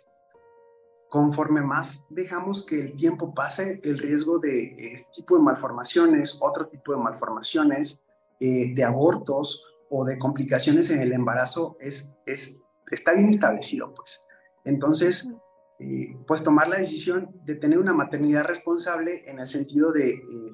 Conforme 1.10 1.62
más 1.62 2.04
dejamos 2.10 2.66
que 2.66 2.82
el 2.82 2.96
tiempo 2.96 3.34
pase, 3.34 3.80
el 3.84 4.00
riesgo 4.00 4.40
de 4.40 4.76
este 4.94 5.12
tipo 5.14 5.38
de 5.38 5.44
malformaciones, 5.44 6.40
otro 6.42 6.68
tipo 6.68 6.94
de 6.94 6.98
malformaciones, 6.98 8.04
eh, 8.40 8.74
de 8.74 8.84
abortos 8.84 9.64
o 9.90 10.04
de 10.04 10.18
complicaciones 10.18 10.90
en 10.90 11.02
el 11.02 11.14
embarazo 11.14 11.78
es, 11.80 12.16
es, 12.26 12.60
está 12.90 13.14
bien 13.14 13.30
establecido, 13.30 13.94
pues. 13.94 14.26
Entonces, 14.66 15.32
eh, 15.80 16.16
pues 16.28 16.44
tomar 16.44 16.68
la 16.68 16.78
decisión 16.78 17.32
de 17.46 17.56
tener 17.56 17.80
una 17.80 17.94
maternidad 17.94 18.44
responsable 18.44 19.24
en 19.30 19.40
el 19.40 19.48
sentido 19.48 19.92
de 19.92 20.10
eh, 20.10 20.54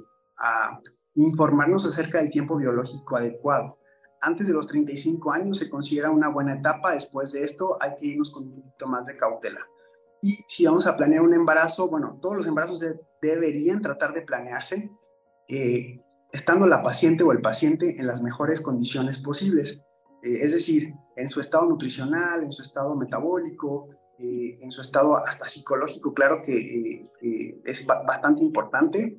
informarnos 1.16 1.86
acerca 1.86 2.20
del 2.20 2.32
tiempo 2.32 2.58
biológico 2.58 3.18
adecuado. 3.18 3.78
Antes 4.22 4.48
de 4.48 4.54
los 4.54 4.68
35 4.68 5.32
años 5.32 5.58
se 5.58 5.70
considera 5.70 6.10
una 6.10 6.30
buena 6.30 6.56
etapa, 6.56 6.94
después 6.94 7.32
de 7.34 7.44
esto 7.44 7.78
hay 7.82 7.96
que 7.96 8.08
irnos 8.08 8.34
con 8.34 8.48
un 8.48 8.62
poquito 8.62 8.88
más 8.88 9.06
de 9.06 9.18
cautela. 9.18 9.60
Y 10.22 10.34
si 10.48 10.66
vamos 10.66 10.88
a 10.88 10.98
planear 10.98 11.22
un 11.22 11.34
embarazo, 11.34 11.90
bueno, 11.90 12.18
todos 12.22 12.38
los 12.38 12.48
embarazos 12.48 12.84
deberían 13.22 13.82
tratar 13.82 14.14
de 14.14 14.22
planearse 14.22 14.92
eh, 15.48 16.02
estando 16.32 16.66
la 16.66 16.84
paciente 16.84 17.24
o 17.24 17.32
el 17.32 17.42
paciente 17.42 18.00
en 18.00 18.08
las 18.08 18.22
mejores 18.22 18.62
condiciones 18.62 19.20
posibles. 19.20 19.86
es 20.22 20.52
decir, 20.52 20.94
en 21.16 21.30
su 21.30 21.40
estado 21.40 21.66
nutricional, 21.66 22.44
en 22.44 22.52
su 22.52 22.62
estado 22.62 22.96
metabólico, 22.96 23.90
eh, 24.22 24.60
en 24.62 24.70
su 24.70 24.82
estado 24.82 25.16
hasta 25.16 25.48
psicológico, 25.48 26.14
claro 26.14 26.42
que 26.42 26.58
eh, 26.58 27.10
eh, 27.22 27.62
es 27.64 27.86
bastante 27.86 28.44
importante. 28.44 29.18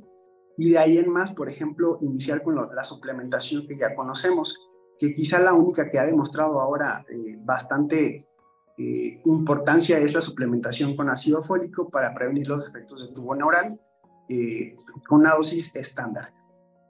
Y 0.58 0.72
de 0.72 0.78
ahí 0.78 0.98
en 0.98 1.10
más, 1.10 1.34
por 1.34 1.48
ejemplo, 1.48 1.98
iniciar 2.02 2.42
con 2.42 2.54
la 2.54 2.84
suplementación 2.84 3.66
que 3.66 3.78
ya 3.78 3.94
conocemos, 3.94 4.68
que 4.98 5.14
quizá 5.14 5.38
la 5.38 5.54
única 5.54 5.90
que 5.90 5.98
ha 5.98 6.04
demostrado 6.04 6.60
ahora 6.60 7.02
bastante 7.38 8.26
importancia 8.76 9.98
es 9.98 10.12
la 10.12 10.20
suplementación 10.20 10.96
con 10.96 11.08
ácido 11.08 11.42
fólico 11.42 11.88
para 11.88 12.12
prevenir 12.12 12.48
los 12.48 12.68
efectos 12.68 13.08
de 13.08 13.14
tubo 13.14 13.34
neural 13.34 13.80
con 15.08 15.20
una 15.20 15.34
dosis 15.34 15.74
estándar. 15.74 16.34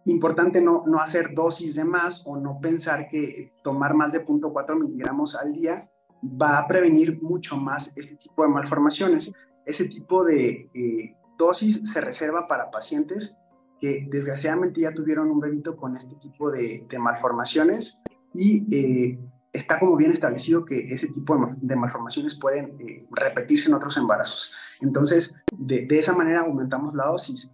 Importante 0.06 0.60
no, 0.60 0.84
no 0.86 0.98
hacer 0.98 1.32
dosis 1.32 1.76
de 1.76 1.84
más 1.84 2.26
o 2.26 2.36
no 2.36 2.58
pensar 2.60 3.08
que 3.08 3.52
tomar 3.62 3.94
más 3.94 4.10
de 4.12 4.26
0.4 4.26 4.76
miligramos 4.80 5.36
al 5.36 5.52
día 5.52 5.89
va 6.22 6.58
a 6.58 6.66
prevenir 6.66 7.20
mucho 7.22 7.56
más 7.56 7.92
este 7.96 8.16
tipo 8.16 8.42
de 8.42 8.48
malformaciones. 8.48 9.32
Ese 9.64 9.86
tipo 9.86 10.24
de 10.24 10.70
eh, 10.74 11.16
dosis 11.38 11.82
se 11.90 12.00
reserva 12.00 12.46
para 12.46 12.70
pacientes 12.70 13.34
que 13.80 14.06
desgraciadamente 14.10 14.82
ya 14.82 14.92
tuvieron 14.92 15.30
un 15.30 15.40
bebito 15.40 15.76
con 15.76 15.96
este 15.96 16.14
tipo 16.16 16.50
de, 16.50 16.86
malformaciones 16.98 17.98
y 18.34 18.66
eh, 18.74 19.18
está 19.52 19.80
como 19.80 19.96
bien 19.96 20.10
establecido 20.10 20.66
que 20.66 20.92
ese 20.92 21.08
tipo 21.08 21.34
de, 21.56 21.76
malformaciones 21.76 22.38
pueden 22.38 22.78
eh, 22.78 23.06
repetirse 23.10 23.68
en 23.68 23.74
otros 23.74 23.96
embarazos. 23.96 24.52
Entonces, 24.82 25.34
de, 25.56 25.86
de, 25.86 25.98
esa 25.98 26.12
manera 26.12 26.42
aumentamos 26.42 26.94
la 26.94 27.06
dosis. 27.06 27.50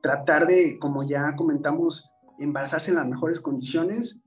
tratar 0.00 0.46
de, 0.46 0.78
como 0.78 1.02
ya 1.02 1.34
comentamos, 1.34 2.08
embarazarse 2.38 2.90
en 2.90 2.96
las 2.96 3.06
mejores 3.06 3.40
condiciones 3.40 4.22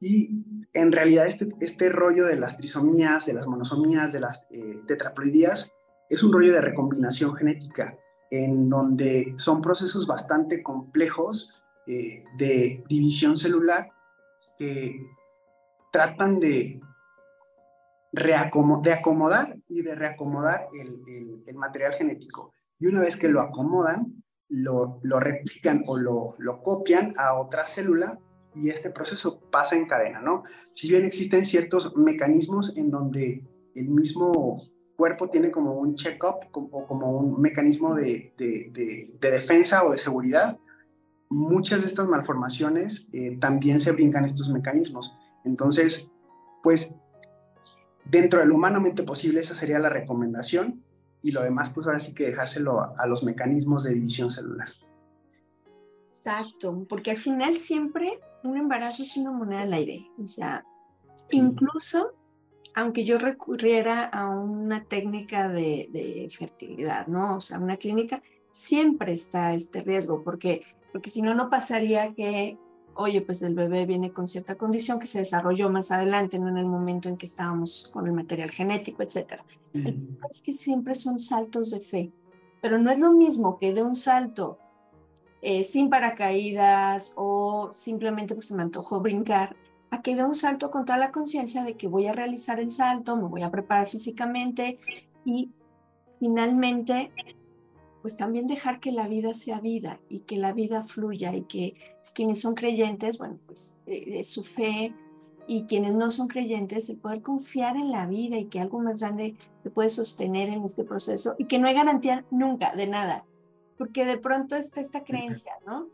y 0.00 0.57
en 0.80 0.92
realidad 0.92 1.26
este, 1.26 1.48
este 1.60 1.88
rollo 1.88 2.26
de 2.26 2.36
las 2.36 2.56
trisomías, 2.56 3.26
de 3.26 3.32
las 3.32 3.48
monosomías, 3.48 4.12
de 4.12 4.20
las 4.20 4.46
eh, 4.50 4.80
tetraploidías, 4.86 5.74
es 6.08 6.22
un 6.22 6.32
rollo 6.32 6.52
de 6.52 6.60
recombinación 6.60 7.34
genética, 7.34 7.96
en 8.30 8.68
donde 8.68 9.34
son 9.36 9.60
procesos 9.60 10.06
bastante 10.06 10.62
complejos 10.62 11.62
eh, 11.86 12.22
de 12.36 12.84
división 12.88 13.36
celular 13.36 13.90
que 14.58 15.00
tratan 15.90 16.38
de, 16.38 16.80
de 18.12 18.34
acomodar 18.34 19.56
y 19.66 19.82
de 19.82 19.94
reacomodar 19.94 20.68
el, 20.78 21.56
material 21.56 21.92
genético. 21.94 22.52
Y 22.78 22.86
una 22.86 23.00
vez 23.00 23.16
que 23.16 23.28
lo 23.28 23.40
acomodan, 23.40 24.22
lo, 24.48 25.00
replican 25.02 25.82
o 25.86 25.96
lo, 25.96 26.62
copian 26.62 27.14
a 27.16 27.34
otra 27.34 27.66
célula 27.66 28.18
y 28.58 28.70
este 28.70 28.90
proceso 28.90 29.40
pasa 29.50 29.76
en 29.76 29.86
cadena, 29.86 30.20
¿no? 30.20 30.44
Si 30.70 30.88
bien 30.88 31.04
existen 31.04 31.44
ciertos 31.44 31.96
mecanismos 31.96 32.76
en 32.76 32.90
donde 32.90 33.44
el 33.74 33.88
mismo 33.88 34.62
cuerpo 34.96 35.30
tiene 35.30 35.50
como 35.50 35.74
un 35.74 35.94
check-up 35.94 36.36
o 36.52 36.82
como 36.82 37.12
un 37.12 37.40
mecanismo 37.40 37.94
de, 37.94 38.34
de, 38.36 38.70
de, 39.20 39.30
defensa 39.30 39.84
o 39.84 39.92
de 39.92 39.98
seguridad, 39.98 40.58
muchas 41.28 41.82
de 41.82 41.86
estas 41.86 42.08
malformaciones 42.08 43.06
eh, 43.12 43.36
también 43.38 43.78
se 43.78 43.92
brincan 43.92 44.24
estos 44.24 44.50
mecanismos. 44.50 45.14
Entonces, 45.44 46.10
pues 46.62 46.96
dentro 48.04 48.40
de 48.40 48.46
lo 48.46 48.56
humanamente 48.56 49.02
posible, 49.04 49.40
esa 49.40 49.54
sería 49.54 49.78
la 49.78 49.88
recomendación 49.88 50.82
y 51.22 51.32
lo 51.32 51.42
demás, 51.42 51.70
pues 51.70 51.86
ahora 51.86 51.98
sí 51.98 52.14
que 52.14 52.26
dejárselo 52.26 52.96
a, 52.98 53.06
los 53.06 53.22
mecanismos 53.22 53.84
de 53.84 53.94
división 53.94 54.30
celular. 54.30 54.68
Exacto, 56.18 56.84
porque 56.88 57.12
al 57.12 57.16
final 57.16 57.56
siempre 57.56 58.20
un 58.42 58.56
embarazo 58.56 59.02
es 59.02 59.16
una 59.16 59.30
moneda 59.30 59.62
al 59.62 59.72
aire. 59.72 60.10
O 60.22 60.26
sea, 60.26 60.64
incluso 61.30 62.12
aunque 62.74 63.04
yo 63.04 63.18
recurriera 63.18 64.04
a 64.04 64.28
una 64.28 64.84
técnica 64.84 65.48
de, 65.48 65.88
de, 65.90 66.28
fertilidad, 66.30 67.06
¿no? 67.06 67.36
O 67.36 67.40
sea, 67.40 67.58
una 67.58 67.76
clínica, 67.76 68.22
siempre 68.52 69.12
está 69.12 69.54
este 69.54 69.80
riesgo, 69.82 70.22
porque, 70.22 70.62
porque 70.92 71.10
si 71.10 71.22
no, 71.22 71.34
no 71.34 71.50
pasaría 71.50 72.14
que 72.14 72.58
oye, 72.98 73.22
pues 73.22 73.42
el 73.42 73.54
bebé 73.54 73.86
viene 73.86 74.12
con 74.12 74.26
cierta 74.26 74.56
condición 74.56 74.98
que 74.98 75.06
se 75.06 75.20
desarrolló 75.20 75.70
más 75.70 75.92
adelante, 75.92 76.38
no 76.38 76.48
en 76.48 76.58
el 76.58 76.66
momento 76.66 77.08
en 77.08 77.16
que 77.16 77.26
estábamos 77.26 77.88
con 77.92 78.06
el 78.06 78.12
material 78.12 78.50
genético, 78.50 79.04
etc. 79.04 79.40
Es 80.30 80.42
que 80.42 80.52
siempre 80.52 80.96
son 80.96 81.20
saltos 81.20 81.70
de 81.70 81.80
fe, 81.80 82.12
pero 82.60 82.76
no 82.78 82.90
es 82.90 82.98
lo 82.98 83.12
mismo 83.12 83.56
que 83.58 83.72
de 83.72 83.82
un 83.82 83.94
salto 83.94 84.58
eh, 85.42 85.64
sin 85.64 85.90
paracaídas 85.90 87.12
o 87.16 87.70
simplemente 87.72 88.34
porque 88.34 88.48
se 88.48 88.54
me 88.54 88.62
antojó 88.62 89.00
brincar, 89.00 89.56
a 89.90 90.02
que 90.02 90.16
de 90.16 90.24
un 90.24 90.34
salto 90.34 90.70
con 90.70 90.84
toda 90.84 90.98
la 90.98 91.12
conciencia 91.12 91.64
de 91.64 91.74
que 91.74 91.88
voy 91.88 92.06
a 92.06 92.12
realizar 92.12 92.60
el 92.60 92.70
salto, 92.70 93.16
me 93.16 93.28
voy 93.28 93.42
a 93.42 93.50
preparar 93.50 93.88
físicamente 93.88 94.78
y 95.24 95.50
finalmente 96.18 97.10
pues 98.02 98.16
también 98.16 98.46
dejar 98.46 98.80
que 98.80 98.92
la 98.92 99.08
vida 99.08 99.34
sea 99.34 99.60
vida 99.60 99.98
y 100.08 100.20
que 100.20 100.36
la 100.36 100.52
vida 100.52 100.82
fluya 100.84 101.34
y 101.34 101.42
que 101.42 101.74
quienes 102.14 102.40
son 102.40 102.54
creyentes, 102.54 103.18
bueno, 103.18 103.38
pues 103.46 103.76
eh, 103.86 104.24
su 104.24 104.44
fe 104.44 104.94
y 105.46 105.64
quienes 105.64 105.94
no 105.94 106.10
son 106.10 106.28
creyentes, 106.28 106.88
el 106.90 106.98
poder 106.98 107.22
confiar 107.22 107.76
en 107.76 107.90
la 107.90 108.06
vida 108.06 108.38
y 108.38 108.46
que 108.46 108.60
algo 108.60 108.78
más 108.78 109.00
grande 109.00 109.34
te 109.62 109.70
puede 109.70 109.88
sostener 109.88 110.48
en 110.48 110.64
este 110.64 110.84
proceso 110.84 111.34
y 111.38 111.46
que 111.46 111.58
no 111.58 111.66
hay 111.66 111.74
garantía 111.74 112.24
nunca 112.30 112.74
de 112.76 112.86
nada, 112.86 113.24
porque 113.78 114.04
de 114.04 114.18
pronto 114.18 114.56
está 114.56 114.80
esta 114.80 115.04
creencia, 115.04 115.52
¿no? 115.66 115.88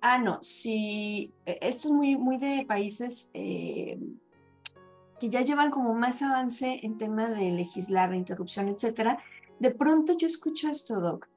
Ah, 0.00 0.18
no, 0.18 0.42
si 0.42 1.32
e, 1.44 1.58
esto 1.62 1.88
es 1.88 1.94
muy, 1.94 2.16
muy 2.16 2.38
de 2.38 2.64
países 2.66 3.30
eh, 3.34 3.98
que 5.20 5.28
ya 5.28 5.42
llevan 5.42 5.70
como 5.70 5.94
más 5.94 6.22
avance 6.22 6.80
en 6.82 6.98
tema 6.98 7.28
de 7.28 7.50
legislar, 7.50 8.14
interrupción, 8.14 8.68
etcétera, 8.68 9.18
de 9.58 9.70
pronto 9.70 10.16
yo 10.16 10.26
escucho 10.26 10.68
esto, 10.68 11.00
Doc 11.00 11.28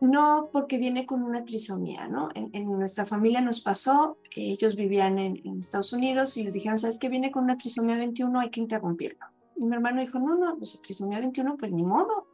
no 0.00 0.50
porque 0.52 0.78
viene 0.78 1.06
con 1.06 1.22
una 1.22 1.44
trisomía, 1.44 2.08
¿no? 2.08 2.28
En, 2.34 2.70
nuestra 2.78 3.04
familia 3.04 3.40
nos 3.40 3.60
pasó, 3.60 4.18
ellos 4.34 4.76
vivían 4.76 5.18
en, 5.18 5.58
Estados 5.58 5.92
Unidos 5.92 6.36
y 6.36 6.44
les 6.44 6.54
dijeron, 6.54 6.78
¿sabes 6.78 6.98
qué? 6.98 7.08
Viene 7.08 7.30
con 7.30 7.44
una 7.44 7.56
trisomía 7.56 7.96
21, 7.96 8.38
hay 8.38 8.50
que 8.50 8.60
interrumpirlo. 8.60 9.26
Y 9.56 9.64
mi 9.64 9.74
hermano 9.74 10.00
dijo, 10.00 10.20
no, 10.20 10.36
no, 10.36 10.56
pues 10.56 10.80
trisomía 10.82 11.18
21, 11.18 11.56
pues 11.56 11.72
ni 11.72 11.82
modo, 11.82 12.26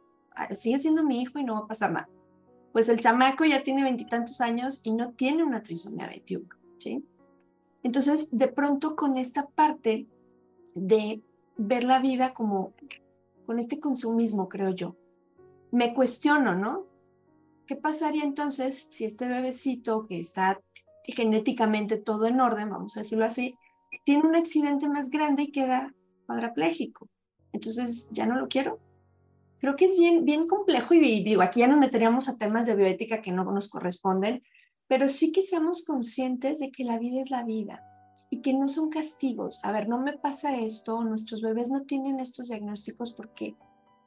sigue 0.55 0.79
siendo 0.79 1.03
mi 1.03 1.21
hijo 1.21 1.39
y 1.39 1.43
no 1.43 1.53
va 1.53 1.59
a 1.61 1.67
pasar 1.67 1.91
nada. 1.91 2.09
Pues 2.73 2.89
el 2.89 2.99
chamaco 2.99 3.45
ya 3.45 3.63
tiene 3.63 3.83
veintitantos 3.83 4.41
años 4.41 4.81
y 4.83 4.91
no 4.91 5.13
tiene 5.13 5.43
una 5.43 5.63
trisomía 5.63 6.07
21, 6.07 6.47
¿sí? 6.77 7.05
Entonces, 7.83 8.29
de 8.31 8.47
pronto 8.47 8.95
con 8.95 9.17
esta 9.17 9.47
parte 9.47 10.07
de 10.73 11.21
ver 11.57 11.83
la 11.83 11.99
vida 11.99 12.33
como 12.33 12.73
con 13.45 13.59
este 13.59 13.79
consumismo, 13.79 14.49
creo 14.49 14.71
yo, 14.71 14.95
me 15.71 15.93
cuestiono, 15.93 16.55
¿no? 16.55 16.85
¿Qué 17.65 17.75
pasaría 17.75 18.23
entonces 18.23 18.87
si 18.91 19.05
este 19.05 19.27
bebecito 19.27 20.07
que 20.07 20.19
está 20.19 20.61
genéticamente 21.05 21.97
todo 21.97 22.25
en 22.25 22.41
orden, 22.41 22.69
vamos 22.69 22.97
a 22.97 23.01
decirlo 23.01 23.25
así, 23.25 23.55
tiene 24.03 24.27
un 24.27 24.35
accidente 24.35 24.89
más 24.89 25.09
grande 25.09 25.43
y 25.43 25.51
queda 25.51 25.93
cuadraplégico? 26.25 27.07
Entonces, 27.53 28.09
¿ya 28.11 28.25
no 28.25 28.35
lo 28.35 28.47
quiero? 28.47 28.79
Creo 29.65 29.77
que 29.77 29.85
es 29.85 29.97
bien, 29.97 30.25
bien 30.25 30.47
complejo 30.47 30.93
y 30.93 31.23
digo, 31.23 31.41
aquí 31.41 31.61
ya 31.61 31.67
nos 31.67 31.79
meteríamos 31.79 32.29
a 32.29 32.37
temas 32.37 32.67
de 32.67 32.75
bioética 32.75 33.23
que 33.23 33.31
no 33.31 33.45
nos 33.45 33.67
corresponden, 33.67 34.43
pero 34.85 35.09
sí 35.09 35.31
que 35.31 35.41
seamos 35.41 35.85
conscientes 35.85 36.59
de 36.59 36.71
que 36.71 36.83
la 36.83 36.99
vida 36.99 37.19
es 37.19 37.31
la 37.31 37.43
vida 37.43 37.83
y 38.29 38.43
que 38.43 38.53
no 38.53 38.67
son 38.67 38.91
castigos. 38.91 39.59
A 39.63 39.71
ver, 39.71 39.89
no 39.89 39.99
me 39.99 40.19
pasa 40.19 40.55
esto, 40.55 41.03
nuestros 41.03 41.41
bebés 41.41 41.71
no 41.71 41.81
tienen 41.81 42.19
estos 42.19 42.49
diagnósticos 42.49 43.15
porque 43.15 43.55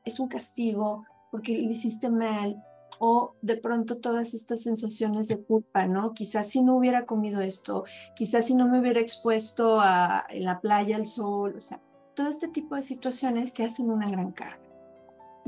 es 0.04 0.20
un 0.20 0.28
castigo, 0.28 1.04
porque 1.32 1.58
lo 1.58 1.68
hiciste 1.72 2.08
mal, 2.08 2.62
o 3.00 3.34
de 3.42 3.56
pronto 3.56 3.98
todas 3.98 4.34
estas 4.34 4.62
sensaciones 4.62 5.26
de 5.26 5.42
culpa, 5.42 5.88
¿no? 5.88 6.14
Quizás 6.14 6.46
si 6.46 6.62
no 6.62 6.76
hubiera 6.76 7.04
comido 7.04 7.40
esto, 7.40 7.82
quizás 8.14 8.44
si 8.44 8.54
no 8.54 8.68
me 8.68 8.78
hubiera 8.78 9.00
expuesto 9.00 9.80
a, 9.80 10.24
en 10.28 10.44
la 10.44 10.60
playa 10.60 10.94
al 10.94 11.06
sol, 11.06 11.54
o 11.56 11.60
sea, 11.60 11.80
todo 12.14 12.28
este 12.28 12.46
tipo 12.46 12.76
de 12.76 12.84
situaciones 12.84 13.50
que 13.50 13.64
hacen 13.64 13.90
una 13.90 14.08
gran 14.08 14.30
carga. 14.30 14.67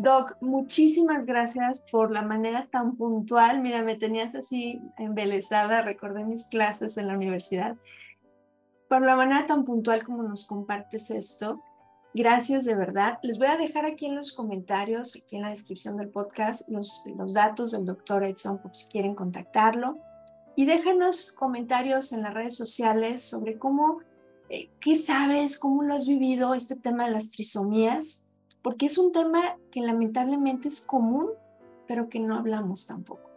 Doc, 0.02 0.36
muchísimas 0.40 1.26
gracias 1.26 1.84
por 1.92 2.10
la 2.10 2.22
manera 2.22 2.68
tan 2.70 2.96
puntual. 2.96 3.60
Mira, 3.60 3.82
me 3.82 3.96
tenías 3.96 4.34
así 4.34 4.80
embelesada, 4.96 5.82
recordé 5.82 6.24
mis 6.24 6.44
clases 6.44 6.96
en 6.96 7.08
la 7.08 7.14
universidad. 7.14 7.76
Por 8.88 9.02
la 9.02 9.14
manera 9.14 9.46
tan 9.46 9.64
puntual 9.64 10.02
como 10.02 10.22
nos 10.22 10.46
compartes 10.46 11.10
esto, 11.10 11.62
Gracias 12.12 12.64
de 12.64 12.74
verdad. 12.74 13.20
Les 13.22 13.38
voy 13.38 13.46
a 13.46 13.56
dejar 13.56 13.86
aquí 13.86 14.06
en 14.06 14.16
los 14.16 14.32
comentarios, 14.32 15.14
aquí 15.14 15.36
en 15.36 15.42
la 15.42 15.50
descripción 15.50 15.96
del 15.96 16.08
podcast, 16.08 16.68
los, 16.68 17.04
los 17.16 17.34
datos 17.34 17.70
del 17.70 17.84
doctor 17.84 18.24
Edson 18.24 18.58
por 18.58 18.74
si 18.74 18.86
quieren 18.86 19.14
contactarlo. 19.14 19.96
Y 20.56 20.66
déjanos 20.66 21.30
comentarios 21.30 22.12
en 22.12 22.22
las 22.22 22.34
redes 22.34 22.56
sociales 22.56 23.22
sobre 23.22 23.58
cómo, 23.58 24.00
eh, 24.48 24.70
qué 24.80 24.96
sabes, 24.96 25.56
cómo 25.56 25.84
lo 25.84 25.94
has 25.94 26.04
vivido 26.04 26.54
este 26.54 26.74
tema 26.74 27.06
de 27.06 27.12
las 27.12 27.30
trisomías, 27.30 28.26
porque 28.62 28.86
es 28.86 28.98
un 28.98 29.12
tema 29.12 29.56
que 29.70 29.80
lamentablemente 29.80 30.68
es 30.68 30.80
común, 30.80 31.28
pero 31.86 32.08
que 32.08 32.20
no 32.20 32.36
hablamos 32.36 32.86
tampoco. 32.86 33.30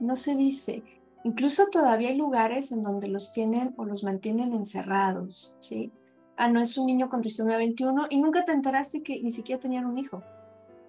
No 0.00 0.16
se 0.16 0.34
dice. 0.34 0.82
Incluso 1.24 1.66
todavía 1.70 2.10
hay 2.10 2.16
lugares 2.16 2.70
en 2.72 2.82
donde 2.82 3.08
los 3.08 3.32
tienen 3.32 3.74
o 3.76 3.84
los 3.84 4.04
mantienen 4.04 4.52
encerrados, 4.54 5.56
¿sí? 5.60 5.90
ah, 6.38 6.48
no 6.48 6.60
es 6.60 6.78
un 6.78 6.86
niño 6.86 7.10
con 7.10 7.20
trisomía 7.20 7.58
21 7.58 8.06
y 8.10 8.20
nunca 8.20 8.44
te 8.44 8.52
enteraste 8.52 9.02
que 9.02 9.20
ni 9.22 9.30
siquiera 9.30 9.60
tenían 9.60 9.86
un 9.86 9.98
hijo. 9.98 10.22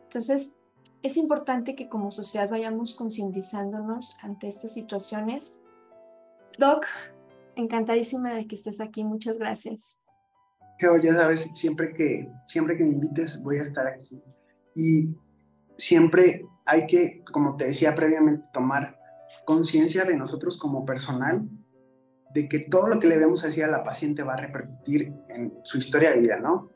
Entonces, 0.03 0.59
es 1.01 1.17
importante 1.17 1.75
que 1.75 1.89
como 1.89 2.11
sociedad 2.11 2.49
vayamos 2.49 2.93
concientizándonos 2.93 4.17
ante 4.21 4.47
estas 4.47 4.73
situaciones. 4.73 5.59
Doc, 6.57 6.85
encantadísima 7.55 8.33
de 8.33 8.47
que 8.47 8.55
estés 8.55 8.79
aquí. 8.79 9.03
Muchas 9.03 9.39
gracias. 9.39 9.99
Ya 11.01 11.13
sabes, 11.13 11.49
siempre 11.55 11.93
que, 11.93 12.29
siempre 12.47 12.77
que 12.77 12.83
me 12.83 12.95
invites 12.95 13.43
voy 13.43 13.59
a 13.59 13.63
estar 13.63 13.85
aquí. 13.87 14.21
Y 14.75 15.09
siempre 15.77 16.45
hay 16.65 16.87
que, 16.87 17.23
como 17.31 17.57
te 17.57 17.65
decía 17.65 17.95
previamente, 17.95 18.45
tomar 18.53 18.97
conciencia 19.45 20.05
de 20.05 20.15
nosotros 20.15 20.57
como 20.57 20.85
personal 20.85 21.47
de 22.33 22.47
que 22.47 22.59
todo 22.59 22.87
lo 22.87 22.99
que 22.99 23.07
le 23.07 23.17
vemos 23.17 23.43
así 23.43 23.61
a 23.61 23.67
la 23.67 23.83
paciente 23.83 24.23
va 24.23 24.33
a 24.33 24.37
repercutir 24.37 25.13
en 25.29 25.53
su 25.63 25.79
historia 25.79 26.11
de 26.11 26.19
vida, 26.19 26.39
¿no? 26.39 26.69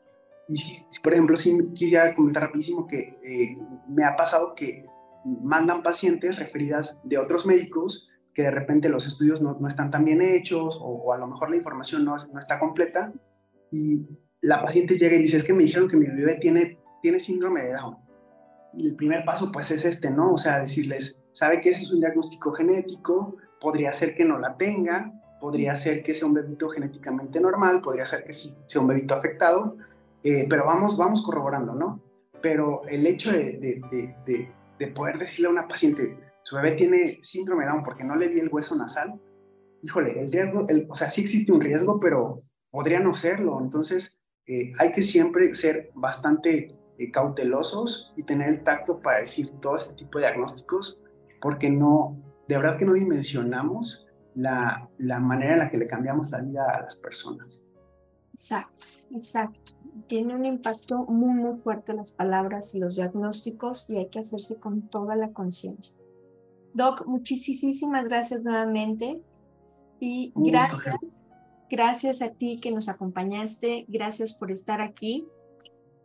Y 0.48 0.58
si, 0.58 0.84
por 1.02 1.12
ejemplo, 1.12 1.36
si 1.36 1.72
quisiera 1.72 2.14
comentar 2.14 2.44
rapidísimo 2.44 2.86
que 2.86 3.18
eh, 3.22 3.56
me 3.88 4.04
ha 4.04 4.16
pasado 4.16 4.54
que 4.54 4.84
mandan 5.24 5.82
pacientes 5.82 6.38
referidas 6.38 7.00
de 7.04 7.18
otros 7.18 7.46
médicos 7.46 8.08
que 8.34 8.42
de 8.42 8.50
repente 8.50 8.88
los 8.88 9.06
estudios 9.06 9.40
no, 9.40 9.56
no 9.58 9.68
están 9.68 9.90
tan 9.90 10.04
bien 10.04 10.20
hechos 10.20 10.78
o, 10.82 11.12
a 11.12 11.18
lo 11.18 11.28
mejor 11.28 11.50
la 11.50 11.56
información 11.56 12.04
no, 12.04 12.16
no, 12.32 12.38
está 12.38 12.58
completa 12.58 13.12
y 13.74 14.06
la 14.40 14.62
paciente 14.62 14.96
llega 14.96 15.16
y 15.16 15.22
dice, 15.22 15.38
es 15.38 15.44
que 15.44 15.52
me 15.52 15.64
dijeron 15.64 15.88
que 15.88 15.96
mi 15.96 16.06
bebé 16.06 16.38
tiene, 16.40 16.78
tiene 17.02 17.18
síndrome 17.18 17.62
de 17.62 17.72
Down. 17.72 17.96
Y 18.74 18.88
el 18.88 18.94
primer 18.94 19.24
paso 19.24 19.50
pues 19.50 19.70
es 19.72 19.84
este, 19.84 20.10
¿no? 20.10 20.32
O 20.32 20.38
sea, 20.38 20.60
decirles, 20.60 21.20
sabe 21.32 21.60
que 21.60 21.70
ese 21.70 21.82
es 21.82 21.92
un 21.92 22.00
diagnóstico 22.00 22.52
genético, 22.52 23.36
podría 23.60 23.92
ser 23.92 24.14
que 24.14 24.24
no 24.24 24.38
la 24.38 24.56
tenga, 24.56 25.12
podría 25.40 25.74
ser 25.74 26.04
que 26.04 26.14
sea 26.14 26.28
un 26.28 26.34
bebito 26.34 26.68
genéticamente 26.68 27.40
normal, 27.40 27.80
podría 27.82 28.06
ser 28.06 28.22
que 28.24 28.32
sea 28.32 28.80
un 28.80 28.86
bebito 28.86 29.14
afectado, 29.14 29.76
eh, 30.22 30.46
pero 30.48 30.64
vamos, 30.66 30.96
vamos 30.96 31.24
corroborando, 31.24 31.74
¿no? 31.74 32.00
Pero 32.40 32.82
el 32.86 33.06
hecho 33.06 33.32
de, 33.32 33.58
de, 33.90 34.52
de, 34.78 34.86
poder 34.88 35.18
decirle 35.18 35.48
a 35.48 35.50
una 35.50 35.66
paciente, 35.66 36.16
su 36.42 36.56
bebé 36.56 36.72
tiene 36.72 37.18
síndrome 37.22 37.64
Down 37.64 37.82
porque 37.82 38.04
no 38.04 38.14
le 38.14 38.28
vi 38.28 38.38
el 38.38 38.50
hueso 38.52 38.76
nasal, 38.76 39.20
híjole, 39.82 40.20
el 40.20 40.30
riesgo, 40.30 40.66
el, 40.68 40.86
o 40.88 40.94
sea, 40.94 41.10
sí 41.10 41.22
existe 41.22 41.50
un 41.50 41.60
riesgo, 41.60 41.98
pero 41.98 42.42
podría 42.74 42.98
no 42.98 43.14
serlo. 43.14 43.60
Entonces, 43.60 44.18
eh, 44.48 44.72
hay 44.80 44.90
que 44.90 45.00
siempre 45.00 45.54
ser 45.54 45.92
bastante 45.94 46.76
eh, 46.98 47.10
cautelosos 47.12 48.12
y 48.16 48.24
tener 48.24 48.48
el 48.48 48.64
tacto 48.64 49.00
para 49.00 49.20
decir 49.20 49.48
todo 49.60 49.76
este 49.76 49.94
tipo 49.94 50.18
de 50.18 50.24
diagnósticos, 50.24 51.04
porque 51.40 51.70
no, 51.70 52.20
de 52.48 52.56
verdad 52.56 52.76
que 52.76 52.84
no 52.84 52.94
dimensionamos 52.94 54.08
la, 54.34 54.90
la 54.98 55.20
manera 55.20 55.52
en 55.52 55.58
la 55.60 55.70
que 55.70 55.78
le 55.78 55.86
cambiamos 55.86 56.32
la 56.32 56.40
vida 56.40 56.68
a 56.68 56.82
las 56.82 56.96
personas. 56.96 57.64
Exacto, 58.32 58.86
exacto. 59.12 59.74
Tiene 60.08 60.34
un 60.34 60.44
impacto 60.44 61.04
muy, 61.04 61.32
muy 61.32 61.56
fuerte 61.56 61.94
las 61.94 62.12
palabras 62.12 62.74
y 62.74 62.80
los 62.80 62.96
diagnósticos 62.96 63.88
y 63.88 63.98
hay 63.98 64.08
que 64.08 64.18
hacerse 64.18 64.58
con 64.58 64.88
toda 64.88 65.14
la 65.14 65.32
conciencia. 65.32 66.02
Doc, 66.72 67.06
muchísimas 67.06 68.04
gracias 68.06 68.42
nuevamente 68.42 69.22
y 70.00 70.32
gracias, 70.34 71.24
gracias 71.70 72.22
a 72.22 72.30
ti 72.30 72.58
que 72.60 72.72
nos 72.72 72.88
acompañaste, 72.88 73.84
gracias 73.88 74.32
por 74.32 74.50
estar 74.50 74.80
aquí. 74.80 75.26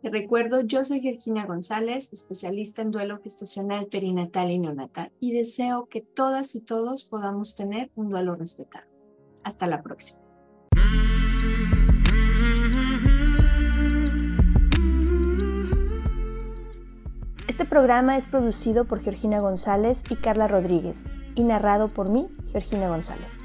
Te 0.02 0.08
recuerdo, 0.08 0.62
yo 0.62 0.82
soy 0.82 1.00
Virginia 1.00 1.44
González, 1.44 2.10
especialista 2.12 2.80
en 2.80 2.90
duelo 2.90 3.20
gestacional, 3.22 3.86
perinatal 3.86 4.50
y 4.50 4.58
neonatal, 4.58 5.12
y 5.20 5.32
deseo 5.32 5.88
que 5.90 6.00
todas 6.00 6.54
y 6.54 6.64
todos 6.64 7.04
podamos 7.04 7.54
tener 7.54 7.90
un 7.96 8.08
duelo 8.08 8.34
respetado. 8.34 8.86
Hasta 9.44 9.66
la 9.66 9.82
próxima. 9.82 10.20
Este 17.46 17.64
programa 17.66 18.16
es 18.16 18.26
producido 18.26 18.86
por 18.86 19.02
Georgina 19.02 19.38
González 19.38 20.04
y 20.08 20.16
Carla 20.16 20.48
Rodríguez 20.48 21.04
y 21.34 21.42
narrado 21.42 21.88
por 21.88 22.08
mí, 22.08 22.28
Georgina 22.52 22.88
González. 22.88 23.44